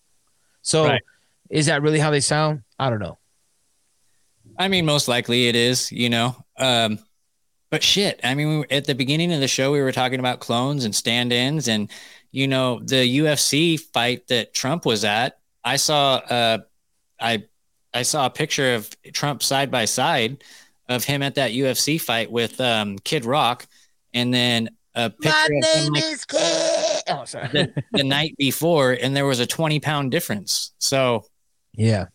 [0.62, 1.02] So Right.
[1.50, 2.64] is that really how they sound?
[2.80, 3.18] I don't know.
[4.58, 6.36] I mean, most likely it is, you know.
[6.58, 7.00] Um,
[7.70, 10.20] but shit, I mean, we were, at the beginning of the show, we were talking
[10.20, 11.92] about clones and stand-ins, and
[12.32, 15.40] you know, the UFC fight that Trump was at.
[15.64, 16.58] I saw, uh,
[17.20, 17.44] I,
[17.96, 20.44] I saw a picture of Trump side by side
[20.90, 23.66] of him at that UFC fight with um, Kid Rock,
[24.14, 27.02] and then a picture of him like, Kid.
[27.10, 27.48] Oh, sorry.
[27.50, 30.74] the, the night before, and there was a twenty pound difference.
[30.78, 31.26] So
[31.74, 32.06] Yeah.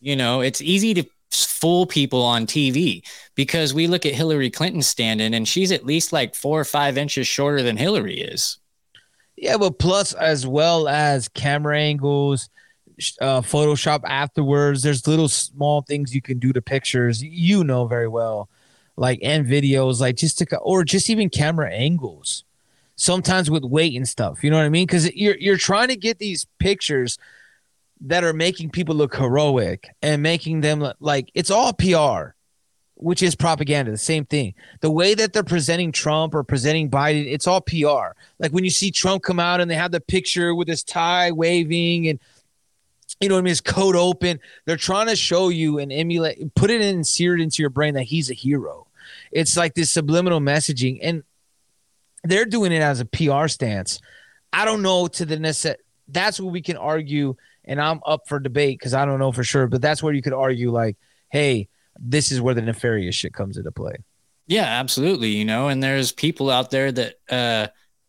[0.00, 3.02] you know, it's easy to fool people on TV
[3.34, 6.96] because we look at Hillary Clinton standing and she's at least like four or five
[6.96, 8.58] inches shorter than Hillary is.
[9.36, 12.48] Yeah, but plus as well as camera angles, sh-
[13.20, 14.82] uh, Photoshop afterwards.
[14.82, 17.22] There's little small things you can do to pictures.
[17.22, 18.48] You know very well,
[18.96, 22.44] like and videos, like just to or just even camera angles.
[22.98, 24.86] Sometimes with weight and stuff, you know what I mean?
[24.86, 27.18] Because you're you're trying to get these pictures
[28.00, 32.36] that are making people look heroic and making them look like it's all PR
[32.96, 34.54] which is propaganda, the same thing.
[34.80, 38.16] The way that they're presenting Trump or presenting Biden, it's all PR.
[38.38, 41.30] Like when you see Trump come out and they have the picture with his tie
[41.30, 42.18] waving and
[43.20, 46.54] you know what I mean, his coat open, they're trying to show you and emulate,
[46.54, 48.86] put it in, sear it into your brain that he's a hero.
[49.32, 51.22] It's like this subliminal messaging, and
[52.24, 54.00] they're doing it as a PR stance.
[54.52, 55.82] I don't know to the necessity.
[56.08, 59.44] That's what we can argue, and I'm up for debate because I don't know for
[59.44, 60.96] sure, but that's where you could argue, like,
[61.30, 61.68] hey,
[61.98, 63.96] this is where the nefarious shit comes into play.
[64.46, 65.30] Yeah, absolutely.
[65.30, 67.66] You know, and there's people out there that uh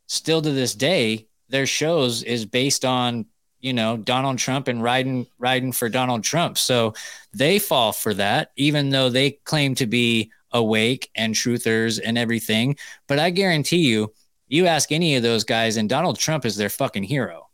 [0.08, 3.26] still to this day, their shows is based on,
[3.68, 6.58] you know, Donald Trump and riding riding for Donald Trump.
[6.58, 6.94] So
[7.34, 12.78] they fall for that, even though they claim to be awake and truthers and everything.
[13.08, 14.14] But I guarantee you,
[14.48, 17.50] you ask any of those guys, and Donald Trump is their fucking hero.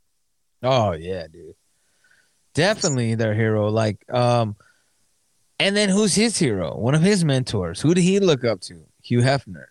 [0.61, 1.55] Oh yeah, dude.
[2.53, 3.69] Definitely their hero.
[3.69, 4.55] Like, um,
[5.59, 6.77] and then who's his hero?
[6.77, 7.81] One of his mentors.
[7.81, 8.85] Who did he look up to?
[9.01, 9.65] Hugh Hefner.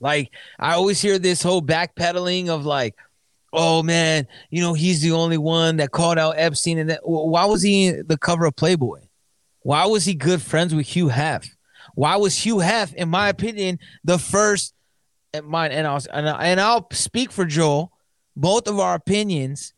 [0.00, 2.96] Like, I always hear this whole backpedaling of like,
[3.54, 6.78] oh man, you know, he's the only one that called out Epstein.
[6.78, 9.00] And that, why was he the cover of Playboy?
[9.60, 11.48] Why was he good friends with Hugh Hef?
[11.94, 14.74] Why was Hugh Hef, in my opinion, the first?
[15.32, 17.92] And mine, and I'll and, I, and I'll speak for Joel.
[18.36, 19.72] Both of our opinions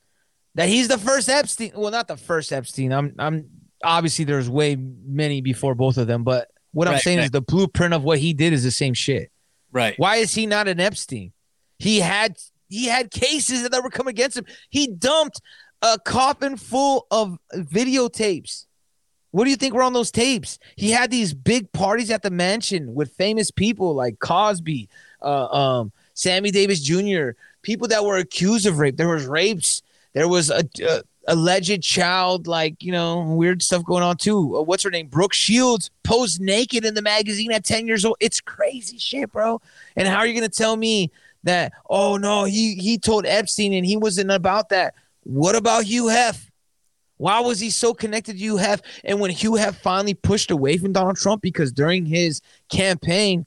[0.54, 1.72] that he's the first Epstein.
[1.74, 2.92] Well, not the first Epstein.
[2.92, 3.48] I'm I'm
[3.84, 7.40] obviously there's way many before both of them, but what I'm Right, saying is the
[7.42, 9.30] blueprint of what he did is the same shit.
[9.72, 9.94] Right.
[9.98, 11.32] Why is he not an Epstein?
[11.78, 12.36] He had
[12.68, 14.46] he had cases that were coming against him.
[14.70, 15.40] He dumped
[15.82, 18.66] a coffin full of videotapes.
[19.30, 20.58] What do you think were on those tapes?
[20.76, 24.88] He had these big parties at the mansion with famous people like Cosby,
[25.20, 27.30] uh, um, Sammy Davis Jr.,
[27.62, 28.96] people that were accused of rape.
[28.96, 29.82] There was rapes.
[30.14, 34.56] There was a, a alleged child, like you know, weird stuff going on too.
[34.56, 35.08] Uh, what's her name?
[35.08, 38.16] Brooke Shields posed naked in the magazine at ten years old.
[38.20, 39.60] It's crazy shit, bro.
[39.96, 41.10] And how are you gonna tell me
[41.46, 41.72] that?
[41.88, 44.94] Oh no, he he told Epstein and he wasn't about that.
[45.24, 46.50] What about Hugh Hef?
[47.18, 48.82] Why was he so connected to Hugh Hef?
[49.04, 53.46] And when Hugh Hef finally pushed away from Donald Trump because during his campaign,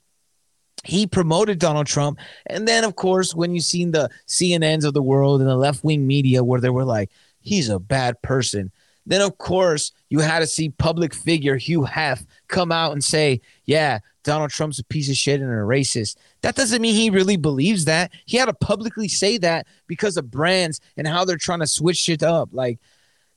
[0.84, 2.20] he promoted Donald Trump.
[2.48, 5.84] And then, of course, when you seen the CNNs of the world and the left
[5.84, 7.12] wing media where they were like,
[7.42, 8.72] he's a bad person,
[9.10, 13.42] Then of course you had to see public figure Hugh Hef come out and say,
[13.66, 17.36] "Yeah, Donald Trump's a piece of shit and a racist." That doesn't mean he really
[17.36, 18.14] believes that.
[18.26, 21.98] He had to publicly say that because of brands and how they're trying to switch
[21.98, 22.50] shit up.
[22.52, 22.78] Like,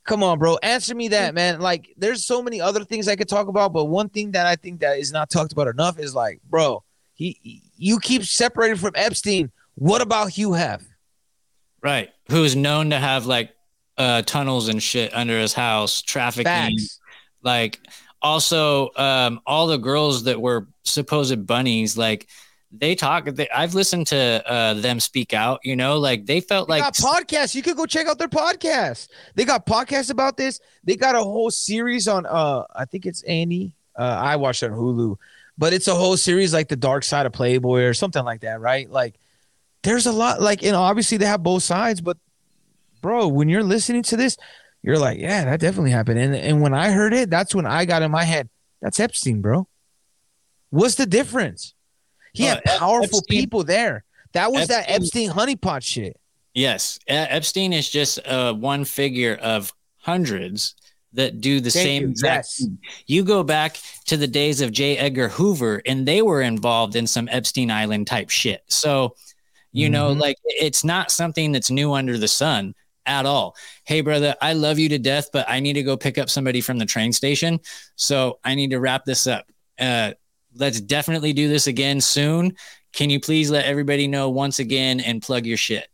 [0.04, 1.58] come on, bro, answer me that, man.
[1.58, 4.56] Like, there's so many other things I could talk about, but one thing that I
[4.56, 6.84] think that is not talked about enough is like, bro,
[7.14, 9.50] he you keep separated from Epstein.
[9.74, 10.84] What about Hugh Hef?
[11.82, 12.10] Right.
[12.28, 13.54] Who is known to have like
[13.98, 16.44] uh, tunnels and shit under his house, trafficking.
[16.44, 17.00] Facts.
[17.42, 17.80] Like
[18.20, 22.28] also um, all the girls that were supposed bunnies, like
[22.70, 23.26] they talk.
[23.26, 25.60] They, I've listened to uh, them speak out.
[25.62, 27.54] You know, like they felt They like got podcasts.
[27.54, 29.08] You could go check out their podcast.
[29.34, 30.60] They got podcasts about this.
[30.84, 33.74] They got a whole series on uh I think it's A&E.
[33.98, 35.16] Uh I watched it on Hulu,
[35.58, 38.60] but it's a whole series like the dark side of Playboy or something like that,
[38.60, 38.88] right?
[38.88, 39.16] Like
[39.82, 42.16] there's a lot like and obviously they have both sides, but
[43.02, 44.36] bro, when you're listening to this,
[44.82, 46.18] you're like, yeah, that definitely happened.
[46.18, 48.48] And and when I heard it, that's when I got in my head,
[48.80, 49.68] that's Epstein, bro.
[50.70, 51.74] What's the difference?
[52.32, 54.04] He Uh, had powerful Epstein- people there.
[54.32, 56.18] That was that Epstein- Epstein honeypot shit.
[56.54, 60.74] Yes, Epstein is just uh, one figure of hundreds
[61.14, 62.56] that do the Thank same you, exact yes.
[62.58, 62.78] thing.
[63.06, 64.96] You go back to the days of J.
[64.96, 68.62] Edgar Hoover, and they were involved in some Epstein Island type shit.
[68.68, 69.14] So,
[69.72, 70.20] you know, Mhm.
[70.20, 72.74] like it's not something that's new under the sun
[73.06, 73.56] at all.
[73.84, 76.60] Hey, brother, I love you to death, but I need to go pick up somebody
[76.60, 77.60] from the train station.
[77.96, 79.46] So I need to wrap this up.
[79.78, 80.12] Uh,
[80.54, 82.56] let's definitely do this again soon.
[82.92, 85.88] Can you please let everybody know once again and plug your shit?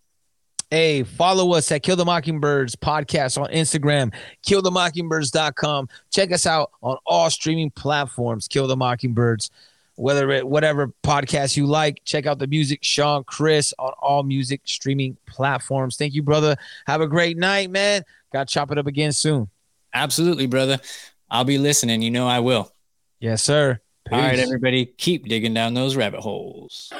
[0.70, 4.12] Hey, follow us at Kill the Mockingbirds podcast on Instagram,
[4.46, 5.88] killthemockingbirds.com.
[6.10, 9.50] Check us out on all streaming platforms, Kill the Mockingbirds.
[9.98, 14.60] Whether it whatever podcast you like, check out the music, Sean Chris on all music
[14.64, 15.96] streaming platforms.
[15.96, 16.56] Thank you, brother.
[16.86, 18.04] Have a great night, man.
[18.32, 19.48] Got to chop it up again soon.
[19.92, 20.78] Absolutely, brother.
[21.28, 22.02] I'll be listening.
[22.02, 22.72] You know I will.
[23.18, 23.80] Yes, sir.
[24.10, 26.92] All right, everybody, keep digging down those rabbit holes.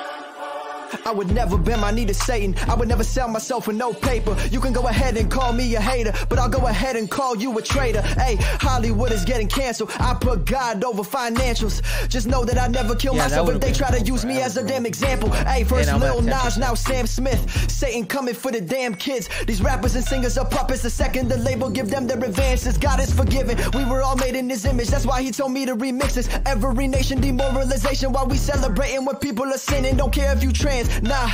[1.04, 2.54] I would never bend my knee to Satan.
[2.68, 4.36] I would never sell myself for no paper.
[4.50, 7.36] You can go ahead and call me a hater, but I'll go ahead and call
[7.36, 8.02] you a traitor.
[8.02, 9.90] Hey, Hollywood is getting canceled.
[9.98, 11.82] I put God over financials.
[12.08, 14.56] Just know that I never kill Yeah, myself if they try to use me as
[14.56, 15.30] a damn example.
[15.30, 16.24] Hey, first Lil 10%.
[16.24, 17.70] Nas, now Sam Smith.
[17.70, 19.28] Satan coming for the damn kids.
[19.46, 20.82] These rappers and singers are puppets.
[20.82, 23.58] The second the label give them their advances, God is forgiven.
[23.74, 24.88] We were all made in His image.
[24.88, 26.28] That's why He told me to remix this.
[26.46, 29.96] Every nation demoralization while we celebrating when people are sinning.
[29.96, 31.30] Don't care if you trans, nah.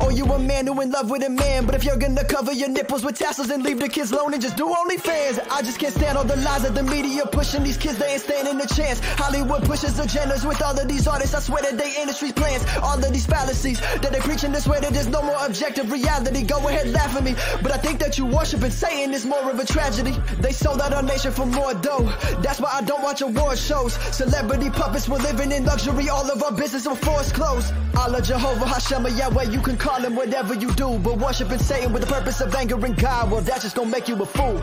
[0.00, 1.66] Or you a man who in love with a man.
[1.66, 4.42] But if you're gonna cover your nipples with tassels and leave the kids alone and
[4.42, 7.62] just do only OnlyFans, I just can't stand all the lies that the media pushing.
[7.62, 9.00] These kids, they ain't standing a chance.
[9.00, 11.34] Hollywood pushes agendas with all of these artists.
[11.34, 12.64] I swear that they industry's plans.
[12.82, 16.42] All of these fallacies that they preaching this way that there's no more objective reality.
[16.42, 17.34] Go ahead, laugh at me.
[17.62, 20.16] But I think that you worshiping Satan is more of a tragedy.
[20.40, 22.12] They sold out our nation for more dough.
[22.42, 23.94] That's why I don't watch award shows.
[24.14, 26.08] Celebrity puppets, we're living in luxury.
[26.08, 27.72] All of our business will force close.
[27.96, 30.98] Allah Jehovah Hashem Yahweh, you can call him whatever you do.
[30.98, 34.16] But worshiping Satan with the purpose of angering God, well, that's just gonna make you
[34.22, 34.62] a fool.